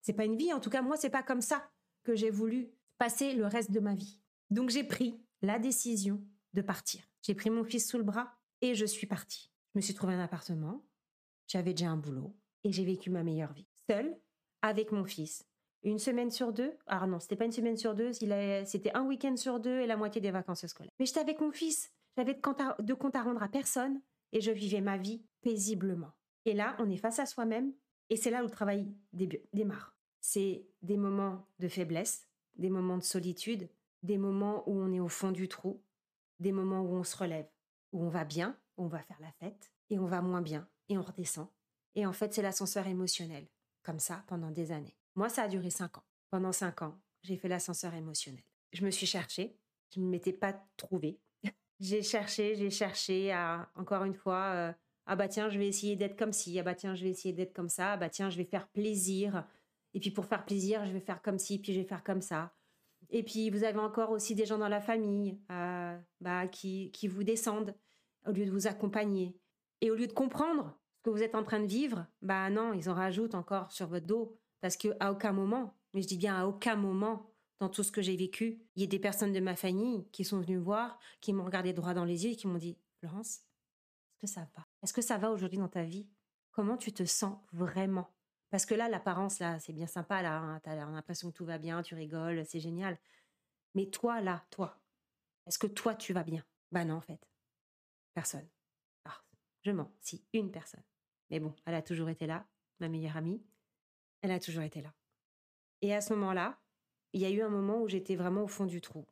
C'est 0.00 0.12
pas 0.12 0.24
une 0.24 0.36
vie. 0.36 0.52
En 0.52 0.60
tout 0.60 0.70
cas, 0.70 0.82
moi, 0.82 0.96
c'est 0.96 1.10
pas 1.10 1.22
comme 1.22 1.40
ça 1.40 1.68
que 2.04 2.14
j'ai 2.14 2.30
voulu 2.30 2.70
passer 2.98 3.34
le 3.34 3.46
reste 3.46 3.70
de 3.70 3.80
ma 3.80 3.94
vie. 3.94 4.20
Donc 4.50 4.70
j'ai 4.70 4.84
pris 4.84 5.20
la 5.42 5.58
décision 5.58 6.22
de 6.52 6.62
partir. 6.62 7.02
J'ai 7.22 7.34
pris 7.34 7.50
mon 7.50 7.64
fils 7.64 7.88
sous 7.88 7.98
le 7.98 8.04
bras 8.04 8.32
et 8.60 8.74
je 8.74 8.84
suis 8.84 9.06
partie. 9.06 9.50
Je 9.74 9.78
me 9.78 9.82
suis 9.82 9.94
trouvé 9.94 10.14
un 10.14 10.20
appartement, 10.20 10.84
j'avais 11.48 11.72
déjà 11.74 11.90
un 11.90 11.96
boulot 11.96 12.36
et 12.62 12.70
j'ai 12.70 12.84
vécu 12.84 13.10
ma 13.10 13.24
meilleure 13.24 13.52
vie. 13.52 13.66
Seule, 13.88 14.16
avec 14.62 14.92
mon 14.92 15.04
fils. 15.04 15.44
Une 15.84 15.98
semaine 15.98 16.30
sur 16.30 16.52
deux? 16.52 16.76
Ah 16.86 17.06
non, 17.06 17.20
c'était 17.20 17.36
pas 17.36 17.44
une 17.44 17.52
semaine 17.52 17.76
sur 17.76 17.94
deux, 17.94 18.12
c'était 18.12 18.90
un 18.94 19.04
week-end 19.04 19.36
sur 19.36 19.60
deux 19.60 19.80
et 19.80 19.86
la 19.86 19.98
moitié 19.98 20.20
des 20.20 20.30
vacances 20.30 20.66
scolaires. 20.66 20.92
Mais 20.98 21.04
j'étais 21.04 21.20
avec 21.20 21.40
mon 21.40 21.52
fils. 21.52 21.92
J'avais 22.16 22.34
de 22.34 22.40
compte, 22.40 22.60
à, 22.60 22.74
à 22.74 23.22
rendre 23.22 23.42
à 23.42 23.48
personne 23.48 24.00
et 24.32 24.40
je 24.40 24.50
vivais 24.50 24.80
ma 24.80 24.96
vie 24.96 25.22
paisiblement. 25.42 26.12
Et 26.46 26.54
là, 26.54 26.74
on 26.78 26.88
est 26.88 26.96
face 26.96 27.18
à 27.18 27.26
soi-même 27.26 27.74
et 28.08 28.16
c'est 28.16 28.30
là 28.30 28.40
où 28.40 28.46
le 28.46 28.50
travail 28.50 28.94
démarre. 29.52 29.94
C'est 30.20 30.66
des 30.80 30.96
moments 30.96 31.46
de 31.58 31.68
faiblesse, 31.68 32.26
des 32.56 32.70
moments 32.70 32.96
de 32.96 33.02
solitude, 33.02 33.68
des 34.02 34.16
moments 34.16 34.66
où 34.68 34.72
on 34.72 34.90
est 34.90 35.00
au 35.00 35.08
fond 35.08 35.32
du 35.32 35.48
trou, 35.48 35.82
des 36.40 36.52
moments 36.52 36.80
où 36.80 36.94
on 36.94 37.04
se 37.04 37.16
relève, 37.16 37.48
où 37.92 38.02
on 38.02 38.08
va 38.08 38.24
bien, 38.24 38.56
où 38.78 38.84
on 38.84 38.88
va 38.88 39.02
faire 39.02 39.20
la 39.20 39.32
fête, 39.32 39.70
et 39.90 39.98
on 39.98 40.06
va 40.06 40.22
moins 40.22 40.42
bien, 40.42 40.66
et 40.88 40.96
on 40.96 41.02
redescend. 41.02 41.48
Et 41.94 42.06
en 42.06 42.12
fait, 42.12 42.32
c'est 42.32 42.42
l'ascenseur 42.42 42.86
émotionnel, 42.86 43.46
comme 43.82 43.98
ça, 43.98 44.24
pendant 44.26 44.50
des 44.50 44.72
années. 44.72 44.96
Moi, 45.14 45.28
ça 45.28 45.42
a 45.42 45.48
duré 45.48 45.70
cinq 45.70 45.98
ans. 45.98 46.04
Pendant 46.30 46.52
cinq 46.52 46.82
ans, 46.82 46.98
j'ai 47.22 47.36
fait 47.36 47.48
l'ascenseur 47.48 47.94
émotionnel. 47.94 48.42
Je 48.72 48.84
me 48.84 48.90
suis 48.90 49.06
cherchée, 49.06 49.56
je 49.94 50.00
ne 50.00 50.06
m'étais 50.06 50.32
pas 50.32 50.54
trouvée. 50.76 51.20
j'ai 51.80 52.02
cherché, 52.02 52.56
j'ai 52.56 52.70
cherché 52.70 53.32
à, 53.32 53.70
encore 53.76 54.04
une 54.04 54.14
fois, 54.14 54.52
euh, 54.54 54.72
ah 55.06 55.16
bah 55.16 55.28
tiens, 55.28 55.48
je 55.48 55.58
vais 55.58 55.68
essayer 55.68 55.96
d'être 55.96 56.18
comme 56.18 56.32
ci, 56.32 56.58
ah 56.58 56.62
bah 56.62 56.74
tiens, 56.74 56.94
je 56.94 57.04
vais 57.04 57.10
essayer 57.10 57.34
d'être 57.34 57.52
comme 57.52 57.68
ça, 57.68 57.92
ah 57.92 57.96
bah 57.96 58.08
tiens, 58.08 58.30
je 58.30 58.36
vais 58.36 58.44
faire 58.44 58.68
plaisir, 58.68 59.46
et 59.92 60.00
puis 60.00 60.10
pour 60.10 60.26
faire 60.26 60.44
plaisir, 60.44 60.84
je 60.86 60.92
vais 60.92 61.00
faire 61.00 61.22
comme 61.22 61.38
ci, 61.38 61.58
puis 61.60 61.72
je 61.72 61.80
vais 61.80 61.86
faire 61.86 62.02
comme 62.02 62.22
ça. 62.22 62.52
Et 63.10 63.22
puis 63.22 63.50
vous 63.50 63.64
avez 63.64 63.78
encore 63.78 64.10
aussi 64.10 64.34
des 64.34 64.46
gens 64.46 64.58
dans 64.58 64.68
la 64.68 64.80
famille 64.80 65.38
euh, 65.52 65.96
bah, 66.20 66.48
qui, 66.48 66.90
qui 66.92 67.06
vous 67.06 67.22
descendent 67.22 67.74
au 68.26 68.32
lieu 68.32 68.46
de 68.46 68.50
vous 68.50 68.66
accompagner. 68.66 69.38
Et 69.80 69.90
au 69.90 69.94
lieu 69.94 70.06
de 70.06 70.12
comprendre 70.12 70.76
ce 70.96 71.02
que 71.02 71.10
vous 71.10 71.22
êtes 71.22 71.34
en 71.34 71.44
train 71.44 71.60
de 71.60 71.66
vivre, 71.66 72.06
bah 72.22 72.48
non, 72.50 72.72
ils 72.72 72.88
en 72.88 72.94
rajoutent 72.94 73.34
encore 73.34 73.70
sur 73.70 73.86
votre 73.86 74.06
dos. 74.06 74.38
Parce 74.64 74.78
que 74.78 74.96
à 74.98 75.12
aucun 75.12 75.32
moment, 75.32 75.76
mais 75.92 76.00
je 76.00 76.06
dis 76.06 76.16
bien 76.16 76.40
à 76.40 76.46
aucun 76.46 76.74
moment, 76.74 77.30
dans 77.60 77.68
tout 77.68 77.82
ce 77.82 77.92
que 77.92 78.00
j'ai 78.00 78.16
vécu, 78.16 78.62
il 78.76 78.80
y 78.80 78.84
a 78.86 78.88
des 78.88 78.98
personnes 78.98 79.34
de 79.34 79.40
ma 79.40 79.56
famille 79.56 80.08
qui 80.10 80.24
sont 80.24 80.40
venues 80.40 80.56
me 80.56 80.62
voir, 80.62 80.98
qui 81.20 81.34
m'ont 81.34 81.44
regardé 81.44 81.74
droit 81.74 81.92
dans 81.92 82.06
les 82.06 82.24
yeux 82.24 82.30
et 82.30 82.36
qui 82.36 82.46
m'ont 82.46 82.56
dit 82.56 82.78
Florence, 82.98 83.40
est-ce 83.42 84.20
que 84.22 84.26
ça 84.26 84.48
va? 84.56 84.66
Est-ce 84.82 84.94
que 84.94 85.02
ça 85.02 85.18
va 85.18 85.30
aujourd'hui 85.30 85.58
dans 85.58 85.68
ta 85.68 85.82
vie? 85.82 86.08
Comment 86.50 86.78
tu 86.78 86.94
te 86.94 87.04
sens 87.04 87.36
vraiment? 87.52 88.08
Parce 88.48 88.64
que 88.64 88.74
là, 88.74 88.88
l'apparence, 88.88 89.38
là, 89.38 89.58
c'est 89.58 89.74
bien 89.74 89.86
sympa, 89.86 90.22
là. 90.22 90.38
Hein, 90.38 90.60
tu 90.64 90.70
as 90.70 90.76
l'impression 90.76 91.30
que 91.30 91.36
tout 91.36 91.44
va 91.44 91.58
bien, 91.58 91.82
tu 91.82 91.94
rigoles, 91.94 92.46
c'est 92.46 92.60
génial. 92.60 92.98
Mais 93.74 93.90
toi, 93.90 94.22
là, 94.22 94.46
toi, 94.48 94.80
est-ce 95.46 95.58
que 95.58 95.66
toi, 95.66 95.94
tu 95.94 96.14
vas 96.14 96.24
bien? 96.24 96.42
Bah 96.72 96.86
non, 96.86 96.94
en 96.94 97.00
fait. 97.02 97.20
Personne. 98.14 98.48
Ah, 99.04 99.22
je 99.60 99.72
mens. 99.72 99.92
Si, 100.00 100.24
une 100.32 100.50
personne. 100.50 100.84
Mais 101.28 101.38
bon, 101.38 101.54
elle 101.66 101.74
a 101.74 101.82
toujours 101.82 102.08
été 102.08 102.26
là, 102.26 102.46
ma 102.80 102.88
meilleure 102.88 103.18
amie. 103.18 103.44
Elle 104.24 104.30
a 104.30 104.40
toujours 104.40 104.62
été 104.62 104.80
là. 104.80 104.90
Et 105.82 105.92
à 105.92 106.00
ce 106.00 106.14
moment-là, 106.14 106.58
il 107.12 107.20
y 107.20 107.26
a 107.26 107.30
eu 107.30 107.42
un 107.42 107.50
moment 107.50 107.82
où 107.82 107.88
j'étais 107.88 108.16
vraiment 108.16 108.44
au 108.44 108.48
fond 108.48 108.64
du 108.64 108.80
trou. 108.80 109.06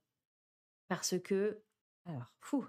Parce 0.89 1.21
que, 1.21 1.63
alors, 2.07 2.33
fou, 2.41 2.67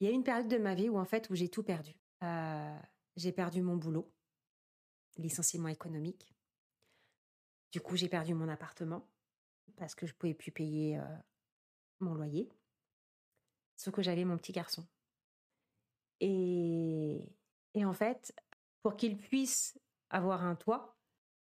il 0.00 0.08
y 0.08 0.10
a 0.10 0.12
eu 0.12 0.14
une 0.16 0.24
période 0.24 0.48
de 0.48 0.58
ma 0.58 0.74
vie 0.74 0.88
où, 0.88 0.98
en 0.98 1.04
fait, 1.04 1.30
où 1.30 1.36
j'ai 1.36 1.48
tout 1.48 1.62
perdu. 1.62 1.94
Euh, 2.24 2.78
j'ai 3.14 3.30
perdu 3.30 3.62
mon 3.62 3.76
boulot 3.76 4.12
licenciement 5.18 5.68
économique. 5.68 6.34
Du 7.70 7.80
coup, 7.80 7.94
j'ai 7.94 8.08
perdu 8.08 8.34
mon 8.34 8.48
appartement 8.48 9.08
parce 9.76 9.94
que 9.94 10.04
je 10.04 10.14
ne 10.14 10.18
pouvais 10.18 10.34
plus 10.34 10.50
payer 10.50 11.00
mon 12.00 12.14
loyer. 12.14 12.50
Sauf 13.76 13.94
que 13.94 14.02
j'avais 14.02 14.24
mon 14.24 14.36
petit 14.36 14.50
garçon. 14.50 14.84
Et, 16.18 17.24
et 17.74 17.84
en 17.84 17.92
fait, 17.92 18.34
pour 18.82 18.96
qu'il 18.96 19.16
puisse 19.16 19.78
avoir 20.10 20.44
un 20.44 20.56
toit, 20.56 20.97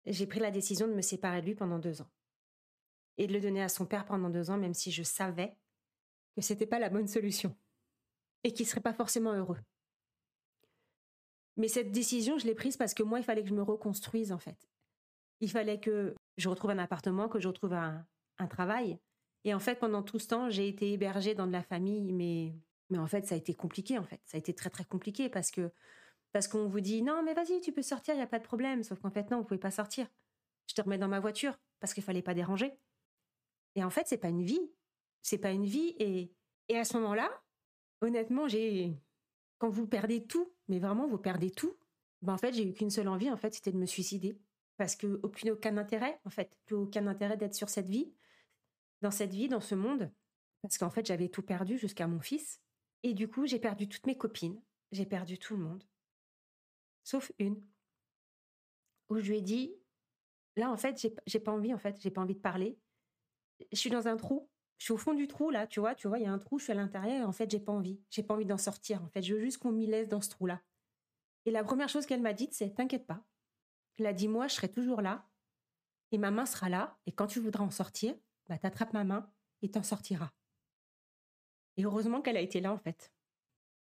j'ai 0.07 0.27
pris 0.27 0.41
la 0.41 0.51
décision 0.51 0.87
de 0.87 0.95
me 0.95 1.03
séparer 1.03 1.41
de 1.41 1.47
lui 1.47 1.55
pendant 1.55 1.79
deux 1.79 2.01
ans. 2.03 2.11
Et 3.19 3.27
de 3.27 3.33
le 3.33 3.41
donner 3.41 3.63
à 3.63 3.69
son 3.69 3.87
père 3.87 4.07
pendant 4.07 4.31
deux 4.31 4.51
ans, 4.51 4.57
même 4.57 4.75
si 4.75 4.91
je 4.91 5.03
savais 5.03 5.57
que 6.35 6.43
c'était 6.43 6.67
pas 6.67 6.79
la 6.79 6.89
bonne 6.89 7.09
solution. 7.09 7.57
Et 8.45 8.53
qu'il 8.53 8.67
serait 8.67 8.81
pas 8.81 8.95
forcément 8.95 9.33
heureux. 9.33 9.59
Mais 11.57 11.69
cette 11.69 11.93
décision, 11.93 12.39
je 12.39 12.47
l'ai 12.47 12.55
prise 12.55 12.77
parce 12.77 12.95
que 12.95 13.03
moi, 13.03 13.19
il 13.19 13.25
fallait 13.25 13.43
que 13.43 13.51
je 13.51 13.55
me 13.55 13.63
reconstruise, 13.63 14.33
en 14.33 14.39
fait. 14.39 14.69
Il 15.41 15.51
fallait 15.51 15.81
que 15.81 16.15
je 16.39 16.49
retrouve 16.49 16.71
un 16.71 16.79
appartement, 16.79 17.29
que 17.29 17.41
je 17.41 17.49
retrouve 17.49 17.75
un, 17.75 18.07
travail. 18.49 18.99
Et 19.45 19.53
en 19.53 19.59
fait, 19.59 19.79
pendant 19.79 20.03
tout 20.03 20.19
ce 20.19 20.29
temps, 20.29 20.49
j'ai 20.49 20.67
été 20.67 20.93
hébergée 20.93 21.35
dans 21.35 21.47
de 21.47 21.53
la 21.53 21.63
famille, 21.63 22.13
mais, 22.13 22.55
mais 22.89 22.97
en 22.97 23.07
fait, 23.07 23.27
ça 23.27 23.35
a 23.35 23.39
été 23.39 23.53
compliqué, 23.53 23.99
en 23.99 24.05
fait. 24.05 24.21
Ça 24.25 24.37
a 24.37 24.39
été 24.39 24.55
très, 24.55 24.71
très 24.71 24.87
compliqué 24.87 25.29
parce 25.29 25.51
que 25.51 25.71
parce 26.33 26.49
qu'on 26.49 26.69
vous 26.69 26.81
dit 26.81 27.03
non, 27.03 27.23
mais 27.23 27.35
vas-y, 27.35 27.61
tu 27.61 27.73
peux 27.73 27.83
sortir, 27.83 28.14
il 28.14 28.19
n'y 28.19 28.23
a 28.23 28.29
pas 28.29 28.38
de 28.38 28.45
problème. 28.45 28.83
Sauf 28.83 29.01
qu'en 29.01 29.11
fait, 29.11 29.31
non, 29.31 29.38
vous 29.38 29.45
pouvez 29.45 29.61
pas 29.61 29.71
sortir. 29.71 30.07
Je 30.69 30.75
te 30.75 30.83
remets 30.83 30.99
dans 30.99 31.09
ma 31.09 31.21
voiture 31.21 31.59
parce 31.81 31.95
qu'il 31.95 32.03
fallait 32.03 32.23
pas 32.23 32.35
déranger. 32.35 32.73
Et 33.75 33.85
en 33.85 33.90
fait, 33.90 34.07
c'est 34.07 34.19
pas 34.19 34.29
une 34.29 34.43
vie. 34.45 34.71
C'est 35.23 35.38
pas 35.38 35.51
une 35.53 35.66
vie. 35.66 35.95
Et, 35.99 36.33
et 36.69 36.79
à 36.79 36.85
ce 36.85 36.97
moment-là, 36.99 37.31
honnêtement, 38.01 38.49
j'ai 38.49 38.93
quand 39.59 39.71
vous 39.71 39.87
perdez 39.87 40.27
tout, 40.27 40.53
mais 40.69 40.79
vraiment 40.79 41.07
vous 41.07 41.19
perdez 41.19 41.51
tout, 41.51 41.77
ben 42.23 42.35
en 42.35 42.38
fait 42.38 42.53
j'ai 42.55 42.66
eu 42.66 42.73
qu'une 42.73 42.90
seule 42.90 43.09
envie 43.09 43.31
en 43.31 43.37
fait, 43.37 43.55
c'était 43.55 43.73
de 43.73 43.77
me 43.79 43.87
suicider 43.87 44.38
parce 44.79 44.97
que 44.97 45.21
aucun, 45.23 45.53
aucun 45.53 45.77
intérêt 45.77 46.21
en 46.25 46.31
fait, 46.31 46.57
plus 46.66 46.77
aucun 46.77 47.07
intérêt 47.07 47.37
d'être 47.37 47.55
sur 47.55 47.69
cette 47.69 47.88
vie. 47.90 48.12
dans 49.03 49.11
cette 49.11 49.33
vie, 49.35 49.49
dans 49.49 49.61
ce 49.61 49.75
monde, 49.75 50.11
parce 50.62 50.79
qu'en 50.79 50.90
fait, 50.90 51.07
j'avais 51.07 51.29
tout 51.29 51.43
perdu 51.43 51.79
jusqu'à 51.79 52.07
mon 52.07 52.21
fils. 52.21 52.61
Et 53.03 53.14
du 53.14 53.29
coup, 53.29 53.47
j'ai 53.47 53.59
perdu 53.59 53.88
toutes 53.88 54.07
mes 54.07 54.16
copines, 54.16 54.61
j'ai 54.93 55.07
perdu 55.07 55.38
tout 55.38 55.57
le 55.57 55.62
monde, 55.62 55.85
sauf 57.05 57.33
une, 57.39 57.63
où 59.09 59.19
je 59.19 59.31
lui 59.31 59.39
ai 59.39 59.43
dit, 59.43 59.75
là, 60.57 60.71
en 60.71 60.77
fait, 60.77 61.07
j'ai 61.27 61.41
pas 61.41 61.53
envie, 61.53 61.75
en 61.75 61.79
fait, 61.79 62.01
j'ai 62.01 62.11
pas 62.11 62.21
envie 62.21 62.35
de 62.35 62.41
parler. 62.41 62.79
Je 63.73 63.77
suis 63.77 63.91
dans 63.91 64.09
un 64.09 64.17
trou, 64.17 64.49
je 64.79 64.85
suis 64.85 64.93
au 64.93 64.97
fond 64.97 65.15
du 65.15 65.29
trou, 65.29 65.51
là, 65.51 65.67
tu 65.67 65.81
vois, 65.81 65.95
tu 65.95 66.09
vois, 66.09 66.19
il 66.19 66.25
y 66.25 66.27
a 66.27 66.33
un 66.33 66.39
trou, 66.39 66.59
je 66.59 66.65
suis 66.65 66.73
à 66.73 66.77
l'intérieur, 66.77 67.23
et 67.23 67.25
en 67.25 67.33
fait, 67.33 67.51
j'ai 67.51 67.61
pas 67.61 67.73
envie, 67.73 68.01
j'ai 68.11 68.23
pas 68.23 68.35
envie 68.35 68.47
d'en 68.47 68.59
sortir, 68.59 69.03
en 69.03 69.09
fait, 69.09 69.23
je 69.23 69.35
veux 69.35 69.41
juste 69.41 69.59
qu'on 69.59 69.73
m'y 69.73 69.87
laisse 69.87 70.09
dans 70.09 70.21
ce 70.21 70.31
trou-là. 70.31 70.63
Et 71.47 71.51
la 71.51 71.65
première 71.65 71.89
chose 71.89 72.07
qu'elle 72.07 72.23
m'a 72.23 72.33
dite, 72.33 72.55
c'est, 72.55 72.75
t'inquiète 72.75 73.07
pas. 73.07 73.25
Elle 73.99 74.07
a 74.07 74.13
dit, 74.13 74.29
moi, 74.29 74.49
je 74.49 74.55
serai 74.55 74.71
toujours 74.71 75.03
là, 75.03 75.29
et 76.13 76.19
ma 76.19 76.31
main 76.31 76.47
sera 76.47 76.69
là, 76.69 76.99
et 77.07 77.13
quand 77.13 77.27
tu 77.27 77.41
voudras 77.41 77.65
en 77.65 77.71
sortir, 77.71 78.15
bah, 78.49 78.59
t'attrapes 78.59 78.93
ma 78.93 79.05
main 79.05 79.31
et 79.63 79.71
t'en 79.71 79.83
sortiras. 79.83 80.33
Et 81.77 81.85
heureusement 81.85 82.21
qu'elle 82.21 82.37
a 82.37 82.41
été 82.41 82.61
là, 82.61 82.73
en 82.73 82.79
fait. 82.79 83.13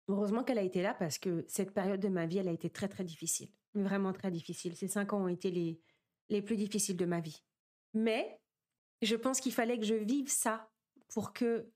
Heureusement 0.07 0.43
qu'elle 0.43 0.59
a 0.59 0.63
été 0.63 0.81
là 0.81 0.93
parce 0.93 1.17
que 1.17 1.45
cette 1.47 1.73
période 1.73 1.99
de 1.99 2.09
ma 2.09 2.25
vie, 2.25 2.37
elle 2.37 2.47
a 2.47 2.51
été 2.51 2.69
très, 2.69 2.87
très 2.87 3.03
difficile. 3.03 3.49
Vraiment 3.73 4.13
très 4.13 4.31
difficile. 4.31 4.75
Ces 4.75 4.87
cinq 4.87 5.13
ans 5.13 5.23
ont 5.23 5.27
été 5.27 5.49
les, 5.51 5.81
les 6.29 6.41
plus 6.41 6.57
difficiles 6.57 6.97
de 6.97 7.05
ma 7.05 7.21
vie. 7.21 7.43
Mais 7.93 8.39
je 9.01 9.15
pense 9.15 9.39
qu'il 9.39 9.53
fallait 9.53 9.79
que 9.79 9.85
je 9.85 9.95
vive 9.95 10.29
ça 10.29 10.69
pour 11.09 11.33
que, 11.33 11.71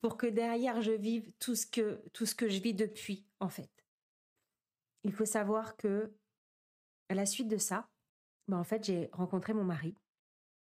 pour 0.00 0.16
que 0.16 0.26
derrière 0.26 0.80
je 0.80 0.92
vive 0.92 1.32
tout 1.38 1.54
ce 1.54 1.66
que, 1.66 2.02
tout 2.12 2.26
ce 2.26 2.34
que 2.34 2.48
je 2.48 2.60
vis 2.60 2.74
depuis, 2.74 3.26
en 3.40 3.48
fait. 3.48 3.70
Il 5.04 5.12
faut 5.12 5.24
savoir 5.24 5.76
que, 5.76 6.14
à 7.08 7.14
la 7.14 7.26
suite 7.26 7.48
de 7.48 7.58
ça, 7.58 7.88
bah 8.48 8.56
en 8.56 8.64
fait, 8.64 8.84
j'ai 8.84 9.08
rencontré 9.12 9.54
mon 9.54 9.64
mari. 9.64 9.94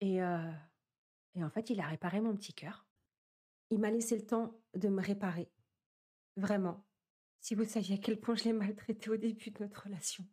Et, 0.02 0.22
euh, 0.22 0.52
et 1.36 1.44
en 1.44 1.50
fait, 1.50 1.70
il 1.70 1.80
a 1.80 1.88
réparé 1.88 2.20
mon 2.20 2.36
petit 2.36 2.54
cœur. 2.54 2.86
Il 3.70 3.80
m'a 3.80 3.92
laissé 3.92 4.16
le 4.16 4.26
temps 4.26 4.60
de 4.74 4.90
me 4.90 5.02
réparer. 5.02 5.50
Vraiment. 6.38 6.86
Si 7.46 7.54
vous 7.54 7.64
saviez 7.64 7.94
à 7.94 7.98
quel 8.00 8.20
point 8.20 8.34
je 8.34 8.46
l'ai 8.46 8.54
maltraité 8.54 9.12
au 9.12 9.18
début 9.18 9.52
de 9.52 9.62
notre 9.62 9.84
relation. 9.84 10.26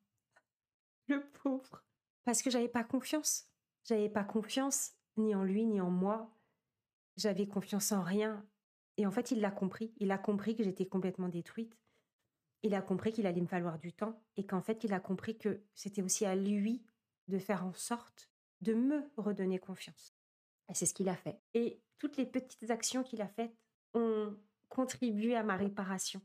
Le 1.08 1.22
pauvre. 1.42 1.84
Parce 2.24 2.40
que 2.40 2.48
j'avais 2.48 2.70
pas 2.70 2.84
confiance. 2.84 3.50
J'avais 3.84 4.08
pas 4.08 4.24
confiance 4.24 4.92
ni 5.18 5.34
en 5.34 5.44
lui 5.44 5.66
ni 5.66 5.78
en 5.78 5.90
moi. 5.90 6.34
J'avais 7.18 7.46
confiance 7.46 7.92
en 7.92 8.00
rien. 8.00 8.42
Et 8.96 9.06
en 9.06 9.10
fait, 9.10 9.30
il 9.30 9.42
l'a 9.42 9.50
compris. 9.50 9.92
Il 9.98 10.10
a 10.10 10.16
compris 10.16 10.56
que 10.56 10.64
j'étais 10.64 10.86
complètement 10.86 11.28
détruite. 11.28 11.78
Il 12.62 12.74
a 12.74 12.80
compris 12.80 13.12
qu'il 13.12 13.26
allait 13.26 13.42
me 13.42 13.46
falloir 13.46 13.78
du 13.78 13.92
temps 13.92 14.18
et 14.38 14.46
qu'en 14.46 14.62
fait, 14.62 14.82
il 14.82 14.94
a 14.94 14.98
compris 14.98 15.36
que 15.36 15.60
c'était 15.74 16.00
aussi 16.00 16.24
à 16.24 16.34
lui 16.34 16.82
de 17.28 17.38
faire 17.38 17.66
en 17.66 17.74
sorte 17.74 18.30
de 18.62 18.72
me 18.72 19.04
redonner 19.18 19.58
confiance. 19.58 20.14
Et 20.70 20.74
c'est 20.74 20.86
ce 20.86 20.94
qu'il 20.94 21.10
a 21.10 21.16
fait. 21.16 21.38
Et 21.52 21.78
toutes 21.98 22.16
les 22.16 22.24
petites 22.24 22.70
actions 22.70 23.02
qu'il 23.02 23.20
a 23.20 23.28
faites 23.28 23.54
ont 23.92 24.34
contribué 24.70 25.36
à 25.36 25.42
ma 25.42 25.58
réparation 25.58 26.22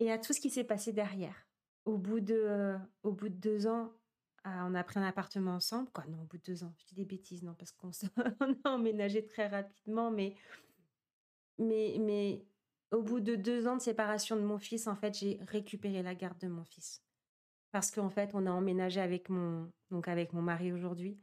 et 0.00 0.12
à 0.12 0.18
tout 0.18 0.32
ce 0.32 0.40
qui 0.40 0.50
s'est 0.50 0.64
passé 0.64 0.92
derrière. 0.92 1.46
Au 1.84 1.96
bout 1.96 2.20
de, 2.20 2.76
au 3.02 3.12
bout 3.12 3.28
de 3.28 3.34
deux 3.34 3.66
ans, 3.66 3.92
ah, 4.44 4.64
on 4.68 4.74
a 4.74 4.84
pris 4.84 5.00
un 5.00 5.04
appartement 5.04 5.52
ensemble. 5.56 5.90
Quoi, 5.92 6.04
non, 6.06 6.22
au 6.22 6.24
bout 6.24 6.38
de 6.38 6.42
deux 6.42 6.64
ans, 6.64 6.72
je 6.78 6.86
dis 6.86 6.94
des 6.94 7.04
bêtises, 7.04 7.42
non, 7.42 7.54
parce 7.54 7.72
qu'on 7.72 7.90
a 8.64 8.70
emménagé 8.70 9.26
très 9.26 9.48
rapidement, 9.48 10.10
mais, 10.10 10.34
mais, 11.58 11.96
mais 11.98 12.44
au 12.92 13.02
bout 13.02 13.20
de 13.20 13.34
deux 13.34 13.66
ans 13.66 13.76
de 13.76 13.82
séparation 13.82 14.36
de 14.36 14.42
mon 14.42 14.58
fils, 14.58 14.86
en 14.86 14.94
fait, 14.94 15.18
j'ai 15.18 15.40
récupéré 15.48 16.02
la 16.02 16.14
garde 16.14 16.38
de 16.38 16.48
mon 16.48 16.64
fils. 16.64 17.02
Parce 17.72 17.90
qu'en 17.90 18.08
fait, 18.08 18.30
on 18.34 18.46
a 18.46 18.50
emménagé 18.50 19.00
avec 19.00 19.28
mon, 19.28 19.70
donc 19.90 20.08
avec 20.08 20.32
mon 20.32 20.42
mari 20.42 20.72
aujourd'hui. 20.72 21.18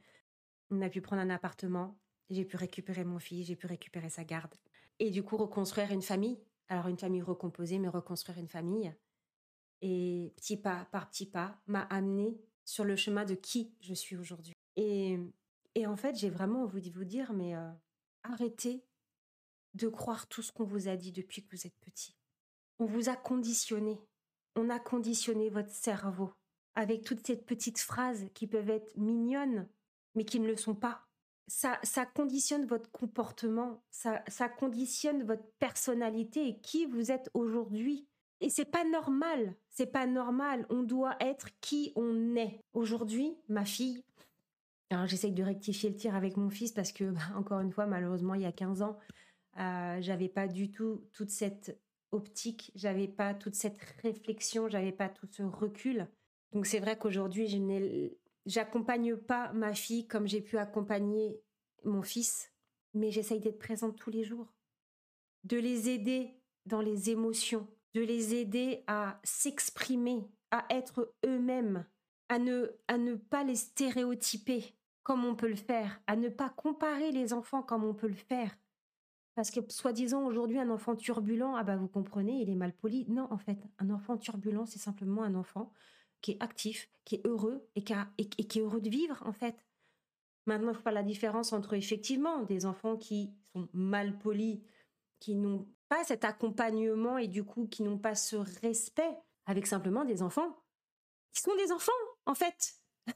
On 0.70 0.82
a 0.82 0.90
pu 0.90 1.02
prendre 1.02 1.22
un 1.22 1.30
appartement. 1.30 1.98
J'ai 2.30 2.46
pu 2.46 2.58
récupérer 2.58 3.06
mon 3.06 3.20
fils, 3.20 3.48
j'ai 3.48 3.56
pu 3.56 3.68
récupérer 3.68 4.10
sa 4.10 4.24
garde. 4.24 4.54
Et 5.00 5.12
du 5.12 5.24
coup, 5.24 5.38
reconstruire 5.38 5.92
une 5.92 6.02
famille. 6.02 6.40
Alors, 6.70 6.88
une 6.88 6.98
famille 6.98 7.22
recomposée, 7.22 7.80
mais 7.80 7.90
reconstruire 7.90 8.38
une 8.38 8.48
famille. 8.48 8.94
Et 9.82 10.34
petit 10.38 10.58
pas 10.58 10.86
par 10.92 11.10
petit 11.10 11.26
pas, 11.26 11.62
m'a 11.68 11.82
amené 11.82 12.40
sur 12.66 12.86
le 12.86 12.96
chemin 12.96 13.26
de 13.26 13.36
qui 13.36 13.76
je 13.82 13.94
suis 13.94 14.16
aujourd'hui. 14.16 14.54
Et, 14.76 15.20
et 15.76 15.88
en 15.88 15.96
fait, 15.96 16.16
j'ai 16.16 16.30
vraiment 16.30 16.64
envie 16.64 16.82
de 16.82 16.90
vous 16.90 17.04
dire, 17.04 17.34
mais 17.34 17.56
euh, 17.56 17.70
arrêtez 18.24 18.86
de 19.74 19.88
croire 19.88 20.28
tout 20.28 20.42
ce 20.42 20.52
qu'on 20.52 20.64
vous 20.64 20.88
a 20.88 20.96
dit 20.96 21.12
depuis 21.12 21.44
que 21.44 21.56
vous 21.56 21.68
êtes 21.68 21.78
petit. 21.82 22.16
On 22.80 22.86
vous 22.86 23.10
a 23.10 23.16
conditionné. 23.16 24.00
On 24.56 24.70
a 24.70 24.80
conditionné 24.80 25.50
votre 25.50 25.72
cerveau 25.72 26.32
avec 26.76 27.04
toutes 27.04 27.26
ces 27.26 27.38
petites 27.38 27.80
phrases 27.80 28.28
qui 28.34 28.48
peuvent 28.48 28.70
être 28.70 28.96
mignonnes, 28.98 29.68
mais 30.16 30.26
qui 30.26 30.40
ne 30.40 30.48
le 30.48 30.56
sont 30.56 30.76
pas. 30.76 31.03
Ça, 31.48 31.78
conditionne 32.16 32.66
votre 32.66 32.90
comportement, 32.92 33.84
ça, 33.92 34.50
conditionne 34.58 35.24
votre 35.24 35.46
personnalité 35.60 36.48
et 36.48 36.60
qui 36.60 36.86
vous 36.86 37.12
êtes 37.12 37.30
aujourd'hui. 37.34 38.08
Et 38.42 38.50
c'est 38.50 38.66
pas 38.66 38.84
normal, 38.84 39.56
c'est 39.70 39.92
pas 39.92 40.06
normal. 40.06 40.66
On 40.70 40.84
doit 40.84 41.16
être 41.20 41.48
qui 41.62 41.94
on 41.96 42.36
est. 42.36 42.60
Aujourd'hui, 42.74 43.38
ma 43.48 43.64
fille, 43.66 44.04
alors 44.90 45.08
j'essaye 45.08 45.32
de 45.32 45.44
rectifier 45.44 45.90
le 45.90 45.96
tir 45.96 46.16
avec 46.16 46.38
mon 46.38 46.50
fils 46.50 46.72
parce 46.72 46.92
que, 46.92 47.06
bah, 47.06 47.22
encore 47.36 47.60
une 47.60 47.72
fois, 47.72 47.86
malheureusement, 47.86 48.36
il 48.36 48.42
y 48.42 48.46
a 48.46 48.52
15 48.52 48.82
ans, 48.82 48.98
euh, 49.60 49.98
j'avais 50.02 50.30
pas 50.30 50.48
du 50.48 50.72
tout 50.72 51.04
toute 51.14 51.30
cette 51.30 51.80
optique, 52.12 52.72
j'avais 52.76 53.08
pas 53.08 53.34
toute 53.34 53.56
cette 53.56 53.82
réflexion, 54.02 54.70
j'avais 54.70 54.92
pas 54.92 55.10
tout 55.10 55.28
ce 55.32 55.44
recul. 55.44 56.08
Donc 56.54 56.68
c'est 56.68 56.80
vrai 56.80 56.98
qu'aujourd'hui, 56.98 57.48
je 57.48 57.58
j'accompagne 58.46 59.16
pas 59.16 59.52
ma 59.54 59.74
fille 59.74 60.08
comme 60.08 60.28
j'ai 60.28 60.42
pu 60.42 60.58
accompagner 60.58 61.42
mon 61.84 62.02
fils, 62.02 62.52
mais 62.94 63.12
j'essaye 63.12 63.40
d'être 63.40 63.60
présente 63.60 63.98
tous 63.98 64.10
les 64.10 64.24
jours, 64.24 64.54
de 65.44 65.58
les 65.58 65.90
aider 65.90 66.40
dans 66.66 66.82
les 66.82 67.10
émotions, 67.10 67.68
de 67.94 68.02
les 68.02 68.36
aider 68.36 68.84
à 68.88 69.20
s'exprimer, 69.24 70.28
à 70.52 70.66
être 70.70 71.14
eux-mêmes, 71.26 71.86
à 72.30 72.40
ne, 72.40 73.16
pas 73.16 73.44
les 73.44 73.56
stéréotyper 73.56 74.76
comme 75.04 75.26
on 75.26 75.36
peut 75.36 75.50
le 75.50 75.56
faire, 75.56 76.02
à 76.08 76.16
ne 76.16 76.30
pas 76.30 76.50
comparer 76.50 77.12
les 77.12 77.34
enfants 77.34 77.62
comme 77.62 77.84
on 77.84 77.94
peut 77.94 78.08
le 78.08 78.14
faire. 78.14 78.56
Parce 79.36 79.52
que 79.52 79.60
soi-disant 79.68 80.26
aujourd'hui 80.26 80.60
un 80.60 80.70
enfant 80.70 80.96
turbulent, 80.96 81.56
ah 81.56 81.64
bah 81.64 81.76
vous 81.76 81.88
comprenez, 81.88 82.42
il 82.42 82.50
est 82.50 82.56
mal 82.56 82.72
poli. 82.72 83.06
Non, 83.10 83.28
en 83.32 83.38
fait, 83.38 83.58
un 83.80 83.90
enfant 83.90 84.18
turbulent, 84.18 84.66
c'est 84.66 84.80
simplement 84.80 85.24
un 85.24 85.36
enfant 85.36 85.74
qui 86.24 86.32
est 86.32 86.42
actif, 86.42 86.90
qui 87.06 87.16
est 87.16 87.28
heureux 87.28 87.68
et 87.76 87.84
qui, 87.84 87.94
est 87.94 88.58
heureux 88.58 88.82
de 88.82 88.90
vivre, 88.90 89.22
en 89.26 89.34
fait. 89.34 89.56
Maintenant, 90.48 90.72
il 90.72 90.76
faut 90.76 90.82
faire 90.82 90.94
la 90.94 91.04
différence 91.04 91.54
entre 91.54 91.74
effectivement 91.74 92.42
des 92.44 92.66
enfants 92.66 92.98
qui 92.98 93.32
sont 93.54 93.68
mal 93.74 94.18
polis, 94.18 94.62
qui 95.20 95.36
n'ont 95.36 95.68
pas 95.90 96.04
cet 96.06 96.26
accompagnement 96.26 97.18
et 97.18 97.28
du 97.28 97.44
coup 97.44 97.68
qui 97.68 97.84
n'ont 97.84 98.00
pas 98.00 98.16
ce 98.16 98.38
respect, 98.62 99.18
avec 99.46 99.68
simplement 99.68 100.06
des 100.06 100.24
enfants 100.24 100.58
qui 101.34 101.42
sont 101.42 101.56
des 101.56 101.72
enfants, 101.72 101.92
en 102.26 102.36
fait. 102.36 102.76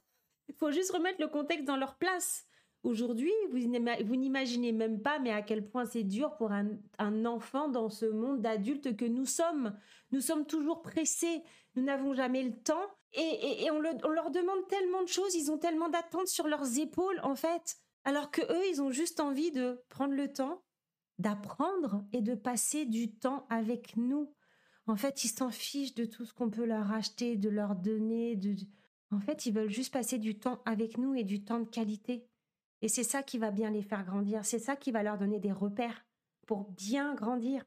il 0.49 0.55
faut 0.55 0.71
juste 0.71 0.91
remettre 0.91 1.21
le 1.21 1.27
contexte 1.27 1.65
dans 1.65 1.77
leur 1.77 1.95
place. 1.95 2.45
Aujourd'hui, 2.83 3.33
vous, 3.51 3.57
n'imaginez 4.15 4.71
même 4.71 5.01
pas, 5.01 5.19
mais 5.19 5.31
à 5.31 5.41
quel 5.41 5.67
point 5.67 5.85
c'est 5.85 6.03
dur 6.03 6.35
pour 6.35 6.51
un 6.51 7.25
enfant 7.25 7.69
dans 7.69 7.89
ce 7.89 8.05
monde 8.05 8.41
d'adultes 8.41 8.95
que 8.95 9.05
nous 9.05 9.25
sommes. 9.25 9.77
Nous 10.11 10.21
sommes 10.21 10.45
toujours 10.45 10.81
pressés, 10.81 11.41
nous 11.75 11.83
n'avons 11.83 12.13
jamais 12.13 12.43
le 12.43 12.55
temps 12.55 12.96
et, 13.13 13.71
on, 13.71 13.79
leur 13.79 14.31
demande 14.31 14.67
tellement 14.67 15.01
de 15.01 15.07
choses, 15.07 15.33
ils 15.35 15.51
ont 15.51 15.57
tellement 15.57 15.89
d'attentes 15.89 16.27
sur 16.27 16.47
leurs 16.47 16.77
épaules 16.77 17.19
en 17.23 17.35
fait, 17.35 17.77
alors 18.03 18.31
que 18.31 18.41
eux, 18.41 18.67
ils 18.69 18.81
ont 18.81 18.91
juste 18.91 19.19
envie 19.19 19.51
de 19.51 19.81
prendre 19.89 20.13
le 20.13 20.31
temps, 20.31 20.63
d'apprendre 21.17 22.05
et 22.13 22.21
de 22.21 22.35
passer 22.35 22.85
du 22.85 23.15
temps 23.15 23.47
avec 23.49 23.95
nous. 23.97 24.33
En 24.85 24.95
fait, 24.95 25.23
ils 25.23 25.29
s'en 25.29 25.49
fichent 25.49 25.95
de 25.95 26.05
tout 26.05 26.25
ce 26.25 26.33
qu'on 26.33 26.49
peut 26.49 26.65
leur 26.65 26.91
acheter, 26.91 27.35
de 27.35 27.49
leur 27.49 27.75
donner. 27.75 28.35
De... 28.35 28.55
En 29.11 29.19
fait, 29.19 29.45
ils 29.45 29.53
veulent 29.53 29.69
juste 29.69 29.91
passer 29.91 30.17
du 30.17 30.37
temps 30.39 30.61
avec 30.65 30.97
nous 30.97 31.15
et 31.15 31.23
du 31.23 31.43
temps 31.43 31.59
de 31.59 31.69
qualité. 31.69 32.27
Et 32.81 32.87
c'est 32.87 33.03
ça 33.03 33.23
qui 33.23 33.37
va 33.37 33.51
bien 33.51 33.71
les 33.71 33.81
faire 33.81 34.05
grandir. 34.05 34.45
C'est 34.45 34.59
ça 34.59 34.75
qui 34.75 34.91
va 34.91 35.03
leur 35.03 35.17
donner 35.17 35.39
des 35.39 35.51
repères 35.51 36.05
pour 36.45 36.69
bien 36.71 37.15
grandir. 37.15 37.65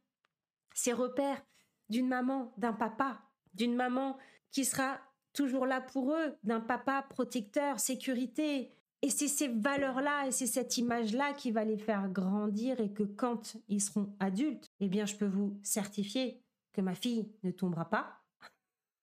Ces 0.75 0.93
repères 0.93 1.45
d'une 1.89 2.09
maman, 2.09 2.55
d'un 2.57 2.73
papa, 2.73 3.21
d'une 3.53 3.75
maman 3.75 4.17
qui 4.53 4.65
sera 4.65 5.01
toujours 5.33 5.67
là 5.67 5.81
pour 5.81 6.13
eux, 6.13 6.37
d'un 6.45 6.61
papa 6.61 7.05
protecteur, 7.09 7.81
sécurité. 7.81 8.71
Et 9.03 9.11
c'est 9.11 9.29
ces 9.29 9.49
valeurs-là 9.49 10.27
et 10.27 10.31
c'est 10.31 10.47
cette 10.47 10.77
image-là 10.77 11.33
qui 11.33 11.53
va 11.53 11.65
les 11.65 11.79
faire 11.79 12.09
grandir 12.11 12.81
et 12.81 12.93
que 12.93 13.03
quand 13.03 13.57
ils 13.69 13.81
seront 13.81 14.15
adultes, 14.21 14.71
eh 14.81 14.89
bien, 14.89 15.07
je 15.07 15.17
peux 15.17 15.27
vous 15.27 15.59
certifier 15.63 16.43
que 16.73 16.83
ma 16.83 16.95
fille 16.95 17.33
ne 17.43 17.51
tombera 17.51 17.89
pas 17.89 18.20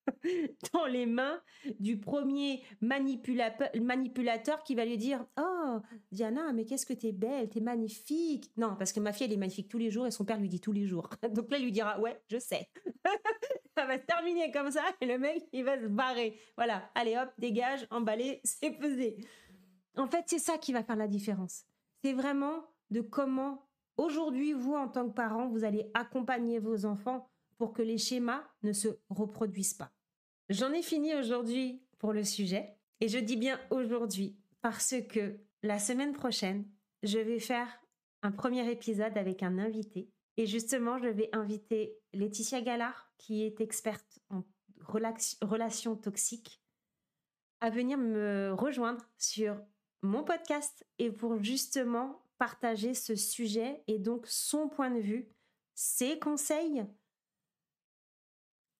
dans 0.73 0.85
les 0.85 1.05
mains 1.05 1.41
du 1.79 1.99
premier 1.99 2.63
manipulateur 2.81 4.63
qui 4.63 4.75
va 4.75 4.85
lui 4.85 4.97
dire 4.97 5.25
Oh, 5.39 5.79
Diana, 6.11 6.53
mais 6.53 6.65
qu'est-ce 6.65 6.85
que 6.85 6.93
t'es 6.93 7.11
belle, 7.11 7.49
t'es 7.49 7.59
magnifique. 7.59 8.51
Non, 8.57 8.75
parce 8.77 8.93
que 8.93 8.99
ma 8.99 9.13
fille, 9.13 9.25
elle 9.27 9.33
est 9.33 9.37
magnifique 9.37 9.69
tous 9.69 9.77
les 9.77 9.91
jours 9.91 10.07
et 10.07 10.11
son 10.11 10.25
père 10.25 10.39
lui 10.39 10.49
dit 10.49 10.61
tous 10.61 10.71
les 10.71 10.85
jours. 10.85 11.09
Donc 11.31 11.51
là, 11.51 11.57
il 11.57 11.65
lui 11.65 11.71
dira 11.71 11.99
Ouais, 11.99 12.21
je 12.29 12.39
sais. 12.39 12.69
ça 13.75 13.85
va 13.85 13.97
se 13.97 14.05
terminer 14.05 14.51
comme 14.51 14.71
ça 14.71 14.83
et 15.01 15.05
le 15.05 15.17
mec, 15.17 15.43
il 15.53 15.63
va 15.63 15.79
se 15.79 15.87
barrer. 15.87 16.39
Voilà, 16.55 16.89
allez 16.95 17.15
hop, 17.17 17.29
dégage, 17.37 17.85
emballé, 17.91 18.41
c'est 18.43 18.71
pesé. 18.71 19.17
En 19.95 20.07
fait, 20.07 20.23
c'est 20.27 20.39
ça 20.39 20.57
qui 20.57 20.73
va 20.73 20.83
faire 20.83 20.95
la 20.95 21.07
différence. 21.07 21.63
C'est 22.03 22.13
vraiment 22.13 22.65
de 22.89 23.01
comment 23.01 23.67
aujourd'hui, 23.97 24.53
vous, 24.53 24.75
en 24.75 24.87
tant 24.87 25.07
que 25.07 25.13
parent, 25.13 25.47
vous 25.47 25.63
allez 25.63 25.89
accompagner 25.93 26.59
vos 26.59 26.85
enfants 26.85 27.29
pour 27.57 27.73
que 27.73 27.81
les 27.81 27.97
schémas 27.97 28.43
ne 28.63 28.71
se 28.73 28.87
reproduisent 29.09 29.73
pas. 29.73 29.91
J'en 30.49 30.71
ai 30.71 30.81
fini 30.81 31.13
aujourd'hui 31.13 31.81
pour 31.99 32.13
le 32.13 32.23
sujet. 32.23 32.73
Et 33.01 33.09
je 33.09 33.19
dis 33.19 33.37
bien 33.37 33.59
aujourd'hui 33.69 34.37
parce 34.61 34.95
que 35.09 35.37
la 35.61 35.77
semaine 35.77 36.13
prochaine, 36.13 36.65
je 37.03 37.19
vais 37.19 37.39
faire 37.39 37.67
un 38.23 38.31
premier 38.31 38.69
épisode 38.71 39.17
avec 39.17 39.43
un 39.43 39.57
invité. 39.59 40.09
Et 40.37 40.45
justement, 40.45 40.97
je 40.99 41.07
vais 41.07 41.29
inviter 41.33 41.97
Laetitia 42.13 42.61
Gallard, 42.61 43.11
qui 43.17 43.43
est 43.43 43.59
experte 43.59 44.19
en 44.29 44.43
relations 45.41 45.95
toxiques, 45.95 46.61
à 47.59 47.69
venir 47.69 47.97
me 47.97 48.53
rejoindre 48.53 49.03
sur 49.17 49.59
mon 50.01 50.23
podcast 50.23 50.85
et 50.99 51.11
pour 51.11 51.43
justement 51.43 52.21
partager 52.37 52.93
ce 52.93 53.15
sujet 53.15 53.83
et 53.87 53.99
donc 53.99 54.27
son 54.27 54.69
point 54.69 54.91
de 54.91 54.99
vue, 54.99 55.27
ses 55.73 56.19
conseils. 56.19 56.85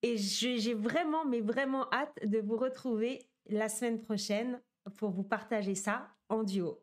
Et 0.04 0.18
j'ai 0.18 0.74
vraiment, 0.74 1.26
mais 1.26 1.42
vraiment 1.42 1.92
hâte 1.92 2.18
de 2.24 2.40
vous 2.40 2.58
retrouver 2.58 3.20
la 3.50 3.70
semaine 3.70 4.02
prochaine 4.02 4.60
pour 4.98 5.10
vous 5.10 5.24
partager 5.24 5.76
ça 5.76 6.08
en 6.30 6.44
duo. 6.44 6.80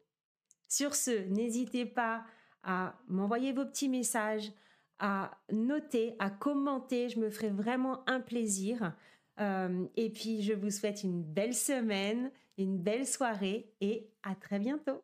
Sur 0.68 0.94
ce, 0.94 1.10
n'hésitez 1.28 1.86
pas 1.86 2.24
à 2.62 2.94
m'envoyer 3.08 3.52
vos 3.52 3.64
petits 3.64 3.88
messages, 3.88 4.50
à 4.98 5.30
noter, 5.52 6.16
à 6.18 6.30
commenter. 6.30 7.08
Je 7.08 7.20
me 7.20 7.30
ferai 7.30 7.50
vraiment 7.50 8.02
un 8.08 8.20
plaisir. 8.20 8.94
Euh, 9.40 9.86
et 9.96 10.10
puis, 10.10 10.42
je 10.42 10.52
vous 10.52 10.70
souhaite 10.70 11.04
une 11.04 11.22
belle 11.22 11.54
semaine, 11.54 12.30
une 12.58 12.78
belle 12.78 13.06
soirée 13.06 13.72
et 13.80 14.08
à 14.22 14.34
très 14.34 14.58
bientôt. 14.58 15.02